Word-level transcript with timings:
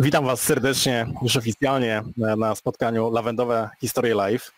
Witam 0.00 0.24
Was 0.24 0.42
serdecznie 0.42 1.06
już 1.22 1.36
oficjalnie 1.36 2.02
na 2.16 2.54
spotkaniu 2.54 3.10
Lawendowe 3.10 3.70
Historie 3.80 4.14
Live. 4.14 4.52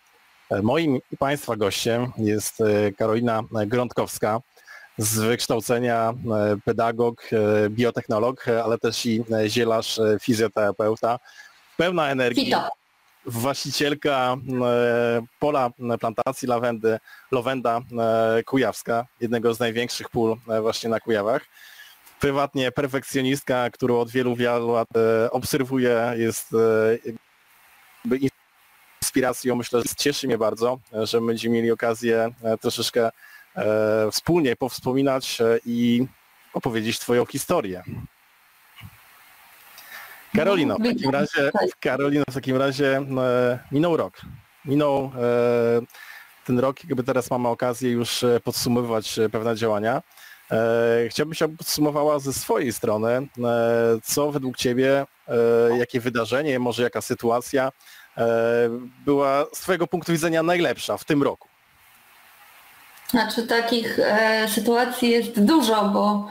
Moim 0.63 0.97
i 1.13 1.17
Państwa 1.17 1.57
gościem 1.57 2.13
jest 2.19 2.61
e, 2.61 2.93
Karolina 2.93 3.43
Grądkowska, 3.67 4.41
z 4.99 5.19
wykształcenia 5.19 6.13
e, 6.13 6.57
pedagog, 6.65 7.23
e, 7.33 7.71
biotechnolog, 7.71 8.49
ale 8.65 8.79
też 8.79 9.07
i 9.07 9.25
zielarz, 9.47 10.01
fizjoterapeuta. 10.21 11.19
Pełna 11.77 12.11
energii. 12.11 12.53
Właścicielka 13.27 14.37
pola 15.39 15.71
plantacji 16.01 16.49
lawendy 16.49 16.99
Lowenda 17.31 17.81
Kujawska, 18.47 19.07
jednego 19.21 19.55
z 19.55 19.61
największych 19.61 20.09
pól 20.09 20.37
właśnie 20.61 20.91
na 20.91 21.01
Kujawach 21.01 21.43
prywatnie 22.23 22.73
perfekcjonistka, 22.73 23.71
którą 23.71 24.01
od 24.01 24.11
wielu, 24.11 24.37
wielu 24.37 24.73
lat 24.73 24.89
e, 24.97 25.31
obserwuję, 25.31 26.13
jest 26.17 26.55
e, 26.55 28.19
inspiracją. 29.03 29.57
Myślę, 29.57 29.81
że 29.81 29.95
cieszy 29.97 30.27
mnie 30.27 30.39
bardzo, 30.39 30.79
że 30.93 31.21
będziemy 31.21 31.55
mieli 31.55 31.71
okazję 31.71 32.31
e, 32.43 32.59
troszeczkę 32.59 33.11
wspólnie 34.13 34.57
powspominać 34.57 35.39
i 35.67 36.07
opowiedzieć 36.55 36.99
Twoją 36.99 37.27
historię. 37.27 37.83
Karolino, 40.37 40.77
w 40.77 40.83
takim 40.83 41.11
razie, 41.11 41.51
Karolino, 41.81 42.25
w 42.31 42.35
takim 42.35 42.57
razie 42.57 43.07
minął 43.73 43.97
rok. 43.97 44.21
Minął 44.65 45.13
ten 46.45 46.59
rok, 46.59 46.85
jakby 46.85 47.05
teraz 47.05 47.31
mamy 47.31 47.49
okazję 47.49 47.91
już 47.91 48.25
podsumowywać 48.45 49.21
pewne 49.33 49.57
działania. 49.57 50.03
E, 50.53 51.09
chciałbym 51.09 51.35
się 51.35 51.57
podsumowała 51.57 52.19
ze 52.19 52.33
swojej 52.33 52.73
strony, 52.73 53.09
e, 53.09 53.29
co 54.03 54.33
według 54.33 54.57
Ciebie, 54.57 55.07
e, 55.29 55.79
jakie 55.79 56.01
wydarzenie, 56.01 56.59
może 56.59 56.83
jaka 56.83 57.01
sytuacja 57.01 57.73
była 59.05 59.47
z 59.53 59.61
Twojego 59.61 59.87
punktu 59.87 60.13
widzenia 60.13 60.43
najlepsza 60.43 60.97
w 60.97 61.05
tym 61.05 61.23
roku? 61.23 61.49
Znaczy 63.13 63.47
takich 63.47 63.99
e, 63.99 64.49
sytuacji 64.49 65.11
jest 65.11 65.41
dużo, 65.41 65.85
bo 65.89 66.29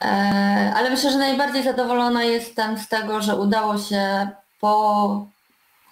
e, 0.00 0.72
ale 0.76 0.90
myślę, 0.90 1.10
że 1.10 1.18
najbardziej 1.18 1.62
zadowolona 1.62 2.24
jestem 2.24 2.78
z 2.78 2.88
tego, 2.88 3.22
że 3.22 3.36
udało 3.36 3.78
się 3.78 4.28
po 4.60 5.26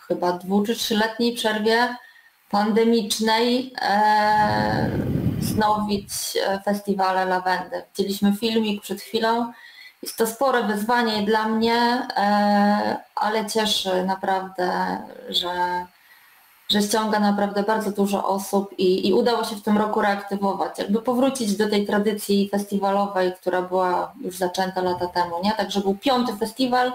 chyba 0.09 0.33
dwu 0.33 0.63
czy 0.63 0.75
trzyletniej 0.75 1.35
przerwie 1.35 1.97
pandemicznej 2.51 3.73
e, 3.83 4.91
wznowić 5.59 6.13
e, 6.47 6.61
festiwale 6.61 7.25
lawendy. 7.25 7.83
Widzieliśmy 7.97 8.37
filmik 8.37 8.83
przed 8.83 9.01
chwilą. 9.01 9.53
Jest 10.03 10.17
to 10.17 10.27
spore 10.27 10.63
wyzwanie 10.63 11.23
dla 11.23 11.49
mnie, 11.49 12.09
e, 12.17 12.97
ale 13.15 13.47
cieszy 13.47 14.05
naprawdę, 14.05 14.99
że, 15.29 15.87
że 16.69 16.83
ściąga 16.83 17.21
naprawdę 17.21 17.63
bardzo 17.63 17.91
dużo 17.91 18.29
osób 18.29 18.79
i, 18.79 19.09
i 19.09 19.13
udało 19.13 19.45
się 19.45 19.57
w 19.57 19.63
tym 19.63 19.79
roku 19.79 20.01
reaktywować, 20.01 20.79
jakby 20.79 21.03
powrócić 21.03 21.57
do 21.57 21.69
tej 21.69 21.87
tradycji 21.87 22.49
festiwalowej, 22.49 23.33
która 23.33 23.63
była 23.63 24.13
już 24.21 24.37
zaczęta 24.37 24.83
lata 24.83 25.07
temu, 25.07 25.35
nie? 25.45 25.53
Także 25.53 25.81
był 25.81 25.95
piąty 25.95 26.37
festiwal 26.37 26.93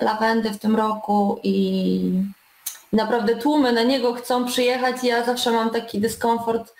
lawendy 0.00 0.50
w 0.50 0.58
tym 0.58 0.76
roku 0.76 1.40
i 1.42 2.00
naprawdę 2.92 3.36
tłumy 3.36 3.72
na 3.72 3.82
niego 3.82 4.14
chcą 4.14 4.44
przyjechać. 4.44 5.04
Ja 5.04 5.24
zawsze 5.24 5.50
mam 5.50 5.70
taki 5.70 6.00
dyskomfort, 6.00 6.74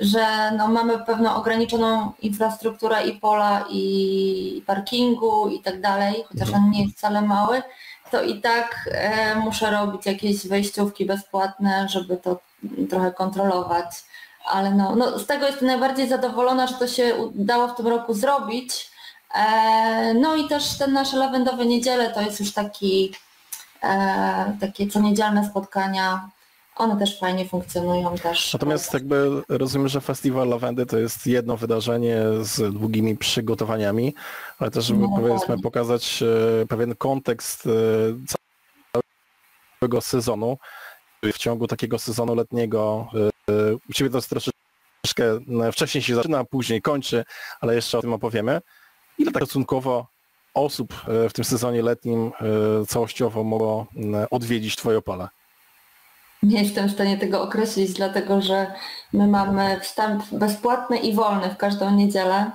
że 0.00 0.52
no, 0.56 0.68
mamy 0.68 0.98
pewną 0.98 1.34
ograniczoną 1.34 2.12
infrastrukturę 2.22 3.06
i 3.06 3.12
pola, 3.20 3.64
i 3.70 4.62
parkingu 4.66 5.48
i 5.48 5.60
tak 5.60 5.80
dalej, 5.80 6.24
chociaż 6.28 6.48
mhm. 6.48 6.64
on 6.64 6.70
nie 6.70 6.82
jest 6.82 6.96
wcale 6.96 7.22
mały, 7.22 7.62
to 8.10 8.22
i 8.22 8.40
tak 8.40 8.88
e, 8.92 9.34
muszę 9.34 9.70
robić 9.70 10.06
jakieś 10.06 10.46
wejściówki 10.46 11.06
bezpłatne, 11.06 11.88
żeby 11.88 12.16
to 12.16 12.40
trochę 12.90 13.12
kontrolować. 13.12 14.04
Ale 14.44 14.74
no, 14.74 14.96
no, 14.96 15.18
z 15.18 15.26
tego 15.26 15.46
jestem 15.46 15.68
najbardziej 15.68 16.08
zadowolona, 16.08 16.66
że 16.66 16.74
to 16.74 16.88
się 16.88 17.14
udało 17.14 17.68
w 17.68 17.76
tym 17.76 17.86
roku 17.86 18.14
zrobić. 18.14 18.90
E, 19.34 20.14
no 20.14 20.36
i 20.36 20.48
też 20.48 20.78
te 20.78 20.86
nasze 20.86 21.16
lawendowe 21.16 21.66
niedziele 21.66 22.10
to 22.10 22.20
jest 22.20 22.40
już 22.40 22.52
taki, 22.52 23.14
e, 23.82 24.56
takie 24.60 24.86
co 24.86 25.00
niedzielne 25.00 25.48
spotkania 25.50 26.28
one 26.80 26.96
też 26.96 27.18
fajnie 27.18 27.48
funkcjonują 27.48 28.18
też. 28.18 28.52
Natomiast 28.52 28.94
jakby 28.94 29.42
rozumiem, 29.48 29.88
że 29.88 30.00
Festiwal 30.00 30.48
Lawendy 30.48 30.86
to 30.86 30.98
jest 30.98 31.26
jedno 31.26 31.56
wydarzenie 31.56 32.18
z 32.40 32.74
długimi 32.74 33.16
przygotowaniami, 33.16 34.14
ale 34.58 34.70
też 34.70 34.84
żeby 34.84 35.00
no, 35.00 35.16
powiedzmy 35.16 35.58
pokazać 35.58 36.22
e, 36.62 36.66
pewien 36.66 36.94
kontekst 36.94 37.66
e, 37.66 37.70
całego 39.80 40.00
sezonu. 40.00 40.58
W 41.22 41.38
ciągu 41.38 41.66
takiego 41.66 41.98
sezonu 41.98 42.34
letniego 42.34 43.08
e, 43.48 43.74
u 43.90 43.92
Ciebie 43.92 44.10
to 44.10 44.18
jest 44.18 44.30
troszeczkę 44.30 45.40
wcześniej 45.72 46.02
się 46.02 46.14
zaczyna, 46.14 46.44
później 46.44 46.82
kończy, 46.82 47.24
ale 47.60 47.74
jeszcze 47.74 47.98
o 47.98 48.00
tym 48.00 48.12
opowiemy. 48.12 48.60
Ile 49.18 49.32
tak 49.32 49.42
stosunkowo 49.42 50.06
osób 50.54 50.94
w 51.28 51.32
tym 51.32 51.44
sezonie 51.44 51.82
letnim 51.82 52.32
całościowo 52.88 53.44
mogło 53.44 53.86
odwiedzić 54.30 54.76
Twoje 54.76 55.02
pole? 55.02 55.28
Nie 56.42 56.62
jestem 56.62 56.88
w 56.88 56.92
stanie 56.92 57.18
tego 57.18 57.42
określić, 57.42 57.92
dlatego 57.92 58.42
że 58.42 58.72
my 59.12 59.26
mamy 59.26 59.80
wstęp 59.80 60.24
bezpłatny 60.32 60.98
i 60.98 61.14
wolny 61.14 61.50
w 61.50 61.56
każdą 61.56 61.90
niedzielę 61.90 62.50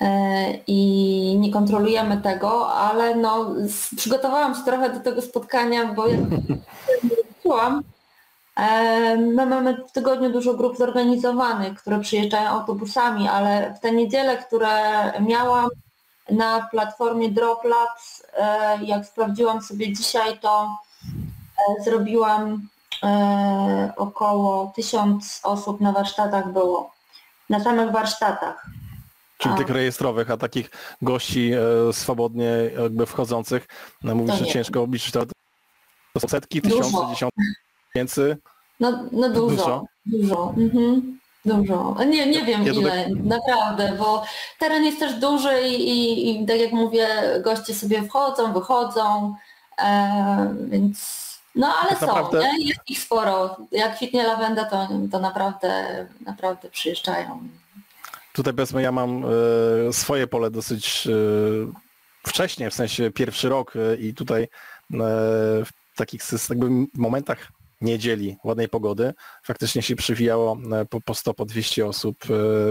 e, 0.00 0.52
i 0.66 1.36
nie 1.38 1.52
kontrolujemy 1.52 2.20
tego, 2.20 2.72
ale 2.72 3.14
no, 3.14 3.54
przygotowałam 3.96 4.54
się 4.54 4.62
trochę 4.64 4.90
do 4.90 5.00
tego 5.00 5.22
spotkania, 5.22 5.86
bo 5.86 6.06
jak 6.06 6.20
mówiłam, 7.44 7.82
e, 8.56 9.16
my 9.16 9.46
mamy 9.46 9.84
w 9.88 9.92
tygodniu 9.92 10.32
dużo 10.32 10.54
grup 10.54 10.76
zorganizowanych, 10.76 11.78
które 11.78 12.00
przyjeżdżają 12.00 12.48
autobusami, 12.48 13.28
ale 13.28 13.74
w 13.74 13.80
te 13.80 13.92
niedziele, 13.92 14.36
które 14.36 14.70
miałam 15.20 15.68
na 16.30 16.68
platformie 16.70 17.28
Droplabs, 17.28 18.22
e, 18.36 18.78
jak 18.84 19.06
sprawdziłam 19.06 19.62
sobie 19.62 19.92
dzisiaj, 19.92 20.38
to 20.38 20.76
zrobiłam 21.84 22.68
około 23.96 24.72
tysiąc 24.76 25.40
osób 25.42 25.80
na 25.80 25.92
warsztatach 25.92 26.52
było. 26.52 26.90
Na 27.50 27.60
samych 27.60 27.90
warsztatach. 27.90 28.66
Czyli 29.38 29.54
tych 29.54 29.70
rejestrowych, 29.70 30.30
a 30.30 30.36
takich 30.36 30.70
gości 31.02 31.52
e, 31.52 31.92
swobodnie 31.92 32.70
jakby 32.82 33.06
wchodzących, 33.06 33.68
no 34.02 34.14
mówisz, 34.14 34.34
że 34.34 34.46
ciężko 34.46 34.82
obliczyć 34.82 35.12
to, 35.12 35.26
to 36.14 36.20
są 36.20 36.28
setki, 36.28 36.62
tysiące, 36.62 36.90
dużo. 36.90 37.08
dziesiątki 37.10 37.42
tysięcy? 37.92 38.36
No, 38.80 39.04
no 39.12 39.28
dużo, 39.28 39.56
dużo. 39.56 39.84
Dużo. 40.06 40.54
Mhm. 40.56 41.18
Dużo. 41.44 41.96
Nie, 42.06 42.26
nie 42.26 42.44
wiem 42.44 42.66
ja 42.66 42.72
ile, 42.72 43.04
tak... 43.04 43.24
naprawdę, 43.24 43.96
bo 43.98 44.24
teren 44.58 44.84
jest 44.84 44.98
też 44.98 45.14
duży 45.14 45.62
i, 45.62 45.88
i, 45.88 46.42
i, 46.42 46.46
tak 46.46 46.60
jak 46.60 46.72
mówię, 46.72 47.08
goście 47.44 47.74
sobie 47.74 48.02
wchodzą, 48.02 48.52
wychodzą, 48.52 49.34
e, 49.78 50.54
więc 50.68 51.22
no 51.54 51.74
ale 51.80 51.90
tak 51.90 51.98
są, 51.98 52.06
naprawdę... 52.06 52.38
nie? 52.38 52.68
jest 52.68 52.80
ich 52.88 52.98
sporo. 52.98 53.56
Jak 53.72 53.96
kwitnie 53.96 54.22
lawenda, 54.22 54.64
to, 54.64 54.88
to 55.12 55.18
naprawdę, 55.18 56.06
naprawdę 56.26 56.70
przyjeżdżają. 56.70 57.48
Tutaj 58.32 58.54
powiedzmy, 58.54 58.82
ja 58.82 58.92
mam 58.92 59.24
y, 59.88 59.92
swoje 59.92 60.26
pole 60.26 60.50
dosyć 60.50 61.06
y, 61.06 61.66
wcześnie, 62.26 62.70
w 62.70 62.74
sensie 62.74 63.10
pierwszy 63.10 63.48
rok 63.48 63.76
y, 63.76 63.96
i 64.00 64.14
tutaj 64.14 64.48
w 64.90 65.96
takich 65.96 66.22
jakby 66.50 66.66
momentach 66.94 67.48
niedzieli, 67.80 68.36
ładnej 68.44 68.68
pogody, 68.68 69.14
faktycznie 69.42 69.82
się 69.82 69.96
przywijało 69.96 70.58
po, 70.90 71.00
po 71.00 71.14
100, 71.14 71.34
po 71.34 71.44
200 71.44 71.86
osób 71.86 72.16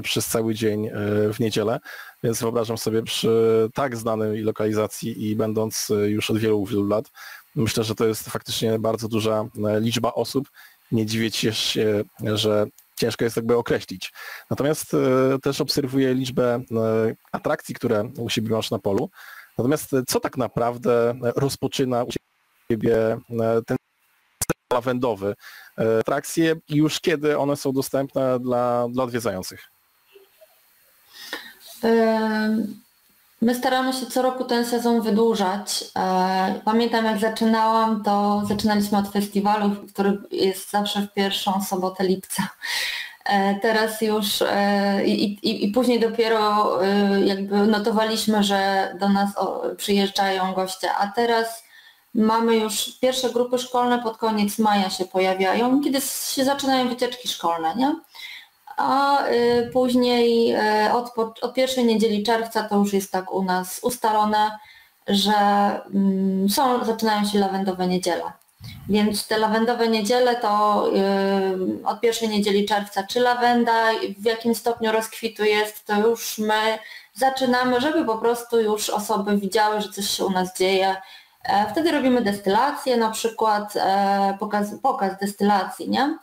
przez 0.04 0.28
cały 0.28 0.54
dzień 0.56 0.90
w 1.34 1.40
niedzielę, 1.40 1.80
więc 2.24 2.42
wyobrażam 2.42 2.78
sobie 2.78 3.04
przy 3.04 3.70
tak 3.74 3.98
znanej 3.98 4.42
lokalizacji 4.42 5.30
i 5.30 5.36
będąc 5.36 5.92
już 6.06 6.32
od 6.32 6.38
wielu, 6.38 6.66
wielu 6.66 6.88
lat, 6.88 7.12
Myślę, 7.56 7.84
że 7.84 7.96
to 7.96 8.06
jest 8.06 8.30
faktycznie 8.30 8.80
bardzo 8.80 9.08
duża 9.08 9.46
e, 9.68 9.80
liczba 9.80 10.14
osób. 10.14 10.50
Nie 10.92 11.06
dziwię 11.06 11.32
się, 11.32 12.04
że 12.34 12.66
ciężko 12.96 13.24
jest 13.24 13.36
jakby 13.36 13.58
określić. 13.58 14.14
Natomiast 14.50 14.94
e, 14.94 14.98
też 15.40 15.62
obserwuję 15.62 16.14
liczbę 16.14 16.56
e, 16.56 16.62
atrakcji, 17.32 17.76
które 17.76 18.10
u 18.18 18.30
siebie 18.30 18.50
masz 18.56 18.72
na 18.72 18.80
polu. 18.80 19.10
Natomiast 19.58 19.92
co 20.08 20.20
tak 20.20 20.38
naprawdę 20.38 21.16
rozpoczyna 21.36 22.04
u 22.04 22.10
Ciebie 22.72 23.18
ten 23.68 23.78
lawendowy? 24.74 25.36
Atrakcje 26.00 26.56
już 26.70 27.00
kiedy 27.00 27.38
one 27.38 27.56
są 27.56 27.72
dostępne 27.72 28.40
dla, 28.40 28.88
dla 28.90 29.04
odwiedzających? 29.04 29.68
My 33.42 33.56
staramy 33.56 33.94
się 33.94 34.06
co 34.06 34.22
roku 34.22 34.46
ten 34.46 34.66
sezon 34.66 35.02
wydłużać. 35.02 35.84
E, 35.98 36.62
pamiętam 36.66 37.06
jak 37.06 37.20
zaczynałam, 37.20 38.04
to 38.04 38.44
zaczynaliśmy 38.48 38.98
od 38.98 39.08
festiwalu, 39.08 39.76
który 39.94 40.18
jest 40.32 40.72
zawsze 40.72 41.02
w 41.02 41.14
pierwszą 41.14 41.64
sobotę 41.64 42.04
lipca. 42.04 42.48
Teraz 43.62 44.02
już 44.02 44.26
i, 45.06 45.24
i, 45.24 45.66
i 45.66 45.72
później 45.72 46.00
dopiero 46.00 46.80
jakby 47.26 47.68
notowaliśmy, 47.68 48.44
że 48.44 48.92
do 49.00 49.10
nas 49.10 49.30
przyjeżdżają 49.78 50.54
goście, 50.54 50.94
a 50.94 51.08
teraz 51.08 51.64
mamy 52.14 52.56
już 52.56 53.00
pierwsze 53.00 53.30
grupy 53.30 53.58
szkolne 53.58 54.04
pod 54.04 54.18
koniec 54.18 54.60
maja 54.60 54.90
się 54.90 55.06
pojawiają, 55.06 55.82
kiedy 55.84 56.02
się 56.36 56.46
zaczynają 56.46 56.90
wycieczki 56.90 57.28
szkolne, 57.28 57.76
nie? 57.76 57.96
A 58.78 59.26
y, 59.28 59.70
później 59.74 60.56
y, 60.88 60.94
od, 60.94 61.18
od 61.42 61.54
pierwszej 61.54 61.86
niedzieli 61.86 62.24
czerwca 62.24 62.64
to 62.64 62.76
już 62.76 62.94
jest 62.94 63.12
tak 63.12 63.34
u 63.34 63.44
nas 63.44 63.80
ustalone, 63.84 64.60
że 65.08 65.32
mm, 65.94 66.50
są, 66.50 66.86
zaczynają 66.86 67.26
się 67.26 67.40
lawendowe 67.40 67.88
niedziele. 67.88 68.24
Więc 68.90 69.28
te 69.28 69.38
lawendowe 69.38 69.88
niedziele 69.88 70.36
to 70.36 70.86
y, 71.82 71.86
od 71.86 72.00
pierwszej 72.00 72.30
niedzieli 72.30 72.66
czerwca, 72.66 73.04
czy 73.04 73.20
lawenda 73.20 73.74
w 74.18 74.26
jakim 74.26 74.56
stopniu 74.56 74.92
rozkwitu 74.92 75.44
jest, 75.44 75.86
to 75.86 76.08
już 76.08 76.38
my 76.38 76.80
zaczynamy, 77.14 77.82
żeby 77.82 78.06
po 78.06 78.18
prostu 78.18 78.62
już 78.62 78.90
osoby 78.90 79.38
widziały, 79.38 79.82
że 79.82 79.90
coś 79.90 80.10
się 80.10 80.26
u 80.26 80.30
nas 80.30 80.58
dzieje, 80.58 80.96
E, 81.44 81.70
wtedy 81.72 81.92
robimy 81.92 82.22
destylację, 82.22 82.98
na 82.98 83.10
przykład 83.10 83.74
e, 83.76 84.38
pokaz, 84.40 84.68
pokaz 84.82 85.20
destylacji, 85.20 85.90
nie? 85.90 86.18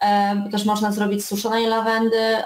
E, 0.00 0.50
też 0.50 0.64
można 0.64 0.92
zrobić 0.92 1.24
suszonej 1.24 1.66
lawendy, 1.66 2.36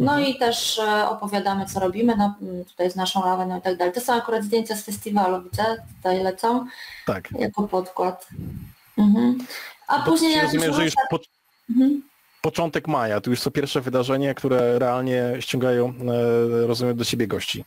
no 0.00 0.12
mhm. 0.12 0.24
i 0.24 0.38
też 0.38 0.80
opowiadamy 1.08 1.66
co 1.66 1.80
robimy, 1.80 2.16
no, 2.16 2.34
tutaj 2.68 2.90
z 2.90 2.96
naszą 2.96 3.24
lawendą 3.24 3.58
i 3.58 3.62
tak 3.62 3.76
dalej. 3.76 3.94
To 3.94 4.00
są 4.00 4.12
akurat 4.14 4.44
zdjęcia 4.44 4.76
z 4.76 4.82
festiwalu, 4.82 5.42
widzę, 5.42 5.64
tutaj 5.96 6.22
lecą 6.22 6.66
tak. 7.06 7.28
jako 7.38 7.68
podkład. 7.68 8.28
Mhm. 8.98 9.38
A 9.88 10.02
później 10.02 10.32
jak 10.32 10.44
rozumiem, 10.44 10.68
już 10.68 10.76
że 10.76 10.84
już 10.84 10.94
po... 11.10 11.18
mhm. 11.70 12.02
początek 12.42 12.88
maja, 12.88 13.20
tu 13.20 13.30
już 13.30 13.40
są 13.40 13.50
pierwsze 13.50 13.80
wydarzenia, 13.80 14.34
które 14.34 14.78
realnie 14.78 15.22
ściągają, 15.40 15.94
rozumiem, 16.66 16.96
do 16.96 17.04
siebie 17.04 17.26
gości. 17.26 17.64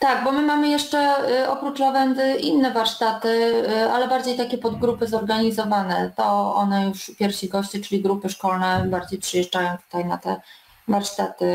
Tak, 0.00 0.24
bo 0.24 0.32
my 0.32 0.42
mamy 0.42 0.68
jeszcze 0.68 1.14
y, 1.42 1.48
oprócz 1.48 1.78
lawendy 1.78 2.34
inne 2.34 2.72
warsztaty, 2.72 3.28
y, 3.28 3.90
ale 3.90 4.08
bardziej 4.08 4.36
takie 4.36 4.58
podgrupy 4.58 5.06
zorganizowane. 5.06 6.12
To 6.16 6.54
one 6.54 6.88
już 6.88 7.10
pierwsi 7.18 7.48
goście, 7.48 7.80
czyli 7.80 8.02
grupy 8.02 8.28
szkolne 8.28 8.84
bardziej 8.86 9.18
przyjeżdżają 9.18 9.76
tutaj 9.78 10.04
na 10.04 10.18
te 10.18 10.40
warsztaty, 10.88 11.46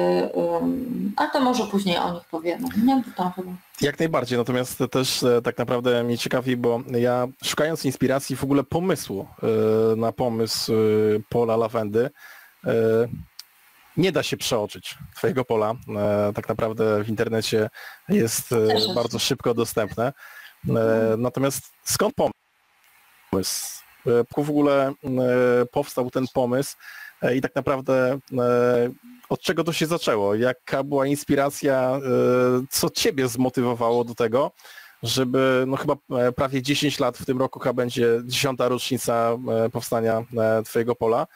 ale 1.16 1.32
to 1.32 1.40
może 1.40 1.66
później 1.66 1.98
o 1.98 2.14
nich 2.14 2.24
powiemy. 2.32 2.68
Nie? 2.86 3.04
To 3.16 3.32
chyba. 3.36 3.52
Jak 3.82 4.00
najbardziej, 4.00 4.38
natomiast 4.38 4.84
też 4.92 5.24
e, 5.24 5.42
tak 5.42 5.58
naprawdę 5.58 6.04
mnie 6.04 6.18
ciekawi, 6.18 6.58
bo 6.58 6.82
ja 6.92 7.28
szukając 7.44 7.86
inspiracji 7.86 8.36
w 8.36 8.44
ogóle 8.44 8.64
pomysłu 8.64 9.28
e, 9.44 9.96
na 9.96 10.12
pomysł 10.12 10.74
e, 10.74 10.76
pola 11.30 11.58
lawendy, 11.58 12.10
nie 13.98 14.12
da 14.12 14.24
się 14.24 14.38
przeoczyć 14.38 14.96
Twojego 15.16 15.46
pola. 15.46 15.74
E, 15.98 16.34
tak 16.36 16.50
naprawdę 16.50 17.04
w 17.04 17.10
internecie 17.10 17.70
jest 18.10 18.52
e, 18.52 18.94
bardzo 18.96 19.20
szybko 19.20 19.54
dostępne. 19.54 20.14
E, 20.70 21.16
natomiast 21.18 21.72
skąd 21.84 22.14
pomysł? 22.16 23.78
W 24.38 24.50
ogóle 24.50 24.94
powstał 25.72 26.12
ten 26.12 26.26
pomysł 26.34 26.76
i 27.36 27.42
tak 27.42 27.56
naprawdę 27.56 28.20
od 29.30 29.42
czego 29.42 29.64
to 29.64 29.74
się 29.74 29.86
zaczęło? 29.86 30.36
Jaka 30.36 30.84
była 30.84 31.06
inspiracja? 31.06 32.00
Co 32.70 32.90
Ciebie 32.90 33.28
zmotywowało 33.28 34.04
do 34.04 34.16
tego, 34.16 34.52
żeby, 35.04 35.64
no 35.68 35.78
chyba 35.78 35.96
prawie 36.36 36.62
10 36.62 37.00
lat 37.00 37.18
w 37.18 37.26
tym 37.26 37.40
roku 37.40 37.60
chyba 37.60 37.74
będzie 37.74 38.22
dziesiąta 38.26 38.68
rocznica 38.68 39.38
powstania 39.72 40.24
Twojego 40.66 40.96
pola, 40.96 41.28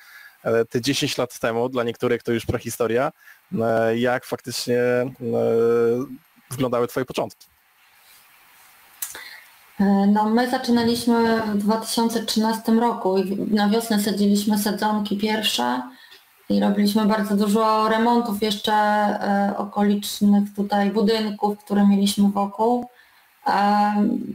te 0.69 0.81
10 0.81 1.17
lat 1.17 1.39
temu, 1.39 1.69
dla 1.69 1.83
niektórych 1.83 2.23
to 2.23 2.31
już 2.31 2.45
prehistoria, 2.45 3.11
e, 3.61 3.97
jak 3.97 4.25
faktycznie 4.25 4.79
e, 4.79 5.11
wyglądały 6.51 6.87
Twoje 6.87 7.05
początki? 7.05 7.47
No 10.07 10.29
my 10.29 10.49
zaczynaliśmy 10.49 11.41
w 11.41 11.57
2013 11.57 12.71
roku 12.71 13.17
i 13.17 13.53
na 13.55 13.69
wiosnę 13.69 13.99
sadziliśmy 13.99 14.57
sadzonki 14.57 15.17
pierwsze 15.17 15.81
i 16.49 16.59
robiliśmy 16.59 17.05
bardzo 17.05 17.35
dużo 17.35 17.89
remontów 17.89 18.41
jeszcze 18.41 18.73
okolicznych 19.57 20.43
tutaj 20.55 20.91
budynków, 20.91 21.59
które 21.59 21.87
mieliśmy 21.87 22.29
wokół. 22.29 22.85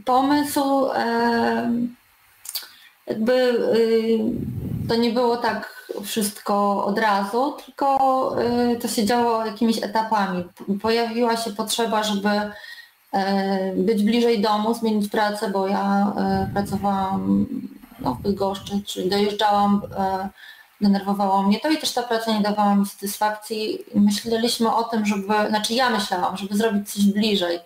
Pomysł 0.05 0.89
jakby 3.07 3.33
y, 3.33 4.19
to 4.89 4.95
nie 4.95 5.11
było 5.11 5.37
tak 5.37 5.76
wszystko 6.03 6.85
od 6.85 6.99
razu, 6.99 7.55
tylko 7.65 8.35
y, 8.71 8.75
to 8.75 8.87
się 8.87 9.05
działo 9.05 9.45
jakimiś 9.45 9.83
etapami. 9.83 10.43
Pojawiła 10.81 11.37
się 11.37 11.51
potrzeba, 11.51 12.03
żeby 12.03 12.29
y, 12.29 13.19
być 13.75 14.03
bliżej 14.03 14.41
domu, 14.41 14.73
zmienić 14.73 15.11
pracę, 15.11 15.49
bo 15.49 15.67
ja 15.67 16.13
y, 16.49 16.53
pracowałam 16.53 17.45
no, 17.99 18.13
w 18.13 18.21
Bydgoszczy, 18.21 18.81
czyli 18.85 19.09
dojeżdżałam, 19.09 19.81
denerwowało 20.81 21.43
mnie 21.43 21.59
to 21.59 21.69
i 21.69 21.77
też 21.77 21.91
ta 21.91 22.03
praca 22.03 22.31
nie 22.31 22.41
dawała 22.41 22.75
mi 22.75 22.85
satysfakcji. 22.85 23.79
Myśleliśmy 23.95 24.75
o 24.75 24.83
tym, 24.83 25.05
żeby, 25.05 25.33
znaczy 25.49 25.73
ja 25.73 25.89
myślałam, 25.89 26.37
żeby 26.37 26.57
zrobić 26.57 26.93
coś 26.93 27.03
bliżej. 27.03 27.59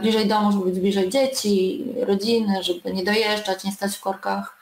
Bliżej 0.00 0.28
domu, 0.28 0.52
żeby 0.52 0.64
być 0.64 0.80
bliżej 0.80 1.10
dzieci, 1.10 1.84
rodziny, 2.00 2.62
żeby 2.62 2.92
nie 2.92 3.04
dojeżdżać, 3.04 3.64
nie 3.64 3.72
stać 3.72 3.96
w 3.96 4.00
korkach 4.00 4.61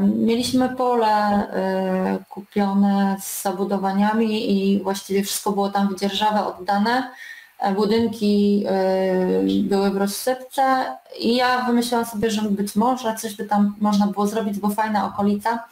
Mieliśmy 0.00 0.68
pole 0.68 1.08
e, 1.08 2.18
kupione 2.28 3.16
z 3.20 3.42
zabudowaniami 3.42 4.50
i 4.52 4.82
właściwie 4.82 5.22
wszystko 5.22 5.52
było 5.52 5.68
tam 5.68 5.88
wydzierżawe, 5.88 6.46
oddane. 6.46 7.10
E, 7.58 7.72
budynki 7.72 8.64
e, 8.68 9.62
były 9.62 9.90
w 9.90 9.96
rozsypce 9.96 10.96
i 11.20 11.36
ja 11.36 11.62
wymyślałam 11.62 12.06
sobie, 12.06 12.30
że 12.30 12.42
być 12.42 12.76
może 12.76 13.14
coś 13.14 13.34
by 13.34 13.44
tam 13.44 13.76
można 13.80 14.06
było 14.06 14.26
zrobić, 14.26 14.58
bo 14.58 14.70
fajna 14.70 15.06
okolica. 15.06 15.64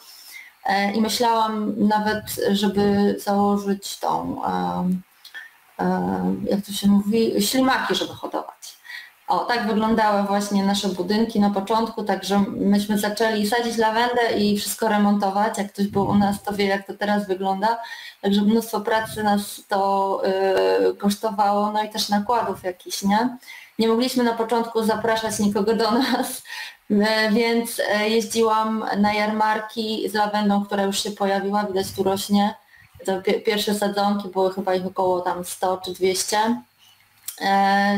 I 0.94 1.00
myślałam 1.00 1.74
nawet, 1.88 2.22
żeby 2.52 3.16
założyć 3.24 3.98
tą, 3.98 4.42
jak 6.44 6.66
to 6.66 6.72
się 6.72 6.88
mówi, 6.88 7.42
ślimaki, 7.42 7.94
żeby 7.94 8.14
hodować. 8.14 8.75
O, 9.28 9.38
tak 9.38 9.66
wyglądały 9.66 10.22
właśnie 10.22 10.64
nasze 10.64 10.88
budynki 10.88 11.40
na 11.40 11.50
początku, 11.50 12.04
także 12.04 12.44
myśmy 12.48 12.98
zaczęli 12.98 13.46
sadzić 13.46 13.76
lawendę 13.76 14.38
i 14.38 14.58
wszystko 14.58 14.88
remontować. 14.88 15.58
Jak 15.58 15.72
ktoś 15.72 15.86
był 15.86 16.06
u 16.06 16.14
nas, 16.14 16.42
to 16.42 16.52
wie 16.52 16.66
jak 16.66 16.86
to 16.86 16.94
teraz 16.94 17.26
wygląda. 17.26 17.78
Także 18.22 18.42
mnóstwo 18.42 18.80
pracy 18.80 19.22
nas 19.22 19.62
to 19.68 20.22
yy, 20.80 20.94
kosztowało, 20.94 21.72
no 21.72 21.82
i 21.82 21.88
też 21.88 22.08
nakładów 22.08 22.64
jakichś, 22.64 23.02
nie? 23.02 23.36
Nie 23.78 23.88
mogliśmy 23.88 24.24
na 24.24 24.32
początku 24.32 24.82
zapraszać 24.82 25.38
nikogo 25.38 25.74
do 25.74 25.90
nas, 25.90 26.42
yy, 26.90 27.06
więc 27.38 27.78
yy, 27.78 28.08
jeździłam 28.08 28.84
na 28.98 29.14
jarmarki 29.14 30.08
z 30.08 30.14
lawendą, 30.14 30.64
która 30.64 30.82
już 30.82 31.02
się 31.02 31.10
pojawiła, 31.10 31.64
widać 31.64 31.92
tu 31.92 32.02
rośnie. 32.02 32.54
To 33.06 33.12
pierwsze 33.46 33.74
sadzonki 33.74 34.28
były 34.28 34.52
chyba 34.52 34.74
ich 34.74 34.86
około 34.86 35.20
tam 35.20 35.44
100 35.44 35.80
czy 35.84 35.92
200 35.92 36.38
E, 36.38 36.62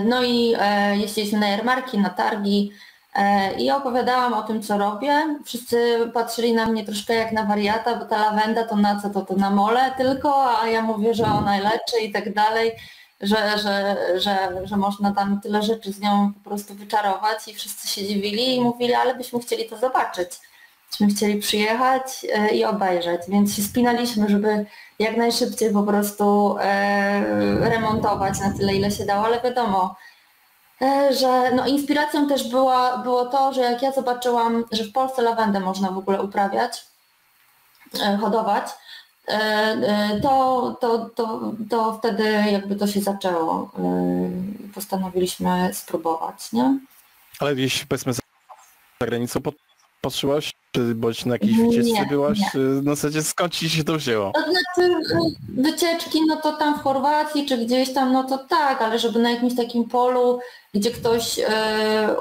no 0.04 0.24
i 0.24 0.54
e, 0.58 0.96
jeździliśmy 0.96 1.38
na 1.38 1.48
jarmarki, 1.48 1.98
na 1.98 2.10
targi 2.10 2.72
e, 3.14 3.52
i 3.60 3.70
opowiadałam 3.70 4.34
o 4.34 4.42
tym, 4.42 4.62
co 4.62 4.78
robię. 4.78 5.38
Wszyscy 5.44 5.98
patrzyli 6.14 6.52
na 6.52 6.66
mnie 6.66 6.84
troszkę 6.84 7.14
jak 7.14 7.32
na 7.32 7.44
wariata, 7.44 7.96
bo 7.96 8.04
ta 8.04 8.18
lawenda 8.18 8.64
to 8.64 8.76
na 8.76 9.00
co 9.00 9.10
to, 9.10 9.22
to 9.22 9.34
na 9.34 9.50
mole 9.50 9.92
tylko, 9.96 10.60
a 10.60 10.68
ja 10.68 10.82
mówię, 10.82 11.14
że 11.14 11.24
ona 11.24 11.58
leczy 11.58 12.00
i 12.02 12.12
tak 12.12 12.34
dalej, 12.34 12.72
że, 13.20 13.58
że, 13.58 13.96
że, 14.20 14.60
że 14.64 14.76
można 14.76 15.14
tam 15.14 15.40
tyle 15.40 15.62
rzeczy 15.62 15.92
z 15.92 16.00
nią 16.00 16.32
po 16.32 16.50
prostu 16.50 16.74
wyczarować 16.74 17.48
i 17.48 17.54
wszyscy 17.54 17.88
się 17.88 18.06
dziwili 18.06 18.56
i 18.56 18.60
mówili, 18.60 18.94
ale 18.94 19.14
byśmy 19.14 19.40
chcieli 19.40 19.68
to 19.68 19.78
zobaczyć. 19.78 20.30
Byśmy 20.90 21.06
chcieli 21.06 21.40
przyjechać 21.40 22.26
i 22.52 22.64
obejrzeć, 22.64 23.20
więc 23.28 23.56
się 23.56 23.62
spinaliśmy, 23.62 24.28
żeby 24.28 24.66
jak 24.98 25.16
najszybciej 25.16 25.72
po 25.72 25.82
prostu 25.82 26.56
e, 26.60 27.68
remontować 27.70 28.40
na 28.40 28.52
tyle, 28.58 28.74
ile 28.74 28.90
się 28.90 29.06
dało, 29.06 29.24
ale 29.24 29.40
wiadomo, 29.40 29.96
e, 30.82 31.14
że 31.14 31.52
no, 31.54 31.66
inspiracją 31.66 32.28
też 32.28 32.50
była, 32.50 32.98
było 32.98 33.26
to, 33.26 33.52
że 33.52 33.60
jak 33.60 33.82
ja 33.82 33.92
zobaczyłam, 33.92 34.64
że 34.72 34.84
w 34.84 34.92
Polsce 34.92 35.22
lawendę 35.22 35.60
można 35.60 35.90
w 35.90 35.98
ogóle 35.98 36.22
uprawiać, 36.22 36.84
e, 38.02 38.16
hodować, 38.16 38.68
to, 40.22 40.76
to, 40.80 41.10
to, 41.14 41.52
to 41.70 41.98
wtedy 41.98 42.24
jakby 42.52 42.76
to 42.76 42.86
się 42.86 43.00
zaczęło. 43.00 43.70
Postanowiliśmy 44.74 45.70
spróbować, 45.72 46.52
nie? 46.52 46.78
Ale 47.40 47.54
gdzieś 47.54 47.84
powiedzmy 47.84 48.12
za 48.12 48.20
granicą 49.00 49.40
patrzyłaś 50.00 50.52
czy 50.72 50.94
bądź 50.94 51.24
na 51.24 51.34
jakiejś 51.34 51.56
wycieczce 51.56 51.92
nie, 51.92 52.06
byłaś? 52.06 52.38
Nie. 52.38 52.60
Na 52.60 52.94
zasadzie 52.94 53.22
skąd 53.22 53.54
ci 53.54 53.70
się 53.70 53.84
to 53.84 53.96
wzięło? 53.96 54.32
To 54.32 54.40
znaczy 54.40 54.94
wycieczki, 55.48 56.26
no 56.26 56.36
to 56.36 56.52
tam 56.52 56.78
w 56.78 56.82
Chorwacji 56.82 57.46
czy 57.46 57.58
gdzieś 57.58 57.92
tam, 57.94 58.12
no 58.12 58.24
to 58.24 58.38
tak, 58.38 58.82
ale 58.82 58.98
żeby 58.98 59.18
na 59.18 59.30
jakimś 59.30 59.56
takim 59.56 59.84
polu, 59.84 60.40
gdzie 60.74 60.90
ktoś 60.90 61.38
e, 61.38 61.48
e, 61.48 62.14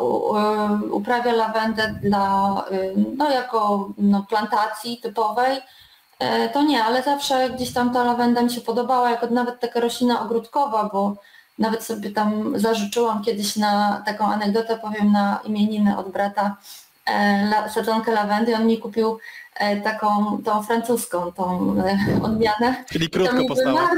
uprawia 0.91 1.33
lawendę 1.33 1.99
dla, 2.03 2.65
e, 2.71 2.91
no 3.17 3.29
jako 3.31 3.89
no, 3.97 4.25
plantacji 4.29 4.97
typowej, 4.97 5.57
e, 6.19 6.49
to 6.49 6.63
nie, 6.63 6.83
ale 6.83 7.03
zawsze 7.03 7.49
gdzieś 7.49 7.73
tam 7.73 7.93
ta 7.93 8.03
lawenda 8.03 8.41
mi 8.41 8.51
się 8.51 8.61
podobała, 8.61 9.11
jako 9.11 9.27
nawet 9.27 9.59
taka 9.59 9.79
roślina 9.79 10.21
ogródkowa, 10.21 10.89
bo 10.93 11.15
nawet 11.59 11.83
sobie 11.83 12.11
tam 12.11 12.59
zażyczyłam 12.59 13.23
kiedyś 13.23 13.55
na 13.55 14.03
taką 14.05 14.25
anegdotę, 14.25 14.77
powiem, 14.77 15.11
na 15.11 15.39
imieniny 15.45 15.97
od 15.97 16.11
brata 16.11 16.57
sadzonkę 17.73 18.11
lawendy. 18.11 18.55
On 18.55 18.67
mi 18.67 18.77
kupił 18.77 19.19
e, 19.55 19.81
taką, 19.81 20.41
tą 20.45 20.63
francuską, 20.63 21.31
tą 21.31 21.75
e, 21.79 22.23
odmianę. 22.23 22.83
Czyli 22.91 23.09
krótko 23.09 23.45
postała. 23.47 23.89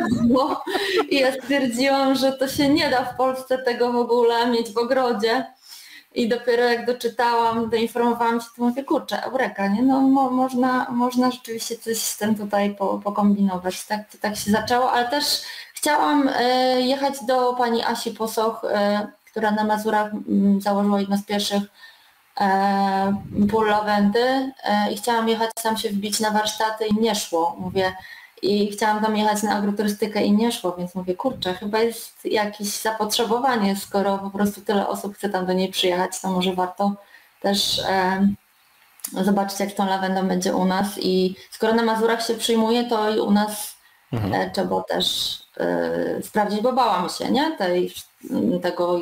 I 1.10 1.20
ja 1.20 1.32
stwierdziłam, 1.34 2.16
że 2.16 2.32
to 2.32 2.48
się 2.48 2.70
nie 2.70 2.90
da 2.90 3.06
w 3.06 3.18
Polsce 3.18 3.58
tego 3.58 3.94
w 3.94 3.96
ogóle 3.96 4.48
mieć 4.48 4.72
w 4.72 4.78
ogrodzie. 4.78 5.46
I 6.16 6.30
dopiero 6.30 6.64
jak 6.64 6.86
doczytałam, 6.86 7.70
doinformowałam 7.70 8.42
się, 8.42 8.48
to 8.56 8.64
mówię, 8.64 8.84
kurczę, 8.84 9.24
eureka, 9.24 9.68
nie? 9.68 9.82
No 9.82 10.00
mo, 10.00 10.30
można, 10.32 10.88
można 10.90 11.32
rzeczywiście 11.32 11.78
coś 11.78 11.98
z 11.98 12.18
tym 12.18 12.36
tutaj 12.36 12.76
po, 12.76 13.00
pokombinować. 13.04 13.86
Tak, 13.86 14.12
to 14.12 14.18
tak 14.22 14.36
się 14.36 14.52
zaczęło, 14.52 14.92
ale 14.92 15.10
też 15.10 15.42
Chciałam 15.80 16.30
e, 16.36 16.82
jechać 16.82 17.26
do 17.26 17.54
pani 17.54 17.84
Asi 17.84 18.12
Posoch, 18.12 18.64
e, 18.64 19.08
która 19.26 19.52
na 19.52 19.64
Mazurach 19.64 20.12
mm, 20.14 20.62
założyła 20.62 21.00
jedno 21.00 21.18
z 21.18 21.24
pierwszych 21.24 21.64
e, 21.64 21.68
pól 23.52 23.68
lawendy 23.68 24.52
i 24.92 24.98
chciałam 24.98 25.30
jechać 25.30 25.52
tam 25.64 25.78
się 25.78 25.90
wbić 25.90 26.20
na 26.20 26.32
warsztaty 26.32 26.88
i 26.88 27.02
nie 27.02 27.16
szło, 27.16 27.56
mówię. 27.60 27.94
I 28.42 28.72
chciałam 28.72 29.04
tam 29.04 29.18
jechać 29.18 29.44
na 29.44 29.56
agroturystykę 29.56 30.24
i 30.24 30.32
nie 30.32 30.52
szło, 30.52 30.76
więc 30.78 30.96
mówię, 30.96 31.16
kurczę, 31.16 31.54
chyba 31.54 31.80
jest 31.80 32.26
jakieś 32.26 32.68
zapotrzebowanie, 32.68 33.76
skoro 33.76 34.18
po 34.18 34.30
prostu 34.30 34.62
tyle 34.62 34.88
osób 34.88 35.16
chce 35.16 35.30
tam 35.30 35.46
do 35.46 35.54
niej 35.54 35.72
przyjechać, 35.72 36.22
to 36.22 36.32
może 36.32 36.54
warto 36.54 36.94
też 37.42 37.80
e, 37.80 38.28
zobaczyć, 39.24 39.60
jak 39.60 39.72
tą 39.72 39.86
lawendą 39.86 40.28
będzie 40.28 40.56
u 40.56 40.66
nas. 40.66 40.88
I 40.98 41.36
skoro 41.52 41.74
na 41.74 41.84
Mazurach 41.84 42.26
się 42.26 42.34
przyjmuje, 42.34 42.84
to 42.84 43.16
i 43.16 43.20
u 43.20 43.32
nas 43.32 43.76
mhm. 44.12 44.34
e, 44.34 44.50
trzeba 44.52 44.84
też 44.84 45.40
E, 45.60 46.24
sprawdzić, 46.24 46.62
bo 46.62 46.74
bałam 46.74 47.10
się, 47.10 47.32
nie? 47.32 47.58
Tej, 47.58 47.94
tego, 48.62 49.00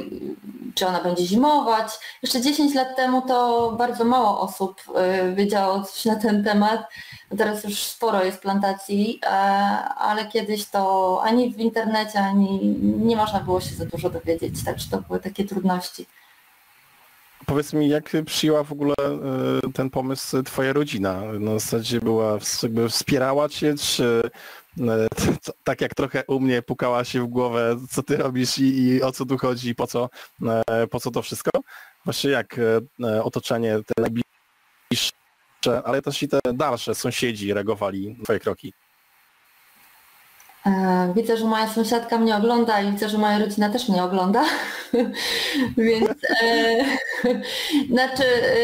czy 0.77 0.87
ona 0.87 1.01
będzie 1.01 1.25
zimować. 1.25 1.87
Jeszcze 2.21 2.41
10 2.41 2.75
lat 2.75 2.95
temu 2.95 3.21
to 3.21 3.71
bardzo 3.77 4.03
mało 4.03 4.41
osób 4.41 4.81
e, 4.95 5.35
wiedziało 5.35 5.83
coś 5.83 6.05
na 6.05 6.15
ten 6.15 6.43
temat. 6.43 6.81
Teraz 7.37 7.63
już 7.63 7.79
sporo 7.79 8.23
jest 8.23 8.41
plantacji, 8.41 9.19
e, 9.23 9.29
ale 9.97 10.25
kiedyś 10.25 10.65
to 10.65 11.21
ani 11.23 11.53
w 11.53 11.59
internecie, 11.59 12.19
ani 12.19 12.59
nie 12.81 13.15
można 13.15 13.39
było 13.39 13.61
się 13.61 13.75
za 13.75 13.85
dużo 13.85 14.09
dowiedzieć, 14.09 14.65
także 14.65 14.89
to 14.91 15.01
były 15.01 15.19
takie 15.19 15.45
trudności. 15.45 16.05
Powiedz 17.47 17.73
mi, 17.73 17.89
jak 17.89 18.11
przyjęła 18.25 18.63
w 18.63 18.71
ogóle 18.71 18.95
ten 19.73 19.89
pomysł 19.89 20.43
twoja 20.43 20.73
rodzina? 20.73 21.21
Na 21.39 21.51
zasadzie 21.51 22.01
była, 22.01 22.37
jakby 22.63 22.89
wspierała 22.89 23.49
cię, 23.49 23.75
czy 23.77 24.21
E, 24.81 25.07
tak 25.63 25.81
jak 25.81 25.95
trochę 25.95 26.23
u 26.27 26.39
mnie 26.39 26.61
pukała 26.61 27.03
się 27.03 27.21
w 27.21 27.27
głowę, 27.27 27.77
co 27.89 28.03
ty 28.03 28.17
robisz 28.17 28.57
i, 28.57 28.77
i 28.77 29.03
o 29.03 29.11
co 29.11 29.25
tu 29.25 29.37
chodzi, 29.37 29.75
po 29.75 29.87
co, 29.87 30.09
e, 30.67 30.87
po 30.87 30.99
co 30.99 31.11
to 31.11 31.21
wszystko. 31.21 31.51
Właśnie 32.05 32.29
jak 32.29 32.59
e, 33.03 33.23
otoczenie, 33.23 33.79
te 33.85 34.01
najbliższe, 34.01 35.11
ale 35.83 36.01
też 36.01 36.23
i 36.23 36.27
te 36.27 36.39
dalsze 36.53 36.95
sąsiedzi 36.95 37.53
reagowali 37.53 38.15
na 38.17 38.23
twoje 38.23 38.39
kroki. 38.39 38.73
Widzę, 41.15 41.37
że 41.37 41.45
moja 41.45 41.67
sąsiadka 41.67 42.17
mnie 42.17 42.35
ogląda 42.35 42.81
i 42.81 42.91
widzę, 42.91 43.09
że 43.09 43.17
moja 43.17 43.39
rodzina 43.39 43.69
też 43.69 43.89
mnie 43.89 44.03
ogląda. 44.03 44.43
Więc 45.77 46.09
e, 46.43 46.85
znaczy 47.93 48.23
e, 48.23 48.57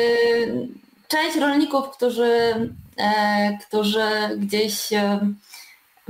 część 1.08 1.38
rolników, 1.38 1.90
którzy, 1.90 2.72
e, 2.98 3.58
którzy 3.68 4.06
gdzieś 4.38 4.90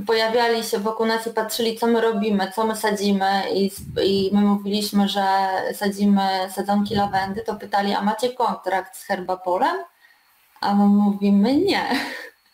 pojawiali 0.06 0.64
się 0.64 0.78
wokół 0.78 1.06
nas 1.06 1.26
i 1.26 1.30
patrzyli, 1.30 1.78
co 1.78 1.86
my 1.86 2.00
robimy, 2.00 2.52
co 2.54 2.66
my 2.66 2.76
sadzimy 2.76 3.42
i, 3.54 3.70
i 4.02 4.30
my 4.32 4.40
mówiliśmy, 4.40 5.08
że 5.08 5.24
sadzimy 5.74 6.28
sadzonki 6.50 6.94
lawendy, 6.94 7.42
to 7.42 7.54
pytali, 7.54 7.92
a 7.92 8.02
macie 8.02 8.32
kontrakt 8.32 8.96
z 8.96 9.04
herbapolem? 9.04 9.76
A 10.60 10.74
my 10.74 10.84
mówimy 10.84 11.56
nie. 11.56 11.88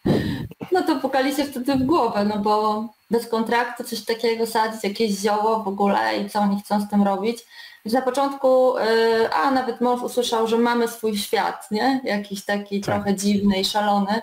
No 0.72 0.82
to 0.82 0.96
pukali 0.96 1.34
się 1.36 1.44
wtedy 1.44 1.74
w 1.74 1.82
głowę, 1.82 2.24
no 2.24 2.38
bo 2.38 2.84
bez 3.10 3.26
kontraktu 3.26 3.84
coś 3.84 4.04
takiego 4.04 4.46
sadzić, 4.46 4.84
jakieś 4.84 5.10
zioło 5.10 5.62
w 5.62 5.68
ogóle 5.68 6.18
i 6.18 6.30
co 6.30 6.40
oni 6.40 6.60
chcą 6.60 6.80
z 6.80 6.90
tym 6.90 7.02
robić. 7.02 7.38
Więc 7.84 7.94
na 7.94 8.02
początku, 8.02 8.78
y, 8.78 9.32
a 9.32 9.50
nawet 9.50 9.80
mąż 9.80 10.02
usłyszał, 10.02 10.46
że 10.46 10.58
mamy 10.58 10.88
swój 10.88 11.18
świat, 11.18 11.70
nie? 11.70 12.00
Jakiś 12.04 12.44
taki 12.44 12.80
tak. 12.80 12.94
trochę 12.94 13.14
dziwny 13.14 13.60
i 13.60 13.64
szalony. 13.64 14.22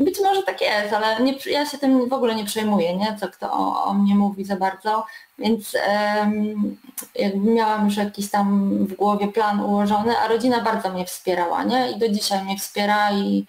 Być 0.00 0.20
może 0.20 0.42
tak 0.42 0.60
jest, 0.60 0.92
ale 0.94 1.20
nie, 1.20 1.34
ja 1.46 1.66
się 1.66 1.78
tym 1.78 2.08
w 2.08 2.12
ogóle 2.12 2.34
nie 2.34 2.44
przejmuję, 2.44 2.96
nie? 2.96 3.16
Co 3.20 3.28
kto 3.28 3.52
o, 3.52 3.84
o 3.84 3.94
mnie 3.94 4.14
mówi 4.14 4.44
za 4.44 4.56
bardzo, 4.56 5.06
więc 5.38 5.76
um, 6.18 6.76
jakby 7.14 7.50
miałam 7.50 7.84
już 7.84 7.96
jakiś 7.96 8.30
tam 8.30 8.76
w 8.86 8.94
głowie 8.94 9.28
plan 9.28 9.60
ułożony, 9.60 10.18
a 10.18 10.28
rodzina 10.28 10.60
bardzo 10.60 10.90
mnie 10.90 11.04
wspierała, 11.04 11.64
nie? 11.64 11.90
I 11.90 11.98
do 11.98 12.08
dzisiaj 12.08 12.44
mnie 12.44 12.58
wspiera 12.58 13.12
i 13.12 13.46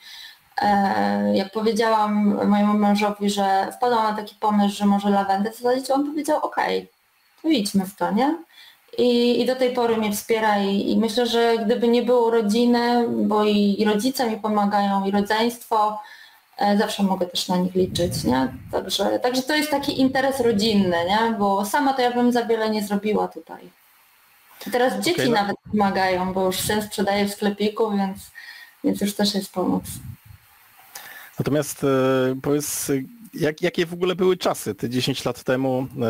jak 1.33 1.51
powiedziałam 1.51 2.39
mojemu 2.47 2.73
mężowi, 2.73 3.29
że 3.29 3.71
wpadłam 3.77 4.03
na 4.03 4.21
taki 4.21 4.35
pomysł, 4.35 4.77
że 4.77 4.85
może 4.85 5.09
lawendę 5.09 5.51
zasadzić, 5.51 5.91
on 5.91 6.05
powiedział 6.05 6.37
okej, 6.37 6.77
okay, 6.77 6.87
to 7.41 7.47
idźmy 7.47 7.85
w 7.85 7.95
to, 7.95 8.11
nie? 8.11 8.37
I, 8.97 9.41
i 9.41 9.45
do 9.45 9.55
tej 9.55 9.73
pory 9.73 9.97
mnie 9.97 10.11
wspiera 10.11 10.59
i, 10.59 10.91
i, 10.91 10.97
myślę, 10.97 11.25
że 11.25 11.57
gdyby 11.65 11.87
nie 11.87 12.01
było 12.01 12.31
rodziny, 12.31 13.07
bo 13.09 13.43
i, 13.43 13.81
i 13.81 13.85
rodzice 13.85 14.29
mi 14.29 14.37
pomagają, 14.37 15.05
i 15.05 15.11
rodzeństwo, 15.11 15.99
e, 16.57 16.77
zawsze 16.77 17.03
mogę 17.03 17.25
też 17.25 17.47
na 17.47 17.57
nich 17.57 17.75
liczyć, 17.75 18.23
nie? 18.23 18.47
Także, 18.71 19.19
także 19.19 19.41
to 19.41 19.55
jest 19.55 19.71
taki 19.71 20.01
interes 20.01 20.39
rodzinny, 20.39 20.97
nie? 21.07 21.35
Bo 21.39 21.65
sama 21.65 21.93
to 21.93 22.01
ja 22.01 22.11
bym 22.11 22.31
za 22.31 22.45
wiele 22.45 22.69
nie 22.69 22.83
zrobiła 22.83 23.27
tutaj. 23.27 23.69
Teraz 24.71 24.93
dzieci 24.93 25.21
okay, 25.21 25.29
no. 25.29 25.41
nawet 25.41 25.55
pomagają, 25.71 26.33
bo 26.33 26.45
już 26.45 26.59
syn 26.59 26.81
sprzedaje 26.81 27.25
w 27.25 27.33
sklepiku, 27.33 27.91
więc, 27.91 28.17
więc 28.83 29.01
już 29.01 29.15
też 29.15 29.35
jest 29.35 29.53
pomoc. 29.53 29.83
Natomiast 31.43 31.83
e, 31.83 31.87
powiedz, 32.41 32.91
jak, 33.33 33.61
jakie 33.61 33.85
w 33.85 33.93
ogóle 33.93 34.15
były 34.15 34.37
czasy 34.37 34.75
te 34.75 34.89
10 34.89 35.25
lat 35.25 35.43
temu 35.43 35.87
e, 36.01 36.09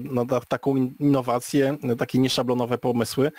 no, 0.00 0.24
na 0.24 0.40
taką 0.40 0.76
innowację, 0.76 1.76
takie 1.98 2.18
nieszablonowe 2.18 2.78
pomysły? 2.78 3.32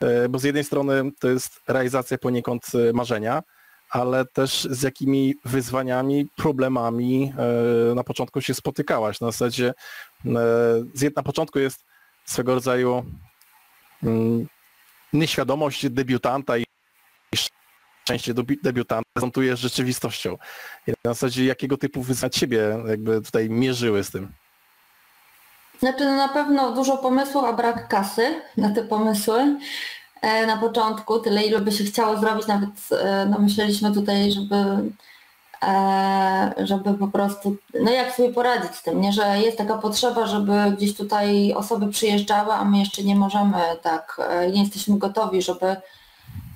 E, 0.00 0.28
bo 0.28 0.38
z 0.38 0.42
jednej 0.44 0.64
strony 0.64 1.10
to 1.20 1.28
jest 1.28 1.60
realizacja 1.68 2.18
poniekąd 2.18 2.66
marzenia, 2.94 3.42
ale 3.90 4.24
też 4.24 4.68
z 4.70 4.82
jakimi 4.82 5.34
wyzwaniami, 5.44 6.28
problemami 6.36 7.32
na 7.94 8.04
początku 8.04 8.40
się 8.40 8.54
spotykałaś. 8.54 9.20
Na 9.20 9.26
zasadzie 9.26 9.74
na 11.16 11.22
początku 11.24 11.58
jest 11.58 11.84
swego 12.24 12.54
rodzaju 12.54 13.04
mm, 14.02 14.46
nieświadomość 15.12 15.90
debiutanta 15.90 16.58
i 16.58 16.64
częściej 18.10 18.34
debiutanta 18.62 19.10
prezentuje 19.12 19.56
rzeczywistością. 19.56 20.36
I 20.86 20.90
na 21.04 21.14
zasadzie 21.14 21.44
jakiego 21.44 21.76
typu 21.76 22.02
wyzwania 22.02 22.30
ciebie 22.30 22.78
jakby 22.88 23.22
tutaj 23.22 23.50
mierzyły 23.50 24.04
z 24.04 24.10
tym? 24.10 24.32
Znaczy 25.80 26.04
no 26.04 26.16
na 26.16 26.28
pewno 26.28 26.72
dużo 26.72 26.96
pomysłów, 26.96 27.44
a 27.44 27.52
brak 27.52 27.88
kasy 27.88 28.34
na 28.56 28.70
te 28.70 28.84
pomysły 28.84 29.56
e, 30.22 30.46
na 30.46 30.56
początku, 30.56 31.18
tyle 31.18 31.42
ile 31.42 31.60
by 31.60 31.72
się 31.72 31.84
chciało 31.84 32.18
zrobić, 32.18 32.46
nawet 32.46 32.70
e, 32.92 33.26
no 33.30 33.38
myśleliśmy 33.38 33.92
tutaj, 33.92 34.32
żeby 34.32 34.54
e, 35.62 36.54
żeby 36.58 36.94
po 36.94 37.08
prostu, 37.08 37.56
no 37.80 37.90
jak 37.90 38.14
sobie 38.14 38.32
poradzić 38.32 38.74
z 38.74 38.82
tym, 38.82 39.00
nie, 39.00 39.12
że 39.12 39.40
jest 39.40 39.58
taka 39.58 39.78
potrzeba, 39.78 40.26
żeby 40.26 40.52
gdzieś 40.76 40.96
tutaj 40.96 41.52
osoby 41.52 41.88
przyjeżdżały, 41.88 42.52
a 42.52 42.64
my 42.64 42.78
jeszcze 42.78 43.02
nie 43.02 43.16
możemy 43.16 43.58
tak, 43.82 44.20
nie 44.52 44.60
jesteśmy 44.60 44.98
gotowi, 44.98 45.42
żeby 45.42 45.76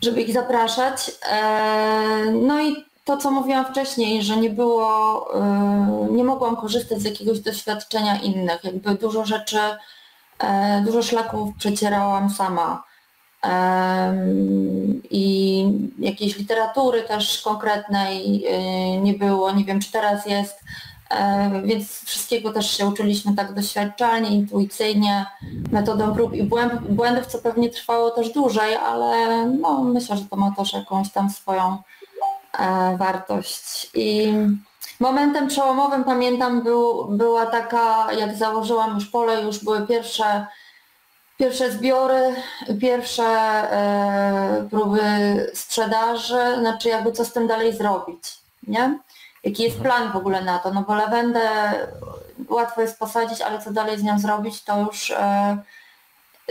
żeby 0.04 0.22
ich 0.22 0.32
zapraszać. 0.32 1.12
E, 1.30 2.32
no 2.32 2.62
i 2.62 2.76
to, 3.04 3.16
co 3.16 3.30
mówiłam 3.30 3.66
wcześniej, 3.66 4.22
że 4.22 4.36
nie 4.36 4.50
było, 4.50 5.26
e, 5.34 6.08
nie 6.10 6.24
mogłam 6.24 6.56
korzystać 6.56 7.00
z 7.00 7.04
jakiegoś 7.04 7.40
doświadczenia 7.40 8.20
innych. 8.20 8.64
Jakby 8.64 8.94
dużo 8.94 9.24
rzeczy, 9.24 9.58
e, 10.38 10.82
dużo 10.86 11.02
szlaków 11.02 11.56
przecierałam 11.58 12.30
sama. 12.30 12.84
I 15.10 15.64
jakiejś 15.98 16.38
literatury 16.38 17.02
też 17.02 17.42
konkretnej 17.42 18.44
nie 19.02 19.14
było. 19.14 19.52
Nie 19.52 19.64
wiem, 19.64 19.80
czy 19.80 19.92
teraz 19.92 20.26
jest. 20.26 20.60
Więc 21.64 22.04
wszystkiego 22.04 22.52
też 22.52 22.76
się 22.76 22.86
uczyliśmy 22.86 23.34
tak 23.34 23.52
doświadczalnie, 23.52 24.30
intuicyjnie, 24.30 25.26
metodą 25.72 26.14
prób 26.14 26.34
i 26.34 26.42
błędów, 26.88 27.26
co 27.26 27.38
pewnie 27.38 27.70
trwało 27.70 28.10
też 28.10 28.32
dłużej, 28.32 28.74
ale 28.74 29.46
no, 29.46 29.84
myślę, 29.84 30.16
że 30.16 30.24
to 30.24 30.36
ma 30.36 30.50
też 30.56 30.72
jakąś 30.72 31.12
tam 31.12 31.30
swoją 31.30 31.78
e, 32.58 32.96
wartość. 32.96 33.90
I 33.94 34.32
momentem 35.00 35.48
przełomowym 35.48 36.04
pamiętam 36.04 36.62
był, 36.62 37.04
była 37.04 37.46
taka, 37.46 38.12
jak 38.12 38.36
założyłam 38.36 38.94
już 38.94 39.06
pole, 39.06 39.42
już 39.42 39.64
były 39.64 39.86
pierwsze 39.86 40.46
pierwsze 41.38 41.72
zbiory, 41.72 42.34
pierwsze 42.80 43.24
e, 43.24 44.68
próby 44.70 45.00
sprzedaży, 45.54 46.56
znaczy 46.58 46.88
jakby 46.88 47.12
co 47.12 47.24
z 47.24 47.32
tym 47.32 47.46
dalej 47.46 47.76
zrobić, 47.76 48.22
nie? 48.66 48.98
Jaki 49.44 49.62
jest 49.62 49.76
mhm. 49.76 49.82
plan 49.82 50.12
w 50.12 50.16
ogóle 50.16 50.44
na 50.44 50.58
to, 50.58 50.72
no 50.72 50.82
bo 50.82 50.94
lawendę 50.94 51.40
łatwo 52.48 52.80
jest 52.80 52.98
posadzić, 52.98 53.40
ale 53.40 53.58
co 53.62 53.72
dalej 53.72 53.98
z 53.98 54.02
nią 54.02 54.18
zrobić, 54.18 54.64
to 54.64 54.80
już 54.80 55.10
e, 55.10 55.58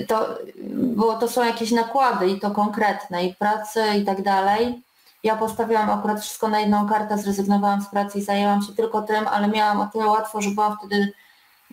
to, 0.07 0.37
bo 0.73 1.17
to 1.17 1.27
są 1.27 1.43
jakieś 1.43 1.71
nakłady 1.71 2.27
i 2.27 2.39
to 2.39 2.51
konkretne 2.51 3.25
i 3.25 3.35
pracy 3.35 3.83
i 4.01 4.05
tak 4.05 4.21
dalej. 4.21 4.83
Ja 5.23 5.35
postawiłam 5.35 5.89
akurat 5.89 6.21
wszystko 6.21 6.47
na 6.47 6.59
jedną 6.59 6.89
kartę, 6.89 7.17
zrezygnowałam 7.17 7.81
z 7.81 7.87
pracy 7.87 8.19
i 8.19 8.21
zajęłam 8.21 8.61
się 8.61 8.73
tylko 8.73 9.01
tym, 9.01 9.27
ale 9.27 9.47
miałam 9.47 9.81
o 9.81 9.87
tyle 9.87 10.05
łatwo, 10.05 10.41
że 10.41 10.49
byłam 10.49 10.77
wtedy 10.77 11.13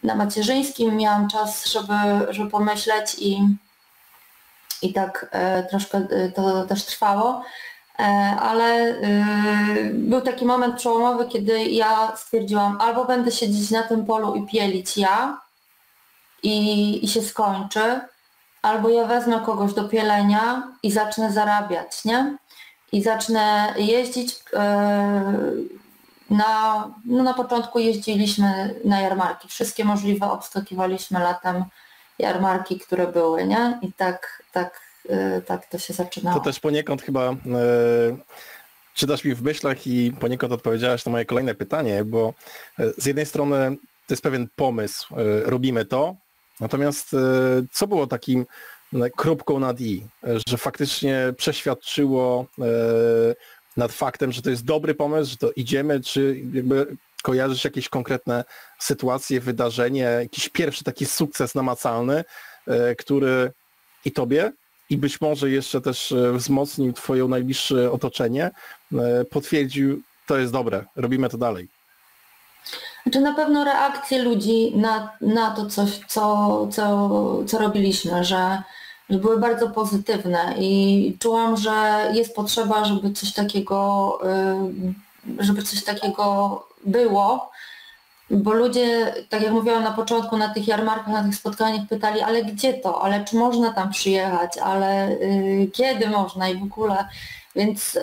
na 0.03 0.15
macierzyńskim, 0.15 0.97
miałam 0.97 1.29
czas, 1.29 1.67
żeby, 1.67 1.95
żeby 2.29 2.51
pomyśleć 2.51 3.17
i, 3.19 3.49
i 4.83 4.93
tak 4.93 5.27
e, 5.33 5.63
troszkę 5.63 5.99
e, 5.99 6.33
to 6.33 6.65
też 6.65 6.85
trwało. 6.85 7.43
E, 8.01 8.37
ale 8.41 8.89
y, 8.89 9.91
był 9.95 10.21
taki 10.21 10.45
moment 10.45 10.77
przełomowy, 10.77 11.27
kiedy 11.27 11.65
ja 11.65 12.17
stwierdziłam, 12.17 12.81
albo 12.81 13.05
będę 13.05 13.33
siedzieć 13.33 13.71
na 13.71 13.83
tym 13.83 14.07
polu 14.07 14.35
i 14.35 14.47
pielić 14.47 14.97
ja 14.97 15.41
i, 16.43 17.05
i 17.05 17.09
się 17.09 17.23
skończy, 17.23 18.01
albo 18.63 18.89
ja 18.89 19.05
wezmę 19.05 19.41
kogoś 19.47 19.75
do 19.75 19.89
pielenia 19.89 20.73
i 20.83 20.91
zacznę 20.91 21.33
zarabiać, 21.33 22.05
nie? 22.05 22.37
I 22.93 23.03
zacznę 23.03 23.75
jeździć 23.77 24.37
e, 24.53 24.63
na, 26.31 26.85
no 27.05 27.23
na 27.23 27.35
początku 27.35 27.79
jeździliśmy 27.79 28.81
na 28.85 29.01
jarmarki. 29.01 29.49
Wszystkie 29.49 29.85
możliwe 29.85 30.31
obskakiwaliśmy 30.31 31.21
latem 31.21 31.65
jarmarki, 32.19 32.81
które 32.81 33.07
były, 33.07 33.45
nie? 33.47 33.79
I 33.83 33.93
tak, 33.93 34.43
tak 34.53 34.90
tak 35.47 35.67
to 35.67 35.79
się 35.79 35.95
zaczynało. 35.95 36.39
To 36.39 36.45
też 36.45 36.61
poniekąd 36.61 37.03
chyba 37.03 37.31
e, 37.31 37.37
czytasz 38.95 39.25
mi 39.25 39.35
w 39.35 39.43
myślach 39.43 39.87
i 39.87 40.13
poniekąd 40.21 40.53
odpowiedziałaś 40.53 41.05
na 41.05 41.13
moje 41.13 41.25
kolejne 41.25 41.55
pytanie, 41.55 42.05
bo 42.05 42.35
e, 42.79 42.93
z 42.99 43.07
jednej 43.07 43.27
strony 43.27 43.77
to 44.07 44.15
jest 44.15 44.23
pewien 44.23 44.49
pomysł, 44.57 45.15
e, 45.15 45.17
robimy 45.51 45.85
to, 45.85 46.17
natomiast 46.61 47.17
co 47.73 47.87
było 47.87 48.07
takim 48.07 48.47
kropką 49.17 49.59
nad 49.59 49.81
i, 49.81 50.07
że 50.49 50.59
faktycznie 50.59 51.33
przeświadczyło 51.37 52.47
nad 53.77 53.93
faktem, 53.93 54.33
że 54.33 54.43
to 54.43 54.51
jest 54.51 54.65
dobry 54.65 54.95
pomysł, 54.95 55.31
że 55.31 55.37
to 55.37 55.53
idziemy, 55.57 56.01
czy 56.01 56.43
jakby 56.53 56.97
kojarzysz 57.23 57.65
jakieś 57.65 57.89
konkretne 57.89 58.45
sytuacje, 58.79 59.41
wydarzenie, 59.41 60.03
jakiś 60.03 60.49
pierwszy 60.49 60.85
taki 60.85 61.07
sukces 61.07 61.55
namacalny, 61.55 62.25
który 62.99 63.53
i 64.05 64.13
tobie, 64.13 64.53
i 64.91 64.99
być 64.99 65.21
może 65.21 65.51
jeszcze 65.51 65.81
też 65.81 66.13
e, 66.13 66.33
wzmocnił 66.33 66.93
Twoje 66.93 67.25
najbliższe 67.25 67.93
otoczenie, 67.93 68.51
e, 68.93 69.25
potwierdził, 69.25 70.03
to 70.27 70.39
jest 70.39 70.53
dobre, 70.53 70.85
robimy 70.97 71.29
to 71.29 71.39
dalej. 71.39 71.69
Znaczy 73.03 73.21
na 73.21 73.35
pewno 73.35 73.65
reakcje 73.65 74.23
ludzi 74.23 74.73
na, 74.77 75.13
na 75.21 75.51
to, 75.51 75.67
coś, 75.67 76.01
co, 76.09 76.69
co, 76.73 77.45
co 77.47 77.59
robiliśmy, 77.59 78.25
że, 78.25 78.63
że 79.11 79.19
były 79.19 79.39
bardzo 79.39 79.71
pozytywne 79.71 80.55
i 80.59 81.17
czułam, 81.21 81.57
że 81.57 82.07
jest 82.15 82.35
potrzeba, 82.35 82.85
żeby 82.85 83.13
coś 83.13 83.33
takiego, 83.33 84.19
żeby 85.39 85.63
coś 85.63 85.85
takiego 85.85 86.67
było, 86.85 87.51
bo 88.31 88.53
ludzie, 88.53 89.15
tak 89.29 89.43
jak 89.43 89.53
mówiłam 89.53 89.85
na 89.85 89.93
początku, 89.93 90.37
na 90.37 90.55
tych 90.55 90.69
jarmarkach, 90.69 91.09
na 91.09 91.25
tych 91.25 91.35
spotkaniach 91.35 91.89
pytali, 91.89 92.21
ale 92.21 92.45
gdzie 92.45 92.75
to, 92.75 93.03
ale 93.03 93.25
czy 93.25 93.37
można 93.37 93.73
tam 93.73 93.91
przyjechać, 93.91 94.59
ale 94.59 95.09
y, 95.09 95.71
kiedy 95.73 96.09
można 96.09 96.49
i 96.49 96.59
w 96.59 96.63
ogóle. 96.63 97.09
Więc 97.57 97.99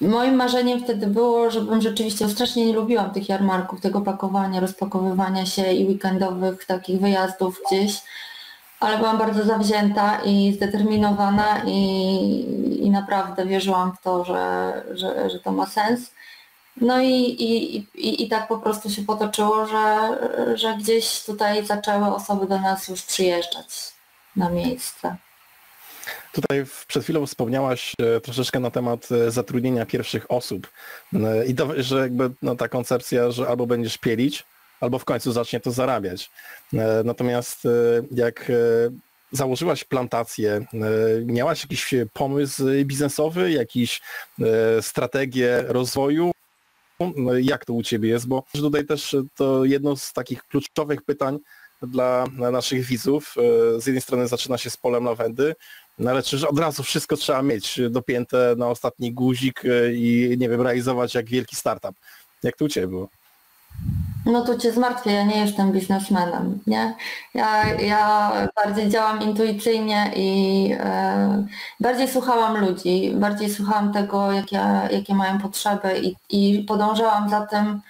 moim 0.00 0.34
marzeniem 0.34 0.84
wtedy 0.84 1.06
było, 1.06 1.50
żebym 1.50 1.82
rzeczywiście, 1.82 2.28
strasznie 2.28 2.66
nie 2.66 2.72
lubiłam 2.72 3.10
tych 3.10 3.28
jarmarków, 3.28 3.80
tego 3.80 4.00
pakowania, 4.00 4.60
rozpakowywania 4.60 5.46
się 5.46 5.72
i 5.72 5.86
weekendowych 5.86 6.64
takich 6.64 7.00
wyjazdów 7.00 7.60
gdzieś, 7.66 8.02
ale 8.80 8.98
byłam 8.98 9.18
bardzo 9.18 9.44
zawzięta 9.44 10.20
i 10.24 10.52
zdeterminowana 10.52 11.62
i, 11.66 11.76
i 12.80 12.90
naprawdę 12.90 13.46
wierzyłam 13.46 13.92
w 13.92 14.02
to, 14.02 14.24
że, 14.24 14.72
że, 14.90 15.30
że 15.30 15.38
to 15.38 15.52
ma 15.52 15.66
sens. 15.66 16.10
No 16.80 17.00
i, 17.00 17.12
i, 17.14 17.76
i, 17.76 18.24
i 18.24 18.28
tak 18.28 18.48
po 18.48 18.58
prostu 18.58 18.90
się 18.90 19.02
potoczyło, 19.02 19.66
że, 19.66 20.08
że 20.56 20.76
gdzieś 20.76 21.24
tutaj 21.24 21.66
zaczęły 21.66 22.06
osoby 22.06 22.46
do 22.46 22.60
nas 22.60 22.88
już 22.88 23.02
przyjeżdżać 23.02 23.92
na 24.36 24.50
miejsce. 24.50 25.16
Tutaj 26.32 26.64
przed 26.86 27.02
chwilą 27.02 27.26
wspomniałaś 27.26 27.94
e, 27.98 28.20
troszeczkę 28.20 28.60
na 28.60 28.70
temat 28.70 29.08
e, 29.12 29.30
zatrudnienia 29.30 29.86
pierwszych 29.86 30.30
osób 30.30 30.68
e, 31.14 31.46
i 31.46 31.54
to, 31.54 31.82
że 31.82 31.98
jakby 31.98 32.30
no, 32.42 32.56
ta 32.56 32.68
koncepcja, 32.68 33.30
że 33.30 33.48
albo 33.48 33.66
będziesz 33.66 33.98
pielić, 33.98 34.44
albo 34.80 34.98
w 34.98 35.04
końcu 35.04 35.32
zacznie 35.32 35.60
to 35.60 35.70
zarabiać. 35.70 36.30
Natomiast 37.04 37.62
jak 38.10 38.52
założyłaś 39.32 39.84
plantację, 39.84 40.66
miałaś 41.24 41.62
jakiś 41.62 41.94
pomysł 42.12 42.64
biznesowy, 42.84 43.50
jakiś 43.50 44.00
strategię 44.80 45.64
rozwoju, 45.68 46.32
jak 47.40 47.64
to 47.64 47.72
u 47.72 47.82
Ciebie 47.82 48.08
jest, 48.08 48.26
bo 48.28 48.44
tutaj 48.52 48.86
też 48.86 49.16
to 49.34 49.64
jedno 49.64 49.96
z 49.96 50.12
takich 50.12 50.42
kluczowych 50.42 51.02
pytań 51.02 51.38
dla 51.82 52.26
naszych 52.36 52.84
widzów. 52.84 53.34
E, 53.76 53.80
z 53.80 53.86
jednej 53.86 54.00
strony 54.02 54.28
zaczyna 54.28 54.58
się 54.58 54.70
z 54.70 54.76
polem 54.76 55.04
lawendy, 55.04 55.54
no 55.98 56.10
ale 56.10 56.22
czy 56.22 56.48
od 56.48 56.58
razu 56.58 56.82
wszystko 56.82 57.16
trzeba 57.16 57.42
mieć 57.42 57.80
dopięte 57.90 58.54
na 58.58 58.68
ostatni 58.68 59.12
guzik 59.12 59.64
e, 59.64 59.92
i 59.92 60.36
nie 60.38 60.48
wiem, 60.48 60.60
realizować 60.60 61.14
jak 61.14 61.26
wielki 61.26 61.56
startup. 61.56 61.96
Jak 62.42 62.56
to 62.56 62.64
u 62.64 62.68
Ciebie 62.68 62.86
było? 62.86 63.08
No 64.26 64.44
to 64.44 64.58
cię 64.58 64.72
zmartwię, 64.72 65.12
ja 65.12 65.24
nie 65.24 65.40
jestem 65.40 65.72
biznesmenem, 65.72 66.58
nie? 66.66 66.94
Ja, 67.34 67.64
ja 67.74 68.32
bardziej 68.56 68.88
działam 68.88 69.22
intuicyjnie 69.22 70.12
i 70.16 70.68
e, 70.80 71.46
bardziej 71.80 72.08
słuchałam 72.08 72.66
ludzi, 72.66 73.12
bardziej 73.14 73.50
słuchałam 73.50 73.92
tego, 73.92 74.32
jakie, 74.32 74.60
jakie 74.90 75.14
mają 75.14 75.38
potrzeby 75.38 76.00
i, 76.00 76.14
i 76.30 76.64
podążałam 76.64 77.30
za 77.30 77.46
tym, 77.46 77.80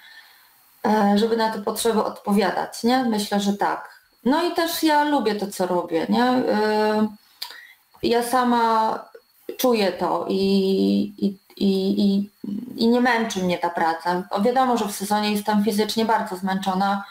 e, 0.87 1.18
żeby 1.18 1.37
na 1.37 1.51
te 1.51 1.62
potrzeby 1.62 2.05
odpowiadać, 2.05 2.85
nie? 2.85 3.05
Myślę, 3.05 3.40
że 3.40 3.53
tak. 3.53 4.01
No 4.25 4.42
i 4.42 4.53
też 4.53 4.83
ja 4.83 5.05
lubię 5.05 5.35
to, 5.35 5.47
co 5.47 5.66
robię, 5.66 6.07
nie? 6.09 6.25
E, 6.25 7.09
ja 8.03 8.23
sama 8.23 8.99
czuję 9.59 9.93
to 9.93 10.27
i, 10.29 10.38
i, 11.19 11.38
i, 11.57 12.31
i, 12.77 12.88
nie 12.88 13.01
męczy 13.01 13.43
mnie 13.43 13.59
ta 13.59 13.71
praca. 13.71 14.29
Wiadomo, 14.45 14.77
że 14.77 14.88
w 14.88 14.93
sezonie 14.93 15.33
jestem 15.33 15.65
fizycznie 15.65 16.05
bardzo 16.05 16.37
zmęczona, 16.37 17.05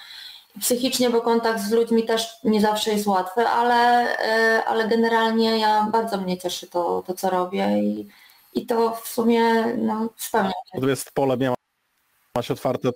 psychicznie, 0.59 1.09
bo 1.09 1.21
kontakt 1.21 1.61
z 1.61 1.71
ludźmi 1.71 2.03
też 2.03 2.29
nie 2.43 2.61
zawsze 2.61 2.91
jest 2.91 3.07
łatwy, 3.07 3.47
ale, 3.47 4.09
e, 4.19 4.63
ale 4.65 4.87
generalnie 4.87 5.59
ja 5.59 5.87
bardzo 5.91 6.17
mnie 6.17 6.37
cieszy 6.37 6.67
to, 6.67 7.03
to 7.07 7.13
co 7.13 7.29
robię 7.29 7.79
i, 7.83 8.07
i 8.53 8.65
to 8.65 8.95
w 9.03 9.07
sumie 9.07 9.65
no, 9.77 10.09
spełnia. 10.17 10.51
Natomiast 10.73 11.11
pole 11.11 11.37
miałaś 11.37 12.51
otwarte 12.51 12.89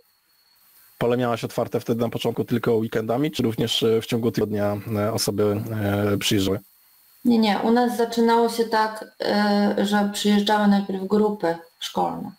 Pole 0.97 1.17
miałaś 1.17 1.43
otwarte 1.43 1.79
wtedy 1.79 2.01
na 2.01 2.09
początku 2.09 2.43
tylko 2.43 2.75
weekendami, 2.75 3.31
czy 3.31 3.43
również 3.43 3.85
w 4.01 4.05
ciągu 4.05 4.31
tygodnia 4.31 4.77
e, 4.97 5.13
osoby 5.13 5.61
e, 6.13 6.17
przyjeżdżały? 6.17 6.59
Nie, 7.25 7.37
nie. 7.37 7.59
U 7.59 7.71
nas 7.71 7.97
zaczynało 7.97 8.49
się 8.49 8.65
tak, 8.65 9.05
e, 9.21 9.75
że 9.77 10.09
przyjeżdżały 10.13 10.67
najpierw 10.67 11.07
grupy 11.07 11.55
szkolne. 11.79 12.31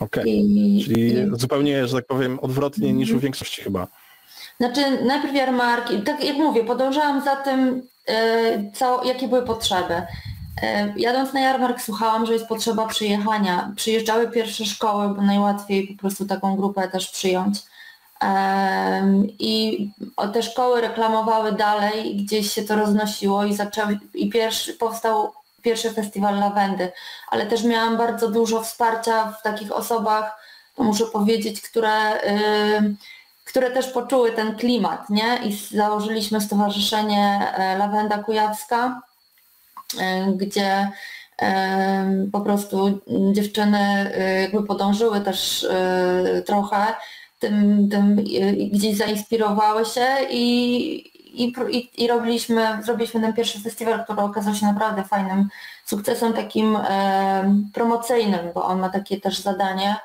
Okej, 0.00 0.22
okay. 0.22 0.84
czyli 0.84 1.12
i... 1.12 1.30
zupełnie, 1.32 1.86
że 1.86 1.96
tak 1.96 2.06
powiem, 2.06 2.38
odwrotnie 2.42 2.92
niż 2.92 3.08
w 3.08 3.12
mhm. 3.12 3.22
większości 3.22 3.62
chyba. 3.62 3.86
Znaczy 4.60 5.04
najpierw 5.04 5.34
jarmarki, 5.34 6.02
tak 6.02 6.24
jak 6.24 6.36
mówię, 6.36 6.64
podążałam 6.64 7.24
za 7.24 7.36
tym, 7.36 7.82
e, 8.08 8.72
co, 8.72 9.04
jakie 9.04 9.28
były 9.28 9.42
potrzeby. 9.42 10.02
E, 10.62 10.94
jadąc 10.96 11.32
na 11.32 11.40
jarmark 11.40 11.80
słuchałam, 11.80 12.26
że 12.26 12.32
jest 12.32 12.46
potrzeba 12.46 12.86
przyjechania. 12.86 13.72
Przyjeżdżały 13.76 14.30
pierwsze 14.30 14.64
szkoły, 14.64 15.14
bo 15.14 15.22
najłatwiej 15.22 15.86
po 15.86 16.00
prostu 16.00 16.26
taką 16.26 16.56
grupę 16.56 16.88
też 16.88 17.10
przyjąć. 17.10 17.58
I 19.38 19.90
te 20.32 20.42
szkoły 20.42 20.80
reklamowały 20.80 21.52
dalej, 21.52 22.16
gdzieś 22.16 22.52
się 22.52 22.62
to 22.62 22.76
roznosiło 22.76 23.44
i 23.44 23.54
zaczęły, 23.54 23.98
i 24.14 24.30
pierwszy, 24.30 24.74
powstał 24.74 25.32
pierwszy 25.62 25.90
festiwal 25.90 26.38
lawendy, 26.38 26.92
ale 27.28 27.46
też 27.46 27.64
miałam 27.64 27.96
bardzo 27.96 28.30
dużo 28.30 28.62
wsparcia 28.62 29.32
w 29.32 29.42
takich 29.42 29.72
osobach, 29.72 30.36
to 30.74 30.82
muszę 30.84 31.06
powiedzieć, 31.06 31.60
które, 31.60 32.20
które 33.44 33.70
też 33.70 33.86
poczuły 33.86 34.32
ten 34.32 34.56
klimat, 34.56 35.10
nie? 35.10 35.38
I 35.44 35.52
założyliśmy 35.76 36.40
Stowarzyszenie 36.40 37.52
e, 37.54 37.78
Lawenda 37.78 38.18
Kujawska, 38.18 39.02
e, 40.00 40.32
gdzie 40.32 40.90
po 42.32 42.40
prostu 42.40 43.00
dziewczyny 43.32 43.78
e, 43.78 44.42
jakby 44.42 44.62
podążyły 44.62 45.20
też 45.20 45.66
trochę 46.46 46.86
tym, 47.40 47.88
tym 47.88 48.16
gdzieś 48.72 48.96
zainspirowały 48.96 49.84
się 49.84 50.06
i, 50.30 50.44
i, 51.44 51.52
i, 52.04 52.08
robiliśmy, 52.08 52.78
zrobiliśmy 52.82 53.20
ten 53.20 53.32
pierwszy 53.32 53.60
festiwal, 53.60 54.04
który 54.04 54.20
okazał 54.20 54.54
się 54.54 54.66
naprawdę 54.66 55.04
fajnym 55.04 55.48
sukcesem 55.84 56.32
takim 56.32 56.76
e, 56.76 57.54
promocyjnym, 57.74 58.52
bo 58.54 58.64
on 58.64 58.80
ma 58.80 58.88
takie 58.88 59.20
też 59.20 59.38
zadanie 59.38 59.96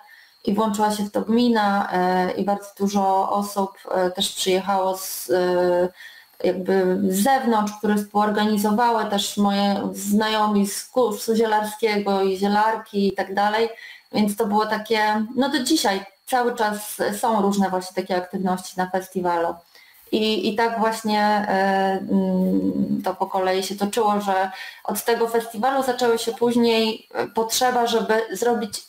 i 0.45 0.53
włączyła 0.53 0.91
się 0.91 1.03
w 1.03 1.11
to 1.11 1.21
gmina 1.21 1.89
e, 1.91 2.31
i 2.31 2.45
bardzo 2.45 2.69
dużo 2.79 3.29
osób 3.31 3.71
e, 3.91 4.11
też 4.11 4.35
przyjechało 4.35 4.97
z 4.97 5.29
e, 5.29 5.89
jakby 6.43 6.99
z 7.09 7.23
zewnątrz, 7.23 7.73
które 7.77 7.95
współorganizowały 7.95 9.05
też 9.05 9.37
moje 9.37 9.89
znajomi 9.93 10.67
z 10.67 10.85
kursu 10.87 11.35
zielarskiego 11.35 12.23
i 12.23 12.37
zielarki 12.37 13.07
i 13.07 13.13
tak 13.13 13.33
dalej, 13.33 13.69
więc 14.13 14.35
to 14.35 14.47
było 14.47 14.65
takie, 14.65 15.25
no 15.35 15.49
do 15.49 15.63
dzisiaj 15.63 16.05
cały 16.25 16.55
czas 16.55 16.97
są 17.19 17.41
różne 17.41 17.69
właśnie 17.69 17.95
takie 17.95 18.15
aktywności 18.15 18.73
na 18.77 18.89
festiwalu. 18.89 19.55
I, 20.11 20.49
I 20.49 20.55
tak 20.55 20.79
właśnie 20.79 21.21
mm, 21.21 23.01
to 23.03 23.15
po 23.15 23.27
kolei 23.27 23.63
się 23.63 23.75
toczyło, 23.75 24.21
że 24.21 24.51
od 24.83 25.03
tego 25.03 25.27
festiwalu 25.27 25.83
zaczęły 25.83 26.19
się 26.19 26.31
później 26.31 27.09
potrzeba, 27.35 27.87
żeby 27.87 28.21
zrobić 28.31 28.81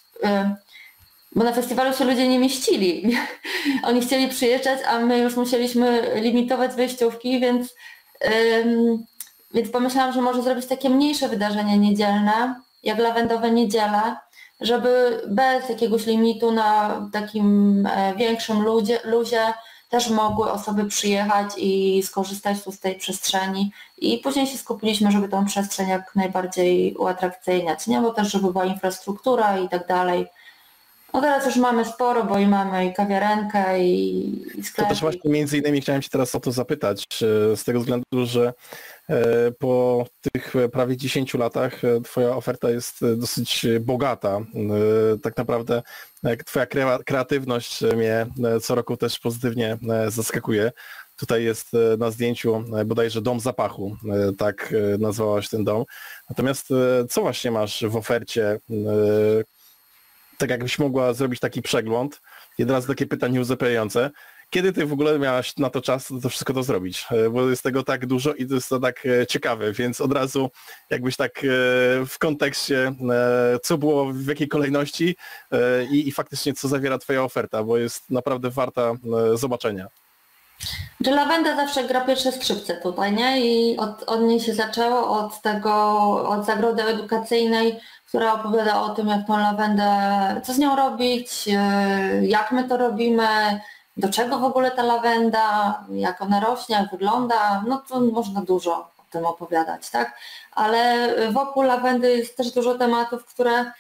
bo 1.37 1.45
na 1.45 1.53
festiwalu 1.53 1.97
się 1.97 2.05
ludzie 2.05 2.29
nie 2.29 2.39
mieścili. 2.39 3.17
Oni 3.89 4.01
chcieli 4.01 4.29
przyjeżdżać, 4.29 4.79
a 4.89 4.99
my 4.99 5.19
już 5.19 5.37
musieliśmy 5.37 6.11
limitować 6.15 6.75
wejściówki, 6.75 7.41
więc, 7.41 7.75
ym, 8.65 9.05
więc 9.55 9.71
pomyślałam, 9.71 10.13
że 10.13 10.23
może 10.23 10.43
zrobić 10.43 10.67
takie 10.67 10.91
mniejsze 10.91 11.29
wydarzenie 11.29 11.79
niedzielne, 11.79 12.55
jak 12.83 12.99
lawendowe 12.99 13.51
niedziele, 13.51 14.17
żeby 14.61 15.21
bez 15.29 15.69
jakiegoś 15.69 16.07
limitu 16.07 16.53
na 16.53 17.01
takim 17.13 17.87
e, 17.87 18.15
większym 18.17 18.63
ludzie, 18.63 19.01
luzie 19.05 19.53
też 19.89 20.11
mogły 20.11 20.53
osoby 20.53 20.85
przyjechać 20.85 21.51
i 21.57 22.03
skorzystać 22.03 22.63
tu 22.63 22.73
z 22.73 22.81
tej 22.81 22.95
przestrzeni. 22.95 23.73
I 23.99 24.19
później 24.19 24.47
się 24.47 24.59
skupiliśmy, 24.59 25.13
żeby 25.13 25.29
tą 25.29 25.47
przestrzeń 25.47 25.89
jak 25.89 26.15
najbardziej 26.15 26.97
uatrakcyjniać, 26.97 27.87
nie? 27.87 28.01
bo 28.01 28.13
też 28.13 28.33
żeby 28.33 28.53
była 28.53 28.65
infrastruktura 28.65 29.59
i 29.59 29.69
tak 29.69 29.87
dalej. 29.87 30.27
No 31.15 31.21
teraz 31.21 31.47
już 31.47 31.57
mamy 31.57 31.85
sporo, 31.85 32.25
bo 32.25 32.39
i 32.39 32.47
mamy 32.47 32.87
i 32.87 32.95
kawiarenkę 32.95 33.85
i, 33.85 34.59
i 34.59 34.63
sklep. 34.63 34.87
To 34.87 34.95
też 34.95 35.01
właśnie 35.01 35.31
między 35.31 35.59
innymi 35.59 35.81
chciałem 35.81 36.03
Cię 36.03 36.09
teraz 36.13 36.35
o 36.35 36.41
to 36.41 36.53
zapytać, 36.53 37.07
z 37.57 37.65
tego 37.65 37.81
względu, 37.81 38.05
że 38.13 38.49
e, 38.49 38.53
po 39.59 40.07
tych 40.33 40.55
prawie 40.73 40.97
10 40.97 41.35
latach 41.35 41.85
e, 41.85 42.01
Twoja 42.01 42.37
oferta 42.37 42.71
jest 42.71 43.01
dosyć 43.17 43.67
bogata. 43.81 44.37
E, 44.37 45.19
tak 45.19 45.37
naprawdę 45.37 45.83
Twoja 46.47 46.67
kreatywność 47.07 47.83
mnie 47.97 48.27
co 48.63 48.75
roku 48.75 48.97
też 48.97 49.19
pozytywnie 49.19 49.79
zaskakuje. 50.09 50.73
Tutaj 51.17 51.45
jest 51.45 51.69
na 51.99 52.11
zdjęciu 52.11 52.65
bodajże 52.87 53.23
Dom 53.23 53.41
Zapachu, 53.41 53.97
tak 54.39 54.75
nazwałaś 54.99 55.49
ten 55.49 55.65
dom. 55.65 55.85
Natomiast 56.31 56.69
co 57.11 57.21
właśnie 57.21 57.51
masz 57.51 57.85
w 57.89 57.97
ofercie, 57.97 58.61
tak 60.39 60.51
jakbyś 60.51 60.79
mogła 60.79 61.13
zrobić 61.13 61.41
taki 61.41 61.63
przegląd. 61.63 62.21
Jeden 62.59 62.77
raz 62.77 62.87
takie 62.87 63.07
pytanie 63.07 63.41
uzupełniające. 63.41 64.11
Kiedy 64.57 64.73
ty 64.73 64.87
w 64.87 64.93
ogóle 64.93 65.19
miałaś 65.19 65.57
na 65.57 65.71
to 65.71 65.81
czas 65.81 66.13
to 66.23 66.29
wszystko 66.29 66.53
to 66.53 66.63
zrobić? 66.63 67.07
E, 67.11 67.31
bo 67.31 67.51
jest 67.51 67.63
tego 67.63 67.83
tak 67.83 68.07
dużo 68.07 68.35
i 68.35 68.47
to 68.47 68.55
jest 68.55 68.69
to 68.69 68.81
tak 68.81 69.07
e, 69.07 69.27
ciekawe, 69.27 69.73
więc 69.73 70.01
od 70.01 70.13
razu 70.13 70.51
jakbyś 70.91 71.17
tak 71.17 71.39
e, 71.39 71.43
w 72.07 72.17
kontekście, 72.19 72.93
co 73.63 73.79
było 73.79 74.13
w 74.13 74.27
jakiej 74.27 74.49
kolejności 74.49 75.17
i, 75.91 76.09
i 76.09 76.13
faktycznie 76.13 76.55
co 76.55 76.69
zawiera 76.69 76.99
twoja 76.99 77.23
oferta, 77.23 77.63
bo 77.63 77.79
jest 77.79 78.11
naprawdę 78.11 78.51
warta 78.51 78.93
zobaczenia. 79.35 79.87
Że 81.01 81.11
lawenda 81.11 81.57
zawsze 81.57 81.85
gra 81.85 82.01
pierwsze 82.01 82.33
skrzypce 82.33 82.77
tutaj, 82.77 83.13
nie? 83.13 83.41
I 83.41 83.77
od, 83.77 84.03
od 84.03 84.21
niej 84.21 84.41
się 84.41 84.55
zaczęło, 84.55 85.09
od 85.09 85.43
tego, 85.43 85.73
od 86.29 86.47
zagrody 86.47 86.83
edukacyjnej, 86.83 87.81
która 88.09 88.33
opowiada 88.33 88.83
o 88.83 88.89
tym, 88.89 89.09
jak 89.09 89.27
tą 89.27 89.39
lawendę, 89.39 89.91
co 90.45 90.55
z 90.55 90.59
nią 90.59 90.77
robić, 90.77 91.49
jak 92.23 92.53
my 92.53 92.69
to 92.69 92.77
robimy, 92.77 93.61
do 93.97 94.09
czego 94.09 94.39
w 94.39 94.45
ogóle 94.45 94.71
ta 94.71 94.83
lawenda, 94.83 95.75
jak 95.91 96.23
ona 96.23 96.41
rośnie, 96.41 96.77
jak 96.77 96.91
wygląda, 96.91 97.63
no 97.67 97.83
to 97.89 98.01
można 98.01 98.41
dużo 98.41 98.73
o 98.77 99.05
tym 99.11 99.27
opowiadać, 99.27 99.91
tak? 99.91 100.19
Ale 100.53 101.09
wokół 101.33 101.63
lawendy 101.63 102.17
jest 102.17 102.37
też 102.37 102.53
dużo 102.53 102.79
tematów, 102.79 103.25
które 103.25 103.73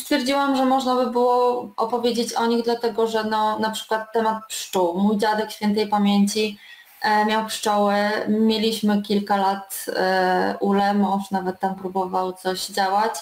stwierdziłam, 0.00 0.56
że 0.56 0.64
można 0.64 0.94
by 0.94 1.06
było 1.06 1.68
opowiedzieć 1.76 2.32
o 2.32 2.46
nich, 2.46 2.64
dlatego 2.64 3.06
że 3.06 3.24
no, 3.24 3.58
na 3.58 3.70
przykład 3.70 4.12
temat 4.12 4.36
pszczół. 4.48 4.98
Mój 4.98 5.18
dziadek 5.18 5.50
świętej 5.50 5.88
pamięci 5.88 6.58
E, 7.02 7.24
miał 7.24 7.46
pszczoły. 7.46 7.94
Mieliśmy 8.28 9.02
kilka 9.02 9.36
lat 9.36 9.86
e, 9.96 10.56
ule, 10.60 10.94
mąż 10.94 11.30
nawet 11.30 11.60
tam 11.60 11.74
próbował 11.74 12.32
coś 12.32 12.66
działać. 12.66 13.14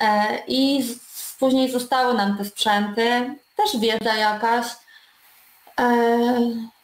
E, 0.00 0.38
I 0.48 0.84
później 1.38 1.70
zostały 1.70 2.14
nam 2.14 2.38
te 2.38 2.44
sprzęty, 2.44 3.34
też 3.56 3.80
wiedza 3.80 4.14
jakaś. 4.14 4.66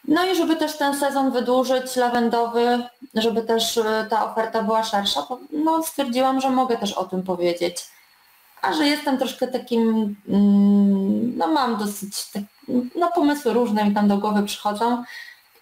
No 0.08 0.26
i 0.26 0.36
żeby 0.36 0.56
też 0.56 0.76
ten 0.76 0.98
sezon 0.98 1.30
wydłużyć 1.30 1.96
lawendowy, 1.96 2.82
żeby 3.14 3.42
też 3.42 3.80
ta 4.10 4.30
oferta 4.30 4.62
była 4.62 4.82
szersza, 4.82 5.26
no 5.52 5.82
stwierdziłam, 5.82 6.40
że 6.40 6.50
mogę 6.50 6.76
też 6.76 6.92
o 6.92 7.04
tym 7.04 7.22
powiedzieć. 7.22 7.76
A 8.62 8.72
że 8.72 8.86
jestem 8.86 9.18
troszkę 9.18 9.48
takim, 9.48 10.16
mm, 10.28 11.36
no 11.36 11.46
mam 11.46 11.76
dosyć, 11.76 12.12
no 12.94 13.10
pomysły 13.14 13.52
różne 13.52 13.84
mi 13.84 13.94
tam 13.94 14.08
do 14.08 14.18
głowy 14.18 14.42
przychodzą, 14.42 15.04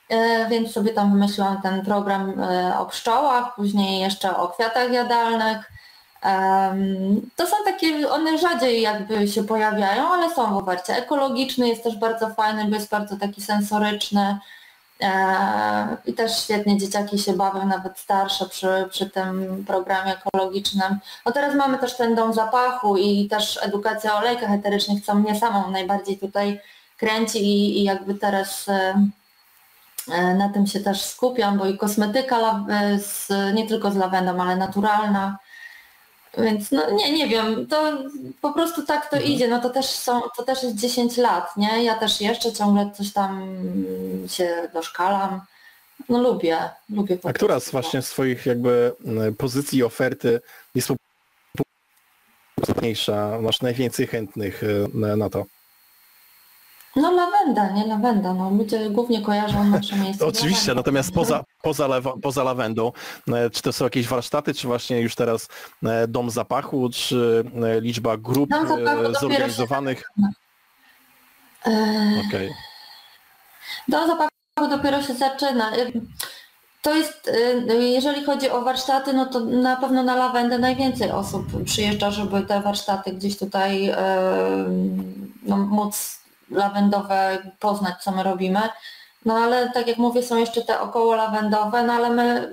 E, 0.08 0.48
więc 0.48 0.72
sobie 0.72 0.92
tam 0.92 1.12
wymyśliłam 1.12 1.62
ten 1.62 1.84
program 1.84 2.40
e, 2.40 2.78
o 2.78 2.86
pszczołach, 2.86 3.54
później 3.54 4.00
jeszcze 4.00 4.36
o 4.36 4.48
kwiatach 4.48 4.92
jadalnych. 4.92 5.72
To 7.36 7.46
są 7.46 7.56
takie, 7.64 8.10
one 8.10 8.38
rzadziej 8.38 8.82
jakby 8.82 9.28
się 9.28 9.44
pojawiają, 9.44 10.12
ale 10.12 10.34
są 10.34 10.54
w 10.54 10.56
ofercie. 10.56 10.96
Ekologiczny 10.96 11.68
jest 11.68 11.84
też 11.84 11.96
bardzo 11.96 12.28
fajny, 12.30 12.64
bo 12.64 12.74
jest 12.74 12.90
bardzo 12.90 13.16
taki 13.16 13.42
sensoryczny 13.42 14.38
e, 15.00 15.96
i 16.06 16.14
też 16.14 16.42
świetnie 16.44 16.78
dzieciaki 16.78 17.18
się 17.18 17.32
bawią, 17.32 17.66
nawet 17.66 17.98
starsze 17.98 18.48
przy, 18.48 18.88
przy 18.90 19.10
tym 19.10 19.64
programie 19.66 20.16
ekologicznym. 20.16 20.98
No 21.26 21.32
teraz 21.32 21.54
mamy 21.54 21.78
też 21.78 21.96
ten 21.96 22.14
dom 22.14 22.34
zapachu 22.34 22.96
i 22.96 23.28
też 23.28 23.58
edukacja 23.62 24.14
o 24.14 24.18
olejkach 24.18 24.50
eterycznych, 24.50 25.04
co 25.04 25.14
mnie 25.14 25.40
samą 25.40 25.70
najbardziej 25.70 26.18
tutaj 26.18 26.60
kręci 26.96 27.38
i, 27.38 27.80
i 27.80 27.84
jakby 27.84 28.14
teraz 28.14 28.66
E, 30.10 30.34
na 30.34 30.48
tym 30.48 30.66
się 30.66 30.80
też 30.80 31.02
skupiam, 31.02 31.58
bo 31.58 31.66
i 31.66 31.78
kosmetyka 31.78 32.64
e, 32.70 32.98
z, 32.98 33.28
nie 33.54 33.66
tylko 33.66 33.90
z 33.90 33.96
lawendą, 33.96 34.42
ale 34.42 34.56
naturalna. 34.56 35.38
Więc 36.38 36.70
no 36.70 36.90
nie, 36.90 37.12
nie 37.12 37.28
wiem, 37.28 37.66
to 37.66 37.98
po 38.40 38.52
prostu 38.52 38.86
tak 38.86 39.10
to 39.10 39.16
mhm. 39.16 39.34
idzie, 39.34 39.48
no 39.48 39.60
to 39.60 39.70
też 39.70 39.86
są, 39.86 40.20
to 40.36 40.42
też 40.42 40.62
jest 40.62 40.76
10 40.76 41.16
lat, 41.16 41.56
nie? 41.56 41.84
Ja 41.84 41.94
też 41.94 42.20
jeszcze 42.20 42.52
ciągle 42.52 42.90
coś 42.96 43.12
tam 43.12 43.56
się 44.28 44.68
doszkalam. 44.72 45.40
No 46.08 46.22
lubię, 46.22 46.58
lubię 46.90 47.16
po 47.16 47.28
A 47.28 47.32
która 47.32 47.60
z 47.60 47.70
właśnie 47.70 48.02
swoich 48.02 48.46
jakby 48.46 48.92
pozycji 49.38 49.82
oferty 49.82 50.40
jest 50.74 50.88
najmniejsza, 52.68 53.38
masz 53.40 53.60
najwięcej 53.60 54.06
chętnych 54.06 54.62
e, 54.64 55.16
na 55.16 55.30
to? 55.30 55.44
No 56.96 57.12
lawenda, 57.12 57.70
nie 57.70 57.86
lawenda. 57.86 58.34
No, 58.34 58.50
ludzie 58.50 58.90
głównie 58.90 59.22
kojarzą 59.22 59.64
nasze 59.64 59.96
miejsce. 60.04 60.26
Oczywiście, 60.26 60.74
natomiast 60.74 61.12
poza, 61.12 61.44
poza, 61.62 61.88
poza 62.22 62.44
lawendą, 62.44 62.92
e, 63.28 63.50
czy 63.50 63.62
to 63.62 63.72
są 63.72 63.84
jakieś 63.84 64.08
warsztaty, 64.08 64.54
czy 64.54 64.66
właśnie 64.66 65.00
już 65.00 65.14
teraz 65.14 65.48
e, 65.84 66.08
dom 66.08 66.30
zapachu, 66.30 66.90
czy 66.92 67.44
e, 67.62 67.80
liczba 67.80 68.16
grup 68.16 68.50
zorganizowanych? 69.20 69.98
Się... 69.98 71.72
Okay. 72.28 72.50
Dom 73.88 74.08
zapachu 74.08 74.30
dopiero 74.76 75.02
się 75.02 75.14
zaczyna. 75.14 75.72
To 76.82 76.94
jest, 76.94 77.30
jeżeli 77.68 78.24
chodzi 78.24 78.50
o 78.50 78.62
warsztaty, 78.62 79.12
no 79.12 79.26
to 79.26 79.40
na 79.40 79.76
pewno 79.76 80.02
na 80.02 80.16
lawendę 80.16 80.58
najwięcej 80.58 81.10
osób 81.10 81.64
przyjeżdża, 81.64 82.10
żeby 82.10 82.42
te 82.42 82.60
warsztaty 82.60 83.12
gdzieś 83.12 83.38
tutaj 83.38 83.92
no, 85.42 85.56
móc 85.56 86.18
lawendowe 86.50 87.38
poznać, 87.60 88.02
co 88.02 88.10
my 88.10 88.22
robimy. 88.22 88.60
No 89.24 89.34
ale 89.36 89.70
tak 89.70 89.86
jak 89.86 89.98
mówię, 89.98 90.22
są 90.22 90.36
jeszcze 90.36 90.62
te 90.62 90.80
około 90.80 91.14
lawendowe, 91.16 91.82
no 91.82 91.92
ale 91.92 92.10
my, 92.10 92.50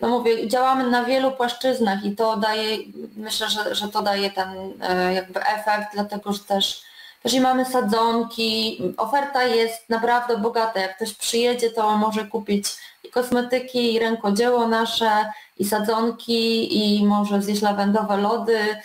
no 0.00 0.08
mówię, 0.08 0.48
działamy 0.48 0.90
na 0.90 1.04
wielu 1.04 1.32
płaszczyznach 1.32 2.04
i 2.04 2.16
to 2.16 2.36
daje, 2.36 2.78
myślę, 3.16 3.48
że, 3.48 3.74
że 3.74 3.88
to 3.88 4.02
daje 4.02 4.30
ten 4.30 4.48
e, 4.80 5.14
jakby 5.14 5.46
efekt, 5.46 5.88
dlatego 5.94 6.32
że 6.32 6.38
też, 6.38 6.82
też 7.22 7.34
i 7.34 7.40
mamy 7.40 7.64
sadzonki, 7.64 8.82
oferta 8.96 9.42
jest 9.42 9.90
naprawdę 9.90 10.38
bogata. 10.38 10.80
Jak 10.80 10.96
ktoś 10.96 11.14
przyjedzie, 11.14 11.70
to 11.70 11.98
może 11.98 12.24
kupić 12.24 12.66
i 13.04 13.10
kosmetyki, 13.10 13.94
i 13.94 13.98
rękodzieło 13.98 14.68
nasze, 14.68 15.32
i 15.58 15.64
sadzonki, 15.64 16.78
i 16.78 17.06
może 17.06 17.42
zjeść 17.42 17.62
lawendowe 17.62 18.16
lody, 18.16 18.76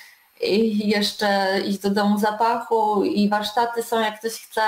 i 0.41 0.89
jeszcze 0.89 1.60
iść 1.65 1.80
do 1.80 1.89
domu 1.89 2.19
zapachu 2.19 3.04
i 3.04 3.30
warsztaty 3.30 3.84
są 3.84 3.99
jak 3.99 4.19
ktoś 4.19 4.34
chce. 4.34 4.62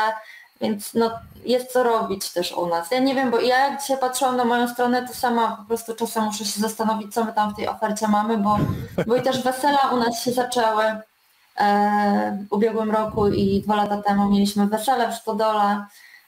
więc 0.61 0.93
no, 0.93 1.11
jest 1.45 1.71
co 1.71 1.83
robić 1.83 2.29
też 2.29 2.51
u 2.51 2.67
nas. 2.67 2.91
Ja 2.91 2.99
nie 2.99 3.15
wiem, 3.15 3.31
bo 3.31 3.39
ja 3.39 3.67
jak 3.67 3.81
dzisiaj 3.81 3.97
patrzyłam 3.97 4.37
na 4.37 4.45
moją 4.45 4.67
stronę, 4.67 5.07
to 5.07 5.13
sama 5.13 5.57
po 5.57 5.63
prostu 5.63 5.95
czasem 5.95 6.23
muszę 6.23 6.45
się 6.45 6.59
zastanowić, 6.59 7.13
co 7.13 7.25
my 7.25 7.33
tam 7.33 7.53
w 7.53 7.55
tej 7.55 7.67
ofercie 7.67 8.07
mamy, 8.07 8.37
bo, 8.37 8.57
bo 9.07 9.15
i 9.15 9.21
też 9.21 9.43
wesela 9.43 9.89
u 9.93 9.97
nas 9.97 10.23
się 10.23 10.31
zaczęły 10.31 10.83
e, 11.57 12.37
w 12.49 12.53
ubiegłym 12.53 12.91
roku 12.91 13.27
i 13.27 13.61
dwa 13.61 13.75
lata 13.75 14.01
temu 14.01 14.29
mieliśmy 14.29 14.67
wesele 14.67 15.11
w 15.11 15.15
Stodole, 15.15 15.85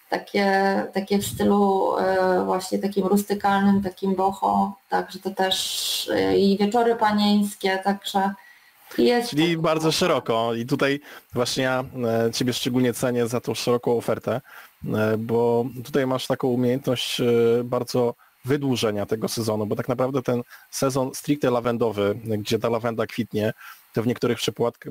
takie, 0.10 0.47
takie 0.93 1.19
w 1.19 1.25
stylu 1.25 1.93
e, 1.97 2.43
właśnie 2.45 2.79
takim 2.79 3.08
rustykalnym, 3.08 3.84
takim 3.84 4.15
boho, 4.15 4.73
także 4.89 5.19
to 5.19 5.29
też 5.32 6.10
e, 6.13 6.38
i 6.38 6.58
wieczory 6.58 6.95
panieńskie, 6.95 7.77
także 7.77 8.34
jest. 8.97 9.29
Czyli 9.29 9.58
bardzo 9.58 9.91
szeroko 9.91 10.53
i 10.53 10.65
tutaj 10.65 10.99
właśnie 11.34 11.63
ja 11.63 11.84
e, 12.27 12.32
Ciebie 12.32 12.53
szczególnie 12.53 12.93
cenię 12.93 13.27
za 13.27 13.41
tą 13.41 13.53
szeroką 13.53 13.97
ofertę, 13.97 14.41
bo 15.17 15.65
tutaj 15.86 16.08
masz 16.08 16.27
taką 16.27 16.47
umiejętność 16.47 17.21
bardzo 17.63 18.15
wydłużenia 18.45 19.06
tego 19.06 19.27
sezonu, 19.27 19.65
bo 19.65 19.75
tak 19.75 19.89
naprawdę 19.89 20.21
ten 20.21 20.41
sezon 20.69 21.13
stricte 21.13 21.51
lawendowy, 21.51 22.19
gdzie 22.25 22.60
ta 22.60 22.69
lawenda 22.69 23.08
kwitnie, 23.08 23.53
to 23.93 24.03
w 24.03 24.08
niektórych 24.08 24.38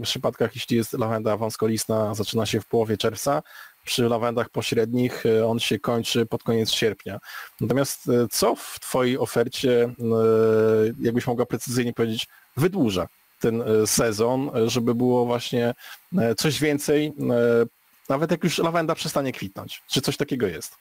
przypadkach, 0.03 0.55
jeśli 0.55 0.77
jest 0.77 0.93
lawenda 0.93 1.37
wąskolistna, 1.37 2.15
zaczyna 2.15 2.47
się 2.47 2.61
w 2.61 2.67
połowie 2.67 2.97
czerwca, 2.97 3.43
przy 3.85 4.03
lawendach 4.03 4.49
pośrednich 4.49 5.27
e, 5.27 5.47
on 5.47 5.61
się 5.61 5.79
kończy 5.79 6.27
pod 6.27 6.43
koniec 6.43 6.71
sierpnia. 6.71 7.19
Natomiast 7.61 8.09
e, 8.09 8.27
co 8.31 8.55
w 8.57 8.81
Twojej 8.81 9.19
ofercie, 9.19 9.83
e, 9.85 9.95
jakbyś 11.01 11.27
mogła 11.27 11.47
precyzyjnie 11.47 11.93
powiedzieć, 11.93 12.29
wydłuża 12.57 13.09
ten 13.43 13.63
sezon, 13.87 14.51
żeby 14.67 14.95
było 14.95 15.27
właśnie 15.27 15.75
coś 16.37 16.61
więcej, 16.61 17.13
nawet 18.09 18.31
jak 18.31 18.45
już 18.45 18.59
lawenda 18.59 18.95
przestanie 18.95 19.33
kwitnąć? 19.33 19.83
Czy 19.89 20.01
coś 20.01 20.17
takiego 20.17 20.47
jest? 20.47 20.75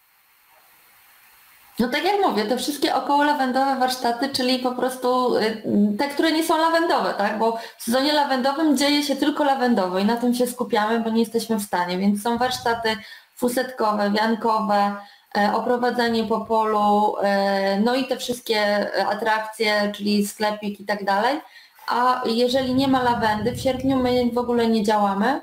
No 1.80 1.88
tak 1.88 2.04
jak 2.04 2.22
mówię, 2.22 2.46
te 2.46 2.58
wszystkie 2.58 2.96
około 2.96 3.24
lawendowe 3.24 3.76
warsztaty, 3.80 4.30
czyli 4.30 4.60
po 4.60 4.72
prostu 4.72 5.36
y, 5.38 5.62
te, 5.98 6.08
które 6.08 6.32
nie 6.32 6.44
są 6.44 6.58
lawendowe, 6.58 7.14
tak? 7.14 7.40
Bo 7.40 7.58
w 7.78 7.84
sezonie 7.84 8.14
lawendowym 8.14 8.78
dzieje 8.78 9.04
się 9.04 9.16
tylko 9.16 9.44
lawendowo 9.44 10.00
i 10.00 10.06
na 10.06 10.18
tym 10.18 10.34
się 10.34 10.48
skupiamy, 10.48 11.00
bo 11.00 11.10
nie 11.10 11.20
jesteśmy 11.20 11.56
w 11.56 11.64
stanie, 11.64 11.98
więc 11.98 12.22
są 12.22 12.38
warsztaty 12.38 12.98
fusetkowe, 13.36 14.12
wiankowe, 14.12 14.96
e, 15.38 15.54
oprowadzanie 15.54 16.24
po 16.24 16.42
polu, 16.42 17.16
e, 17.22 17.80
no 17.80 17.96
i 17.96 18.08
te 18.08 18.18
wszystkie 18.18 18.92
atrakcje, 19.08 19.92
czyli 19.96 20.28
sklepik 20.28 20.80
i 20.80 20.86
tak 20.86 21.06
dalej. 21.06 21.42
A 21.88 22.22
jeżeli 22.26 22.76
nie 22.76 22.88
ma 22.88 23.04
lawendy, 23.04 23.52
w 23.52 23.60
sierpniu 23.60 23.98
my 23.98 24.32
w 24.34 24.38
ogóle 24.38 24.68
nie 24.68 24.84
działamy, 24.84 25.42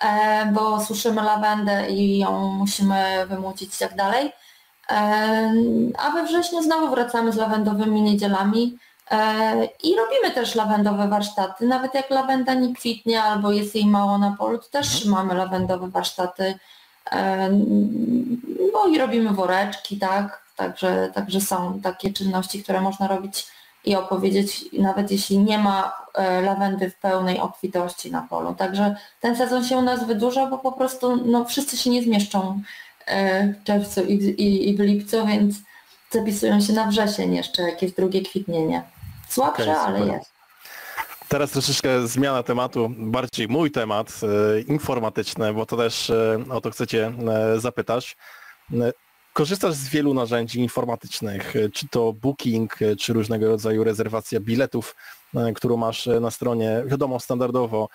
e, 0.00 0.46
bo 0.52 0.84
suszymy 0.84 1.22
lawendę 1.22 1.90
i 1.90 2.18
ją 2.18 2.48
musimy 2.52 3.26
wymucić 3.26 3.74
i 3.74 3.78
tak 3.78 3.96
dalej. 3.96 4.32
A 5.98 6.10
we 6.14 6.26
wrześniu 6.26 6.62
znowu 6.62 6.90
wracamy 6.90 7.32
z 7.32 7.36
lawendowymi 7.36 8.02
niedzielami 8.02 8.78
e, 9.10 9.64
i 9.64 9.96
robimy 9.96 10.30
też 10.34 10.54
lawendowe 10.54 11.08
warsztaty. 11.08 11.66
Nawet 11.66 11.94
jak 11.94 12.10
lawenda 12.10 12.54
nie 12.54 12.74
kwitnie 12.74 13.22
albo 13.22 13.52
jest 13.52 13.74
jej 13.74 13.86
mało 13.86 14.18
na 14.18 14.36
polu, 14.38 14.58
to 14.58 14.68
też 14.68 15.06
mhm. 15.06 15.10
mamy 15.10 15.34
lawendowe 15.34 15.88
warsztaty. 15.88 16.58
No 18.72 18.86
i 18.86 18.98
robimy 18.98 19.30
woreczki, 19.30 19.98
tak? 19.98 20.44
Także, 20.56 21.10
także 21.14 21.40
są 21.40 21.80
takie 21.80 22.12
czynności, 22.12 22.62
które 22.62 22.80
można 22.80 23.08
robić 23.08 23.46
i 23.84 23.96
opowiedzieć, 23.96 24.64
nawet 24.72 25.10
jeśli 25.10 25.38
nie 25.38 25.58
ma 25.58 25.92
e, 26.14 26.40
lawendy 26.40 26.90
w 26.90 26.96
pełnej 26.96 27.40
obfitości 27.40 28.10
na 28.10 28.26
polu. 28.30 28.54
Także 28.54 28.96
ten 29.20 29.36
sezon 29.36 29.64
się 29.64 29.76
u 29.76 29.82
nas 29.82 30.06
wydłuża, 30.06 30.46
bo 30.46 30.58
po 30.58 30.72
prostu 30.72 31.16
no, 31.16 31.44
wszyscy 31.44 31.76
się 31.76 31.90
nie 31.90 32.02
zmieszczą 32.02 32.62
E, 33.06 33.52
w 33.52 33.64
czerwcu 33.64 34.04
i, 34.04 34.12
i, 34.14 34.68
i 34.68 34.76
w 34.76 34.80
lipcu, 34.80 35.26
więc 35.26 35.56
zapisują 36.10 36.60
się 36.60 36.72
na 36.72 36.86
wrzesień 36.86 37.34
jeszcze 37.34 37.62
jakieś 37.62 37.92
drugie 37.92 38.22
kwitnienie. 38.22 38.82
Słabsze, 39.28 39.72
okay, 39.72 39.76
ale 39.76 40.06
jest. 40.06 40.34
Teraz 41.28 41.50
troszeczkę 41.50 42.06
zmiana 42.06 42.42
tematu, 42.42 42.90
bardziej 42.96 43.48
mój 43.48 43.70
temat 43.70 44.20
e, 44.22 44.60
informatyczny, 44.60 45.52
bo 45.52 45.66
to 45.66 45.76
też 45.76 46.12
o 46.50 46.60
to 46.60 46.70
chcecie 46.70 47.12
zapytać. 47.56 48.16
E, 49.34 49.36
korzystasz 49.36 49.74
z 49.74 49.88
wielu 49.88 50.14
narzędzi 50.14 50.60
informatycznych, 50.60 51.56
e, 51.56 51.68
czy 51.68 51.88
to 51.88 52.12
booking, 52.12 52.78
czy 52.98 53.12
różnego 53.12 53.48
rodzaju 53.48 53.84
rezerwacja 53.84 54.40
biletów, 54.40 54.96
którą 55.54 55.76
masz 55.76 56.06
na 56.20 56.30
stronie, 56.30 56.82
wiadomo, 56.86 57.20
standardowo 57.20 57.88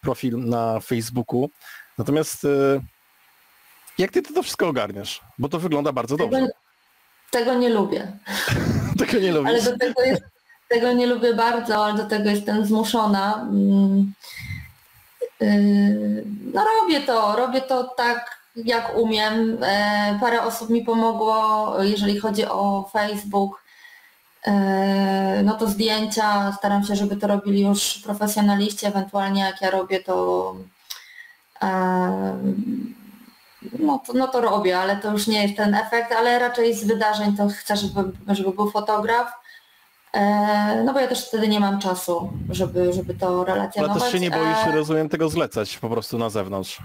profil 0.00 0.38
na 0.38 0.80
Facebooku. 0.80 1.50
Natomiast 1.98 2.46
jak 3.98 4.10
ty 4.10 4.22
to 4.22 4.42
wszystko 4.42 4.68
ogarniasz? 4.68 5.20
Bo 5.38 5.48
to 5.48 5.58
wygląda 5.58 5.92
bardzo 5.92 6.16
tego, 6.16 6.30
dobrze. 6.30 6.52
Tego 7.30 7.54
nie 7.54 7.68
lubię. 7.68 8.12
tego 8.98 9.20
nie 9.20 9.32
lubię. 9.32 9.48
Ale 9.48 9.62
do 9.62 9.78
tego, 9.78 10.02
jest, 10.02 10.22
tego 10.68 10.92
nie 10.92 11.06
lubię 11.06 11.34
bardzo, 11.34 11.84
ale 11.84 11.94
do 11.94 12.04
tego 12.04 12.30
jestem 12.30 12.66
zmuszona. 12.66 13.48
Mm, 13.50 14.12
yy, 15.40 16.24
no 16.54 16.64
robię 16.80 17.00
to, 17.00 17.36
robię 17.36 17.60
to 17.60 17.84
tak 17.84 18.39
jak 18.56 18.96
umiem. 18.96 19.58
E, 19.62 20.18
parę 20.20 20.42
osób 20.42 20.70
mi 20.70 20.82
pomogło, 20.82 21.74
jeżeli 21.82 22.20
chodzi 22.20 22.46
o 22.46 22.90
Facebook. 22.92 23.64
E, 24.46 25.42
no 25.44 25.54
to 25.54 25.66
zdjęcia, 25.66 26.52
staram 26.58 26.84
się, 26.84 26.96
żeby 26.96 27.16
to 27.16 27.26
robili 27.26 27.62
już 27.62 27.98
profesjonaliści, 27.98 28.86
ewentualnie 28.86 29.40
jak 29.40 29.60
ja 29.60 29.70
robię 29.70 30.00
to 30.00 30.54
e, 31.62 32.38
no 33.78 34.02
to, 34.06 34.12
no 34.12 34.28
to 34.28 34.40
robię, 34.40 34.78
ale 34.78 34.96
to 34.96 35.12
już 35.12 35.26
nie 35.26 35.42
jest 35.42 35.56
ten 35.56 35.74
efekt, 35.74 36.12
ale 36.12 36.38
raczej 36.38 36.74
z 36.74 36.84
wydarzeń 36.84 37.36
to 37.36 37.48
chcę, 37.48 37.76
żeby, 37.76 38.12
żeby 38.28 38.50
był 38.52 38.70
fotograf. 38.70 39.32
No 40.84 40.92
bo 40.92 41.00
ja 41.00 41.08
też 41.08 41.28
wtedy 41.28 41.48
nie 41.48 41.60
mam 41.60 41.78
czasu, 41.78 42.32
żeby, 42.50 42.92
żeby 42.92 43.14
to 43.14 43.44
relacjonować. 43.44 44.02
Ale 44.02 44.10
też 44.10 44.12
się 44.12 44.20
nie 44.20 44.30
boisz, 44.30 44.74
rozumiem, 44.74 45.08
tego 45.08 45.28
zlecać 45.28 45.78
po 45.78 45.88
prostu 45.88 46.18
na 46.18 46.30
zewnątrz. 46.30 46.78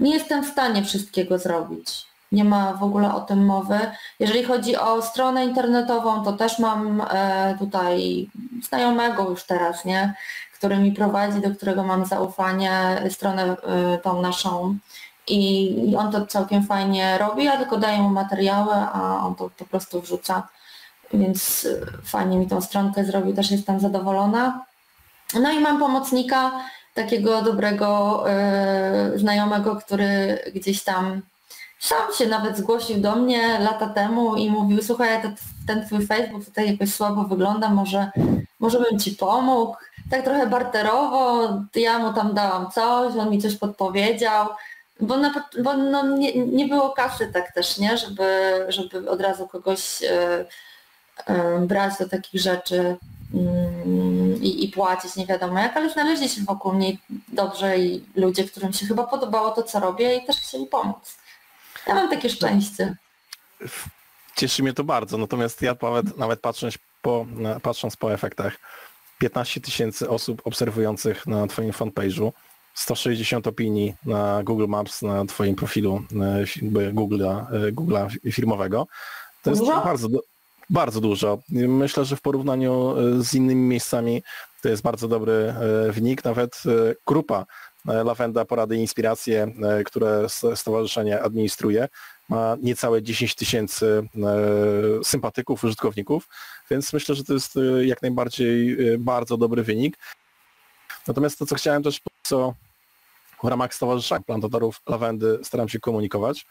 Nie 0.00 0.14
jestem 0.14 0.44
w 0.44 0.48
stanie 0.48 0.84
wszystkiego 0.84 1.38
zrobić. 1.38 2.06
Nie 2.32 2.44
ma 2.44 2.72
w 2.72 2.82
ogóle 2.82 3.14
o 3.14 3.20
tym 3.20 3.46
mowy. 3.46 3.78
Jeżeli 4.20 4.44
chodzi 4.44 4.76
o 4.76 5.02
stronę 5.02 5.44
internetową, 5.44 6.24
to 6.24 6.32
też 6.32 6.58
mam 6.58 7.02
e, 7.10 7.56
tutaj 7.58 8.26
znajomego 8.62 9.30
już 9.30 9.44
teraz, 9.44 9.84
nie? 9.84 10.14
który 10.58 10.76
mi 10.76 10.92
prowadzi, 10.92 11.40
do 11.40 11.50
którego 11.50 11.84
mam 11.84 12.06
zaufanie, 12.06 13.02
stronę 13.10 13.56
tą 14.02 14.22
naszą 14.22 14.78
i 15.28 15.94
on 15.98 16.12
to 16.12 16.26
całkiem 16.26 16.66
fajnie 16.66 17.18
robi, 17.18 17.44
ja 17.44 17.56
tylko 17.56 17.76
daję 17.76 17.98
mu 17.98 18.08
materiały, 18.08 18.74
a 18.74 19.26
on 19.26 19.34
to 19.34 19.50
po 19.58 19.64
prostu 19.64 20.00
wrzuca. 20.00 20.48
Więc 21.14 21.68
fajnie 22.04 22.38
mi 22.38 22.46
tą 22.46 22.60
stronkę 22.60 23.04
zrobił, 23.04 23.34
też 23.34 23.50
jestem 23.50 23.80
zadowolona. 23.80 24.64
No 25.40 25.52
i 25.52 25.60
mam 25.60 25.78
pomocnika, 25.78 26.52
takiego 26.96 27.42
dobrego 27.42 28.24
yy, 29.12 29.18
znajomego, 29.18 29.76
który 29.76 30.38
gdzieś 30.54 30.82
tam 30.82 31.22
sam 31.78 32.14
się 32.18 32.26
nawet 32.26 32.56
zgłosił 32.56 33.00
do 33.00 33.16
mnie 33.16 33.58
lata 33.58 33.88
temu 33.88 34.36
i 34.36 34.50
mówił, 34.50 34.82
słuchaj, 34.82 35.22
ten, 35.22 35.34
ten 35.66 35.86
twój 35.86 36.06
Facebook 36.06 36.44
tutaj 36.44 36.72
jakoś 36.72 36.94
słabo 36.94 37.24
wygląda, 37.24 37.68
może, 37.68 38.10
może 38.60 38.80
bym 38.80 38.98
ci 38.98 39.10
pomógł. 39.10 39.76
Tak 40.10 40.22
trochę 40.22 40.46
barterowo, 40.46 41.48
ja 41.74 41.98
mu 41.98 42.12
tam 42.12 42.34
dałam 42.34 42.70
coś, 42.70 43.16
on 43.16 43.30
mi 43.30 43.42
coś 43.42 43.56
podpowiedział, 43.56 44.46
bo, 45.00 45.16
na, 45.16 45.34
bo 45.62 45.76
no 45.76 46.16
nie, 46.16 46.46
nie 46.46 46.66
było 46.66 46.90
kasy 46.90 47.30
tak 47.32 47.52
też, 47.52 47.78
nie? 47.78 47.98
Żeby, 47.98 48.24
żeby 48.68 49.10
od 49.10 49.20
razu 49.20 49.48
kogoś 49.48 50.02
e, 50.02 50.44
e, 51.26 51.58
brać 51.58 51.98
do 51.98 52.08
takich 52.08 52.40
rzeczy 52.40 52.96
mm, 53.34 54.25
i, 54.42 54.64
i 54.64 54.68
płacić 54.68 55.16
nie 55.16 55.26
wiadomo 55.26 55.58
jak, 55.58 55.76
ale 55.76 55.90
znaleźli 55.90 56.28
się 56.28 56.42
wokół 56.42 56.72
mnie 56.72 56.96
dobrze 57.28 57.78
i 57.78 58.04
ludzie, 58.14 58.44
którym 58.44 58.72
się 58.72 58.86
chyba 58.86 59.04
podobało 59.04 59.50
to, 59.50 59.62
co 59.62 59.80
robię 59.80 60.16
i 60.16 60.26
też 60.26 60.36
chcieli 60.36 60.66
pomóc. 60.66 61.16
Ja 61.86 61.94
mam 61.94 62.10
takie 62.10 62.30
szczęście. 62.30 62.96
Cieszy 64.36 64.62
mnie 64.62 64.72
to 64.72 64.84
bardzo, 64.84 65.18
natomiast 65.18 65.62
ja 65.62 65.76
nawet, 65.82 66.18
nawet 66.18 66.40
patrząc, 66.40 66.78
po, 67.02 67.26
patrząc 67.62 67.96
po 67.96 68.12
efektach, 68.12 68.56
15 69.18 69.60
tysięcy 69.60 70.08
osób 70.08 70.42
obserwujących 70.44 71.26
na 71.26 71.46
Twoim 71.46 71.70
fanpage'u, 71.72 72.32
160 72.74 73.46
opinii 73.46 73.94
na 74.04 74.42
Google 74.42 74.66
Maps 74.68 75.02
na 75.02 75.24
Twoim 75.24 75.54
profilu 75.54 76.02
e, 76.12 76.44
Google'a, 76.92 77.46
e, 77.54 77.72
Google'a 77.72 78.30
firmowego. 78.32 78.86
To 79.42 79.50
jest 79.50 79.62
dużo? 79.62 79.80
bardzo, 79.80 80.08
bardzo 80.70 81.00
dużo. 81.00 81.38
Myślę, 81.48 82.04
że 82.04 82.16
w 82.16 82.20
porównaniu 82.20 82.94
e, 82.98 83.22
z 83.22 83.34
innymi 83.34 83.62
miejscami 83.62 84.22
to 84.62 84.68
jest 84.68 84.82
bardzo 84.82 85.08
dobry 85.08 85.54
wynik. 85.90 86.24
Nawet 86.24 86.62
grupa 87.06 87.46
Lawenda 87.84 88.44
Porady 88.44 88.76
i 88.76 88.80
Inspiracje, 88.80 89.52
które 89.86 90.26
stowarzyszenie 90.54 91.22
administruje, 91.22 91.88
ma 92.28 92.56
niecałe 92.62 93.02
10 93.02 93.34
tysięcy 93.34 94.08
sympatyków, 95.02 95.64
użytkowników, 95.64 96.28
więc 96.70 96.92
myślę, 96.92 97.14
że 97.14 97.24
to 97.24 97.32
jest 97.32 97.58
jak 97.82 98.02
najbardziej 98.02 98.76
bardzo 98.98 99.36
dobry 99.36 99.62
wynik. 99.62 99.98
Natomiast 101.08 101.38
to, 101.38 101.46
co 101.46 101.54
chciałem 101.54 101.82
też, 101.82 102.00
co 102.22 102.54
w 103.42 103.48
ramach 103.48 103.74
Stowarzyszenia 103.74 104.20
Plantatorów 104.20 104.80
Lawendy 104.88 105.38
staram 105.42 105.68
się 105.68 105.80
komunikować, 105.80 106.46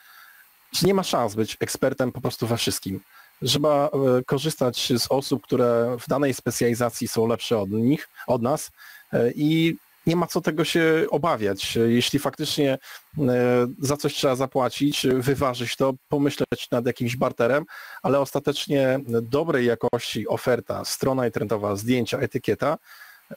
że 0.72 0.88
nie 0.88 0.94
ma 0.94 1.04
szans 1.04 1.36
być 1.36 1.58
ekspertem 1.60 2.12
po 2.12 2.22
prostu 2.22 2.48
we 2.48 2.58
wszystkim. 2.58 3.00
Trzeba 3.44 3.90
e, 3.90 4.24
korzystać 4.24 4.94
z 4.98 5.08
osób, 5.10 5.44
które 5.44 5.98
w 6.00 6.08
danej 6.08 6.34
specjalizacji 6.34 7.08
są 7.08 7.28
lepsze 7.28 7.60
od 7.60 7.70
nich, 7.70 8.10
od 8.28 8.42
nas 8.42 8.72
e, 9.14 9.32
i 9.32 9.78
nie 10.08 10.16
ma 10.16 10.28
co 10.28 10.42
tego 10.42 10.66
się 10.66 11.06
obawiać. 11.10 11.76
Jeśli 11.76 12.20
faktycznie 12.20 12.74
e, 12.74 12.78
za 13.80 13.98
coś 13.98 14.14
trzeba 14.14 14.36
zapłacić, 14.36 15.08
wyważyć 15.14 15.76
to, 15.76 15.94
pomyśleć 16.10 16.72
nad 16.72 16.86
jakimś 16.86 17.16
barterem, 17.16 17.66
ale 18.04 18.20
ostatecznie 18.20 19.00
dobrej 19.22 19.66
jakości 19.66 20.28
oferta, 20.28 20.86
strona 20.86 21.26
internetowa, 21.26 21.76
zdjęcia, 21.76 22.20
etykieta 22.20 22.78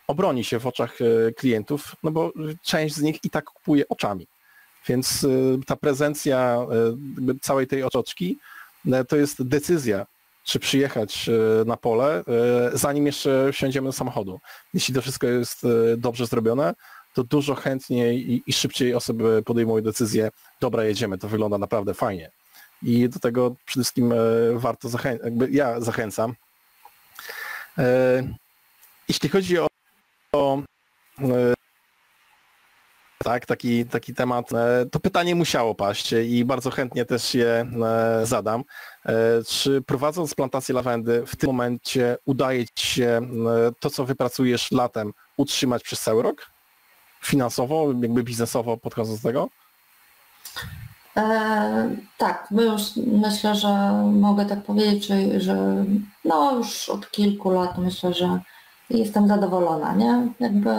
obroni 0.06 0.44
się 0.44 0.58
w 0.58 0.66
oczach 0.66 0.98
klientów, 1.37 1.96
no 2.02 2.11
bo 2.11 2.32
część 2.62 2.94
z 2.94 3.02
nich 3.02 3.24
i 3.24 3.30
tak 3.30 3.44
kupuje 3.44 3.88
oczami. 3.88 4.26
Więc 4.88 5.26
ta 5.66 5.76
prezencja 5.76 6.66
całej 7.40 7.66
tej 7.66 7.82
otoczki 7.82 8.38
to 9.08 9.16
jest 9.16 9.48
decyzja, 9.48 10.06
czy 10.44 10.58
przyjechać 10.58 11.28
e, 11.28 11.64
na 11.64 11.76
pole, 11.76 12.24
e, 12.74 12.78
zanim 12.78 13.06
jeszcze 13.06 13.52
wsiądziemy 13.52 13.88
do 13.88 13.92
samochodu. 13.92 14.40
Jeśli 14.74 14.94
to 14.94 15.02
wszystko 15.02 15.26
jest 15.26 15.66
dobrze 15.96 16.26
zrobione, 16.26 16.74
to 17.14 17.24
dużo 17.24 17.54
chętniej 17.54 18.42
i, 18.46 18.52
szybciej 18.52 18.94
osoby 18.94 19.42
podejmują 19.42 19.84
decyzję, 19.84 20.30
dobra, 20.60 20.84
jedziemy, 20.84 21.18
to 21.18 21.28
wygląda 21.28 21.58
naprawdę 21.58 21.94
fajnie. 21.94 22.30
I 22.82 23.08
do 23.08 23.18
tego 23.18 23.56
przede 23.64 23.84
wszystkim 23.84 24.14
warto 24.54 24.88
zachęcać, 24.88 25.32
ja 25.50 25.80
zachęcam. 25.80 26.34
Jeśli 29.08 29.28
chodzi 29.28 29.58
o, 29.58 29.66
o 30.32 30.62
tak, 33.28 33.46
taki, 33.46 33.84
taki 33.86 34.14
temat, 34.14 34.52
e, 34.52 34.86
to 34.90 35.00
pytanie 35.00 35.34
musiało 35.34 35.74
paść 35.74 36.12
i 36.12 36.44
bardzo 36.44 36.70
chętnie 36.70 37.04
też 37.04 37.34
je 37.34 37.46
e, 37.46 38.26
zadam. 38.26 38.64
E, 39.06 39.14
czy 39.46 39.82
prowadząc 39.82 40.34
plantację 40.34 40.74
lawendy 40.74 41.26
w 41.26 41.36
tym 41.36 41.46
momencie 41.46 42.16
udaje 42.24 42.64
Ci 42.74 42.86
się 42.86 43.20
to, 43.80 43.90
co 43.90 44.04
wypracujesz 44.04 44.72
latem, 44.72 45.12
utrzymać 45.36 45.82
przez 45.82 46.00
cały 46.00 46.22
rok? 46.22 46.50
Finansowo, 47.20 47.92
jakby 48.02 48.22
biznesowo 48.22 48.76
podchodząc 48.76 49.20
do 49.20 49.28
tego? 49.28 49.48
E, 51.16 51.96
tak, 52.18 52.48
już 52.50 52.82
myślę, 52.96 53.54
że 53.54 53.68
mogę 54.12 54.46
tak 54.46 54.62
powiedzieć, 54.62 55.06
że 55.36 55.84
no 56.24 56.56
już 56.56 56.88
od 56.88 57.10
kilku 57.10 57.50
lat 57.50 57.78
myślę, 57.78 58.14
że 58.14 58.40
jestem 58.90 59.28
zadowolona, 59.28 59.94
nie? 59.94 60.28
Jakby 60.40 60.70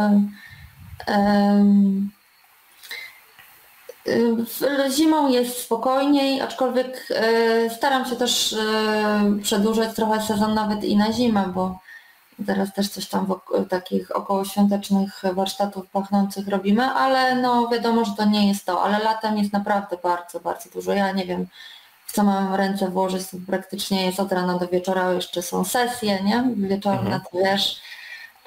Zimą 4.92 5.30
jest 5.30 5.58
spokojniej, 5.58 6.42
aczkolwiek 6.42 7.08
e, 7.12 7.70
staram 7.70 8.06
się 8.06 8.16
też 8.16 8.54
e, 8.54 9.40
przedłużać 9.44 9.96
trochę 9.96 10.22
sezon 10.22 10.54
nawet 10.54 10.84
i 10.84 10.98
na 10.98 11.14
zimę, 11.14 11.52
bo 11.56 11.80
teraz 12.46 12.74
też 12.74 12.90
coś 12.90 13.08
tam 13.08 13.34
takich 13.70 14.16
okołoświątecznych 14.16 15.22
warsztatów 15.34 15.90
pachnących 15.90 16.48
robimy, 16.48 16.86
ale 16.86 17.36
no 17.36 17.68
wiadomo, 17.68 18.06
że 18.06 18.12
to 18.18 18.26
nie 18.26 18.48
jest 18.48 18.66
to, 18.66 18.84
ale 18.84 19.00
latem 19.00 19.38
jest 19.38 19.54
naprawdę 19.54 19.98
bardzo, 20.04 20.40
bardzo 20.40 20.70
dużo. 20.70 20.94
Ja 20.94 21.12
nie 21.12 21.26
wiem, 21.26 21.48
w 22.06 22.12
co 22.12 22.24
mam 22.24 22.56
ręce 22.56 22.88
włożyć, 22.88 23.24
praktycznie 23.48 24.06
jest 24.06 24.20
od 24.20 24.32
rana 24.32 24.58
do 24.58 24.68
wieczora, 24.68 25.14
jeszcze 25.14 25.42
są 25.42 25.66
sesje, 25.66 26.24
nie? 26.24 26.44
Wieczorne, 26.56 27.00
mhm. 27.00 27.22
to 27.22 27.38
wiesz, 27.38 27.82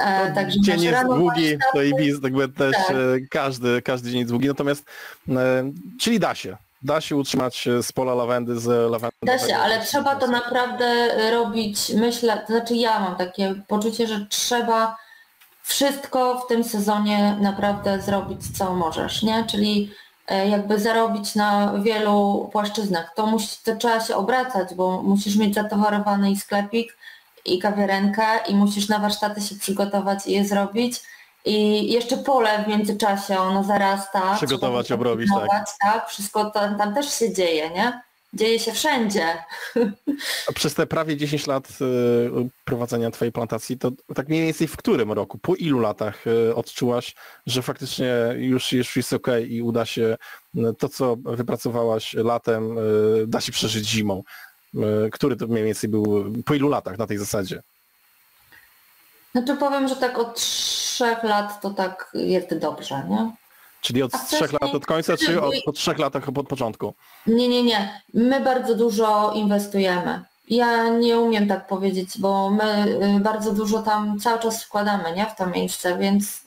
E, 0.02 0.32
także 0.32 0.60
dzień 0.60 0.82
jest 0.82 1.04
długi, 1.04 1.58
to 1.72 1.82
i 1.82 1.94
biz, 1.94 2.16
jakby 2.22 2.48
też 2.48 2.76
tak. 2.76 2.90
E, 2.90 2.96
każdy, 3.30 3.82
każdy 3.82 4.10
dzień 4.10 4.20
jest 4.20 4.32
długi, 4.32 4.48
natomiast 4.48 4.84
e, 5.28 5.72
czyli 6.00 6.20
da 6.20 6.34
się. 6.34 6.56
Da 6.82 7.00
się 7.00 7.16
utrzymać 7.16 7.68
z 7.82 7.92
pola 7.92 8.14
lawendy 8.14 8.60
z 8.60 8.90
lawendy. 8.90 9.16
Da 9.22 9.38
się, 9.38 9.56
ale 9.56 9.80
trzeba 9.80 10.16
to 10.16 10.26
naprawdę 10.26 11.08
robić, 11.30 11.92
myślę, 11.94 12.44
to 12.46 12.52
znaczy 12.52 12.74
ja 12.74 13.00
mam 13.00 13.16
takie 13.16 13.54
poczucie, 13.68 14.06
że 14.06 14.26
trzeba 14.28 14.96
wszystko 15.62 16.40
w 16.40 16.46
tym 16.46 16.64
sezonie 16.64 17.36
naprawdę 17.40 18.00
zrobić, 18.00 18.58
co 18.58 18.74
możesz, 18.74 19.22
nie? 19.22 19.44
Czyli 19.44 19.90
jakby 20.50 20.78
zarobić 20.78 21.34
na 21.34 21.72
wielu 21.82 22.48
płaszczyznach. 22.52 23.12
To, 23.16 23.26
musi, 23.26 23.48
to 23.64 23.76
trzeba 23.76 24.00
się 24.00 24.16
obracać, 24.16 24.74
bo 24.74 25.02
musisz 25.02 25.36
mieć 25.36 25.54
zatowarowany 25.54 26.36
sklepik, 26.36 26.96
i 27.44 27.58
kawiarenkę 27.58 28.22
i 28.48 28.54
musisz 28.54 28.88
na 28.88 28.98
warsztaty 28.98 29.40
się 29.40 29.54
przygotować 29.54 30.26
i 30.26 30.32
je 30.32 30.44
zrobić. 30.44 31.00
I 31.44 31.86
jeszcze 31.92 32.16
pole 32.16 32.64
w 32.64 32.68
międzyczasie 32.68 33.38
ono 33.38 33.64
zarasta. 33.64 34.34
Przygotować, 34.36 34.92
obrobić, 34.92 35.30
tak. 35.48 35.66
tak. 35.80 36.08
Wszystko 36.08 36.50
tam, 36.50 36.78
tam 36.78 36.94
też 36.94 37.18
się 37.18 37.32
dzieje, 37.32 37.70
nie? 37.70 38.02
Dzieje 38.34 38.58
się 38.58 38.72
wszędzie. 38.72 39.44
A 40.48 40.52
przez 40.52 40.74
te 40.74 40.86
prawie 40.86 41.16
10 41.16 41.46
lat 41.46 41.68
y, 41.68 42.50
prowadzenia 42.64 43.10
Twojej 43.10 43.32
plantacji, 43.32 43.78
to 43.78 43.90
tak 44.14 44.28
mniej 44.28 44.44
więcej 44.44 44.68
w 44.68 44.76
którym 44.76 45.12
roku, 45.12 45.38
po 45.38 45.54
ilu 45.54 45.78
latach 45.78 46.26
y, 46.26 46.54
odczułaś, 46.54 47.14
że 47.46 47.62
faktycznie 47.62 48.14
już, 48.36 48.72
już 48.72 48.96
jest 48.96 49.12
ok 49.12 49.26
i 49.48 49.62
uda 49.62 49.86
się 49.86 50.16
y, 50.56 50.60
to, 50.78 50.88
co 50.88 51.16
wypracowałaś 51.16 52.14
latem, 52.14 52.76
da 53.26 53.40
się 53.40 53.52
przeżyć 53.52 53.88
zimą? 53.88 54.22
E, 54.76 55.10
który 55.10 55.36
to 55.36 55.46
mniej 55.46 55.64
więcej 55.64 55.90
był, 55.90 56.24
po 56.44 56.54
ilu 56.54 56.68
latach 56.68 56.98
na 56.98 57.06
tej 57.06 57.18
zasadzie? 57.18 57.62
Znaczy 59.32 59.56
powiem, 59.56 59.88
że 59.88 59.96
tak 59.96 60.18
od 60.18 60.34
trzech 60.34 61.22
lat 61.22 61.60
to 61.60 61.70
tak 61.70 62.10
jest 62.14 62.58
dobrze, 62.58 63.02
nie? 63.08 63.30
Czyli 63.80 64.02
od 64.02 64.12
trzech 64.28 64.52
lat 64.52 64.74
od 64.74 64.86
końca, 64.86 65.16
czy 65.16 65.42
od, 65.42 65.54
po 65.64 65.72
trzech 65.72 65.98
latach 65.98 66.28
od 66.28 66.48
początku? 66.48 66.94
Nie, 67.26 67.48
nie, 67.48 67.62
nie. 67.62 68.02
My 68.14 68.40
bardzo 68.40 68.74
dużo 68.74 69.32
inwestujemy. 69.34 70.22
Ja 70.48 70.88
nie 70.88 71.18
umiem 71.18 71.48
tak 71.48 71.66
powiedzieć, 71.66 72.18
bo 72.18 72.50
my 72.50 72.86
y, 73.16 73.20
bardzo 73.20 73.52
dużo 73.52 73.82
tam 73.82 74.20
cały 74.20 74.40
czas 74.40 74.64
wkładamy 74.64 75.12
nie, 75.16 75.26
w 75.26 75.36
to 75.36 75.46
miejsce, 75.46 75.98
więc 75.98 76.42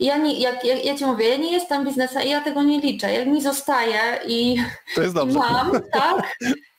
ja, 0.00 0.16
nie, 0.16 0.40
jak, 0.40 0.64
jak 0.64 0.84
ja 0.84 0.96
Ci 0.96 1.06
mówię, 1.06 1.28
ja 1.28 1.36
nie 1.36 1.52
jestem 1.52 1.84
biznesem 1.84 2.22
i 2.22 2.30
ja 2.30 2.40
tego 2.40 2.62
nie 2.62 2.80
liczę. 2.80 3.12
Jak 3.12 3.26
mi 3.26 3.42
zostaje 3.42 4.20
i, 4.26 4.54
i 4.54 5.34
mam, 5.34 5.72
tak, 5.92 6.36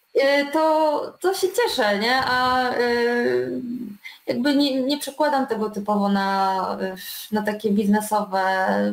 to, 0.54 1.14
to 1.20 1.34
się 1.34 1.48
cieszę, 1.48 2.00
nie? 2.00 2.22
A 2.26 2.70
e, 2.70 2.76
jakby 4.28 4.56
nie, 4.56 4.82
nie 4.82 4.98
przekładam 4.98 5.48
tego 5.48 5.70
typowo 5.70 6.10
na, 6.10 6.78
na 7.32 7.42
takie 7.42 7.72
biznesowe. 7.72 8.42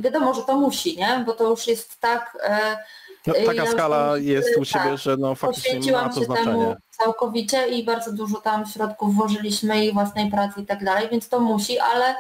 Wiadomo, 0.01 0.35
że 0.35 0.43
to 0.43 0.61
musi, 0.61 0.97
nie? 0.97 1.23
Bo 1.27 1.33
to 1.33 1.51
już 1.51 1.67
jest 1.67 2.01
tak. 2.01 2.39
E, 2.43 2.79
no, 3.27 3.35
taka 3.35 3.55
ja 3.55 3.67
skala 3.67 4.19
jest 4.19 4.59
u 4.59 4.65
Ciebie, 4.65 4.85
tak, 4.85 4.99
że 4.99 5.17
no 5.17 5.35
faktycznie 5.35 5.93
ma 5.93 6.09
to 6.09 6.25
znaczenie. 6.25 6.45
Temu 6.45 6.77
całkowicie 6.91 7.69
i 7.69 7.85
bardzo 7.85 8.13
dużo 8.13 8.41
tam 8.41 8.67
środków 8.67 9.15
włożyliśmy 9.15 9.85
i 9.85 9.93
własnej 9.93 10.31
pracy 10.31 10.61
i 10.61 10.67
tak 10.67 10.85
dalej, 10.85 11.09
więc 11.11 11.29
to 11.29 11.41
musi, 11.41 11.79
ale 11.79 12.15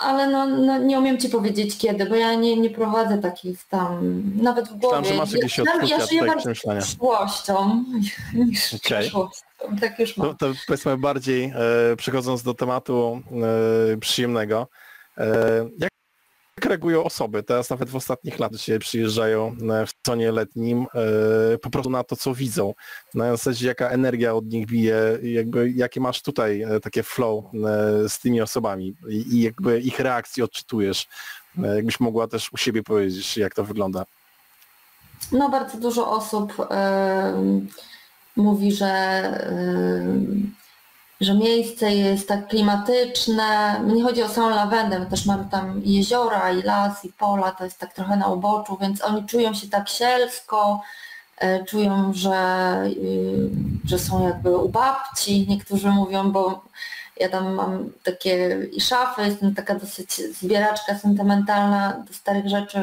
ale 0.00 0.26
no, 0.26 0.46
no, 0.46 0.78
nie 0.78 0.98
umiem 0.98 1.18
Ci 1.18 1.28
powiedzieć 1.28 1.78
kiedy, 1.78 2.06
bo 2.06 2.14
ja 2.14 2.34
nie, 2.34 2.56
nie 2.56 2.70
prowadzę 2.70 3.18
takich 3.18 3.64
tam, 3.64 4.22
nawet 4.42 4.68
w 4.68 4.76
głowie. 4.76 4.96
Tam, 4.96 5.04
że 5.04 5.14
masz 5.14 5.32
jakieś 5.32 5.60
odczucia 5.60 5.96
ja 5.96 6.06
żyję 6.06 6.22
przyszłością 6.36 7.84
niż 8.34 8.74
okay. 8.74 9.00
przyszłością. 9.00 9.46
Tak 9.80 9.98
już 9.98 10.16
mam. 10.16 10.28
To, 10.28 10.34
to 10.34 10.54
powiedzmy 10.66 10.98
bardziej, 10.98 11.44
e, 11.44 11.96
przechodząc 11.96 12.42
do 12.42 12.54
tematu 12.54 13.22
e, 13.92 13.96
przyjemnego, 13.96 14.68
e, 15.18 15.26
jak 15.78 15.89
reagują 16.66 17.04
osoby? 17.04 17.42
Teraz 17.42 17.70
nawet 17.70 17.90
w 17.90 17.96
ostatnich 17.96 18.38
latach 18.38 18.58
dzisiaj 18.58 18.78
przyjeżdżają 18.78 19.56
e, 19.70 19.86
w 19.86 19.90
sezonie 20.04 20.32
letnim 20.32 20.86
e, 20.94 21.58
po 21.58 21.70
prostu 21.70 21.90
na 21.90 22.04
to, 22.04 22.16
co 22.16 22.34
widzą. 22.34 22.74
Na 23.14 23.30
zasadzie 23.30 23.66
jaka 23.66 23.88
energia 23.88 24.34
od 24.34 24.46
nich 24.46 24.66
bije, 24.66 25.18
jakby 25.22 25.70
jakie 25.70 26.00
masz 26.00 26.22
tutaj 26.22 26.62
e, 26.62 26.80
takie 26.80 27.02
flow 27.02 27.44
z 28.08 28.18
tymi 28.18 28.40
osobami 28.40 28.94
i 29.08 29.40
jakby 29.40 29.80
ich 29.80 30.00
reakcji 30.00 30.42
odczytujesz. 30.42 31.08
Jakbyś 31.76 32.00
mogła 32.00 32.28
też 32.28 32.52
u 32.52 32.56
siebie 32.56 32.82
powiedzieć, 32.82 33.36
jak 33.36 33.54
to 33.54 33.64
wygląda. 33.64 34.04
No 35.32 35.48
bardzo 35.48 35.78
dużo 35.78 36.10
osób 36.10 36.52
mówi, 38.36 38.72
że 38.72 39.22
że 41.20 41.34
miejsce 41.34 41.94
jest 41.94 42.28
tak 42.28 42.48
klimatyczne. 42.48 43.80
Nie 43.84 44.02
chodzi 44.02 44.22
o 44.22 44.28
samą 44.28 44.50
lawendę, 44.50 45.06
też 45.06 45.26
mamy 45.26 45.44
tam 45.50 45.80
jeziora 45.84 46.52
i 46.52 46.62
las 46.62 47.04
i 47.04 47.12
pola, 47.12 47.50
to 47.50 47.64
jest 47.64 47.78
tak 47.78 47.94
trochę 47.94 48.16
na 48.16 48.26
uboczu, 48.26 48.78
więc 48.80 49.04
oni 49.04 49.26
czują 49.26 49.54
się 49.54 49.68
tak 49.68 49.88
sielsko, 49.88 50.82
e, 51.38 51.64
czują, 51.64 52.12
że, 52.14 52.82
y, 52.86 53.50
że 53.84 53.98
są 53.98 54.24
jakby 54.28 54.56
u 54.56 54.68
babci, 54.68 55.46
niektórzy 55.48 55.90
mówią, 55.90 56.32
bo 56.32 56.64
ja 57.16 57.28
tam 57.28 57.54
mam 57.54 57.90
takie 58.02 58.58
i 58.72 58.80
szafy, 58.80 59.22
jestem 59.22 59.54
taka 59.54 59.74
dosyć 59.74 60.14
zbieraczka 60.14 60.98
sentymentalna 60.98 62.04
do 62.08 62.14
starych 62.14 62.48
rzeczy, 62.48 62.82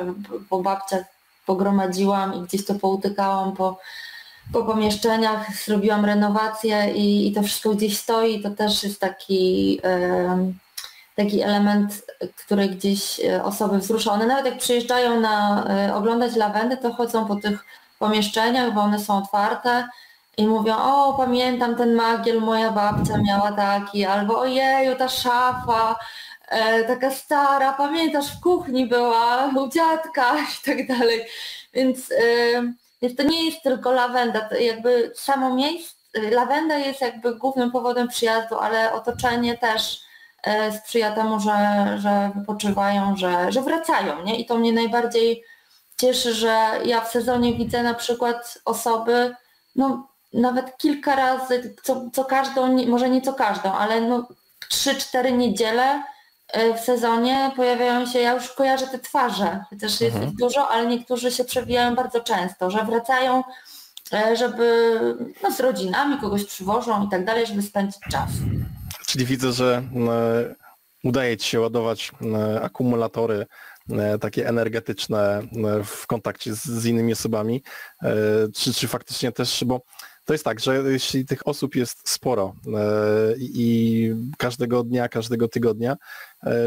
po 0.49 0.59
babciach 0.59 1.03
pogromadziłam 1.45 2.33
i 2.33 2.41
gdzieś 2.41 2.65
to 2.65 2.75
poutykałam 2.75 3.55
po 3.55 3.79
po 4.53 4.63
pomieszczeniach, 4.63 5.57
zrobiłam 5.65 6.05
renowację 6.05 6.91
i, 6.95 7.27
i 7.27 7.33
to 7.33 7.43
wszystko 7.43 7.69
gdzieś 7.69 7.97
stoi. 7.97 8.41
To 8.41 8.49
też 8.49 8.83
jest 8.83 8.99
taki 8.99 9.79
taki 11.15 11.41
element, 11.41 12.05
który 12.35 12.67
gdzieś 12.67 13.21
osoby 13.43 13.77
wzruszone, 13.77 14.25
nawet 14.25 14.45
jak 14.45 14.57
przyjeżdżają 14.57 15.19
na 15.19 15.67
oglądać 15.95 16.35
lawendę, 16.35 16.77
to 16.77 16.93
chodzą 16.93 17.25
po 17.25 17.35
tych 17.35 17.65
pomieszczeniach, 17.99 18.73
bo 18.73 18.81
one 18.81 18.99
są 18.99 19.17
otwarte 19.17 19.87
i 20.37 20.47
mówią, 20.47 20.75
o 20.77 21.13
pamiętam 21.13 21.75
ten 21.75 21.93
magiel, 21.93 22.41
moja 22.41 22.71
babcia 22.71 23.17
miała 23.17 23.51
taki, 23.51 24.05
albo 24.05 24.39
ojeju, 24.39 24.95
ta 24.95 25.09
szafa, 25.09 25.95
e, 26.49 26.83
taka 26.83 27.11
stara, 27.11 27.73
pamiętasz 27.73 28.37
w 28.37 28.39
kuchni 28.41 28.87
była, 28.87 29.49
u 29.55 29.69
dziadka 29.69 30.35
i 30.61 30.65
tak 30.65 30.87
dalej. 30.87 31.25
Więc, 31.73 32.11
e, 32.11 32.73
to 33.17 33.23
nie 33.23 33.45
jest 33.45 33.63
tylko 33.63 33.91
lawenda, 33.91 34.49
jakby 34.59 35.11
samo 35.15 35.55
miejsce, 35.55 35.97
lawenda 36.31 36.77
jest 36.77 37.01
jakby 37.01 37.35
głównym 37.35 37.71
powodem 37.71 38.07
przyjazdu, 38.07 38.55
ale 38.55 38.93
otoczenie 38.93 39.57
też 39.57 40.01
e, 40.43 40.71
sprzyja 40.71 41.11
temu, 41.11 41.39
że, 41.39 41.57
że 41.99 42.31
wypoczywają, 42.35 43.15
że, 43.15 43.51
że 43.51 43.61
wracają, 43.61 44.23
nie? 44.23 44.39
I 44.39 44.45
to 44.45 44.57
mnie 44.57 44.73
najbardziej 44.73 45.43
cieszy, 45.97 46.33
że 46.33 46.69
ja 46.85 47.01
w 47.01 47.11
sezonie 47.11 47.53
widzę 47.53 47.83
na 47.83 47.93
przykład 47.93 48.57
osoby, 48.65 49.35
no 49.75 50.07
nawet 50.33 50.77
kilka 50.77 51.15
razy, 51.15 51.75
co, 51.83 52.09
co 52.13 52.25
każdą, 52.25 52.85
może 52.87 53.09
nie 53.09 53.21
co 53.21 53.33
każdą, 53.33 53.73
ale 53.73 54.01
no 54.01 54.27
3-4 54.71 55.37
niedziele 55.37 55.83
e, 55.83 56.03
w 56.77 56.79
sezonie 56.79 57.51
pojawiają 57.55 58.05
się, 58.05 58.19
ja 58.19 58.33
już 58.33 58.49
kojarzę 58.49 58.87
te 58.87 58.99
twarze, 58.99 59.63
chociaż 59.69 60.01
jest 60.01 60.15
mhm. 60.15 60.27
ich 60.27 60.35
dużo, 60.35 60.67
ale 60.67 60.87
niektórzy 60.87 61.31
się 61.31 61.43
przewijają 61.43 61.95
bardzo 61.95 62.21
często, 62.21 62.71
że 62.71 62.85
wracają, 62.85 63.43
e, 64.13 64.35
żeby 64.35 64.99
no, 65.43 65.51
z 65.51 65.59
rodzinami 65.59 66.17
kogoś 66.17 66.45
przywożą 66.45 67.07
i 67.07 67.09
tak 67.09 67.25
dalej, 67.25 67.47
żeby 67.47 67.61
spędzić 67.61 68.01
czas. 68.11 68.29
Czyli 69.07 69.25
widzę, 69.25 69.51
że 69.51 69.83
e, 70.09 70.55
udaje 71.03 71.37
Ci 71.37 71.49
się 71.49 71.59
ładować 71.59 72.11
akumulatory 72.61 73.45
E, 73.91 74.19
takie 74.19 74.47
energetyczne 74.47 75.19
e, 75.19 75.83
w 75.83 76.07
kontakcie 76.07 76.55
z, 76.55 76.63
z 76.63 76.85
innymi 76.85 77.13
osobami, 77.13 77.63
e, 78.03 78.15
czy, 78.55 78.73
czy 78.73 78.87
faktycznie 78.87 79.31
też, 79.31 79.63
bo 79.65 79.81
to 80.27 80.33
jest 80.33 80.45
tak, 80.45 80.59
że 80.59 80.83
jeśli 80.91 81.25
tych 81.25 81.47
osób 81.47 81.75
jest 81.75 82.09
sporo 82.09 82.55
i 83.37 84.11
każdego 84.37 84.83
dnia, 84.83 85.09
każdego 85.09 85.47
tygodnia, 85.47 85.97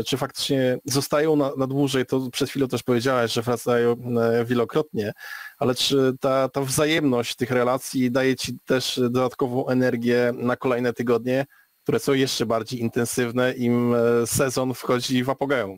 czy 0.07 0.17
faktycznie 0.17 0.79
zostają 0.85 1.37
na, 1.37 1.51
na 1.57 1.67
dłużej, 1.67 2.07
to 2.07 2.31
przed 2.33 2.51
chwilą 2.51 2.69
też 2.69 2.83
powiedziałaś, 2.83 3.33
że 3.33 3.43
wracają 3.43 3.97
wielokrotnie, 4.45 5.13
ale 5.59 5.75
czy 5.75 6.13
ta, 6.21 6.49
ta 6.49 6.61
wzajemność 6.61 7.37
tych 7.37 7.51
relacji 7.51 8.11
daje 8.11 8.37
Ci 8.37 8.59
też 8.67 9.01
dodatkową 9.03 9.69
energię 9.69 10.33
na 10.35 10.57
kolejne 10.57 10.93
tygodnie, 10.93 11.47
które 11.83 11.99
są 11.99 12.13
jeszcze 12.13 12.47
bardziej 12.47 12.81
intensywne, 12.81 13.53
im 13.53 13.95
sezon 14.27 14.75
wchodzi 14.75 15.25
w 15.25 15.31
apogeum? 15.31 15.77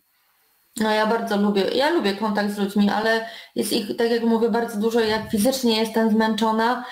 No 0.77 0.91
ja 0.91 1.07
bardzo 1.07 1.37
lubię, 1.37 1.63
ja 1.75 1.91
lubię 1.91 2.15
kontakt 2.15 2.51
z 2.51 2.59
ludźmi, 2.59 2.91
ale 2.91 3.27
jest 3.55 3.73
ich, 3.73 3.97
tak 3.97 4.11
jak 4.11 4.23
mówię, 4.23 4.51
bardzo 4.51 4.81
dużo, 4.81 5.01
jak 5.01 5.31
fizycznie 5.31 5.81
jestem 5.81 6.11
zmęczona. 6.11 6.85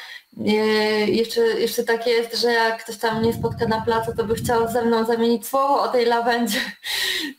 Jeszcze, 1.06 1.40
jeszcze 1.40 1.84
tak 1.84 2.06
jest, 2.06 2.40
że 2.40 2.52
jak 2.52 2.84
ktoś 2.84 2.96
tam 2.96 3.20
mnie 3.20 3.32
spotka 3.32 3.66
na 3.66 3.80
placu, 3.80 4.12
to 4.16 4.24
by 4.24 4.34
chciał 4.34 4.68
ze 4.72 4.84
mną 4.84 5.04
zamienić 5.04 5.46
słowo 5.46 5.82
o 5.82 5.88
tej 5.88 6.06
lawendzie. 6.06 6.58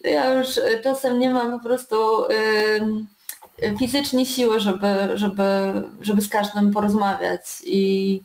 Ja 0.03 0.33
już 0.33 0.47
czasem 0.83 1.19
nie 1.19 1.29
mam 1.29 1.59
po 1.59 1.65
prostu 1.65 1.95
fizycznie 3.79 4.25
siły, 4.25 4.59
żeby, 4.59 5.09
żeby, 5.13 5.43
żeby 6.01 6.21
z 6.21 6.29
każdym 6.29 6.71
porozmawiać. 6.71 7.41
I, 7.65 8.21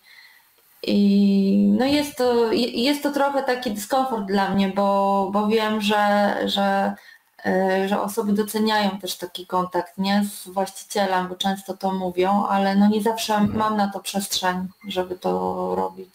i 0.83 1.69
no 1.79 1.87
jest 1.87 2.17
to, 2.17 2.53
jest 2.53 3.03
to 3.03 3.13
trochę 3.13 3.43
taki 3.43 3.71
dyskomfort 3.71 4.27
dla 4.27 4.51
mnie, 4.51 4.69
bo, 4.69 5.31
bo 5.33 5.47
wiem, 5.47 5.81
że, 5.81 6.37
że 6.45 6.95
że 7.87 8.01
osoby 8.01 8.33
doceniają 8.33 8.99
też 8.99 9.17
taki 9.17 9.47
kontakt 9.47 9.99
nie 9.99 10.25
z 10.25 10.49
właścicielem, 10.49 11.29
bo 11.29 11.35
często 11.35 11.77
to 11.77 11.93
mówią, 11.93 12.47
ale 12.47 12.77
no 12.77 12.89
nie 12.89 13.03
zawsze 13.03 13.35
mhm. 13.35 13.59
mam 13.59 13.77
na 13.77 13.91
to 13.91 14.01
przestrzeń, 14.01 14.69
żeby 14.89 15.19
to 15.19 15.75
robić. 15.75 16.15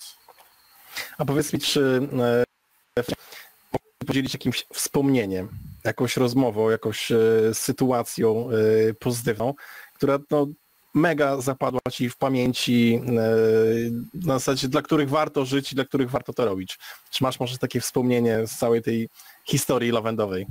A 1.18 1.26
powiedz 1.26 1.54
mi, 1.54 1.60
czy 1.60 2.10
e, 3.00 3.04
podzielić 4.08 4.34
jakimś 4.34 4.66
wspomnieniem, 4.74 5.50
jakąś 5.84 6.18
rozmową, 6.18 6.70
jakąś 6.70 7.12
e, 7.12 7.18
sytuacją 7.54 8.50
pozytywną, 9.00 9.54
która 9.94 10.20
no, 10.32 10.48
mega 10.94 11.42
zapadła 11.42 11.82
Ci 11.92 12.10
w 12.10 12.18
pamięci, 12.18 13.02
na 14.14 14.34
zasadzie 14.40 14.68
dla 14.68 14.82
których 14.82 15.10
warto 15.10 15.46
żyć 15.46 15.72
i 15.72 15.76
dla 15.76 15.86
których 15.86 16.10
warto 16.10 16.34
to 16.34 16.46
robić. 16.46 16.80
Czy 17.12 17.24
masz 17.24 17.40
może 17.40 17.58
takie 17.58 17.82
wspomnienie 17.82 18.48
z 18.48 18.58
całej 18.58 18.82
tej 18.82 19.10
historii 19.46 19.92
lawendowej? 19.92 20.48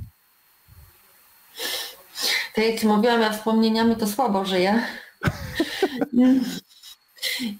Tak 2.55 2.65
jak 2.65 2.79
Ci 2.79 2.87
mówiłam, 2.87 3.21
ja 3.21 3.33
wspomnieniami 3.33 3.95
to 3.95 4.07
słabo 4.07 4.45
żyję. 4.45 4.83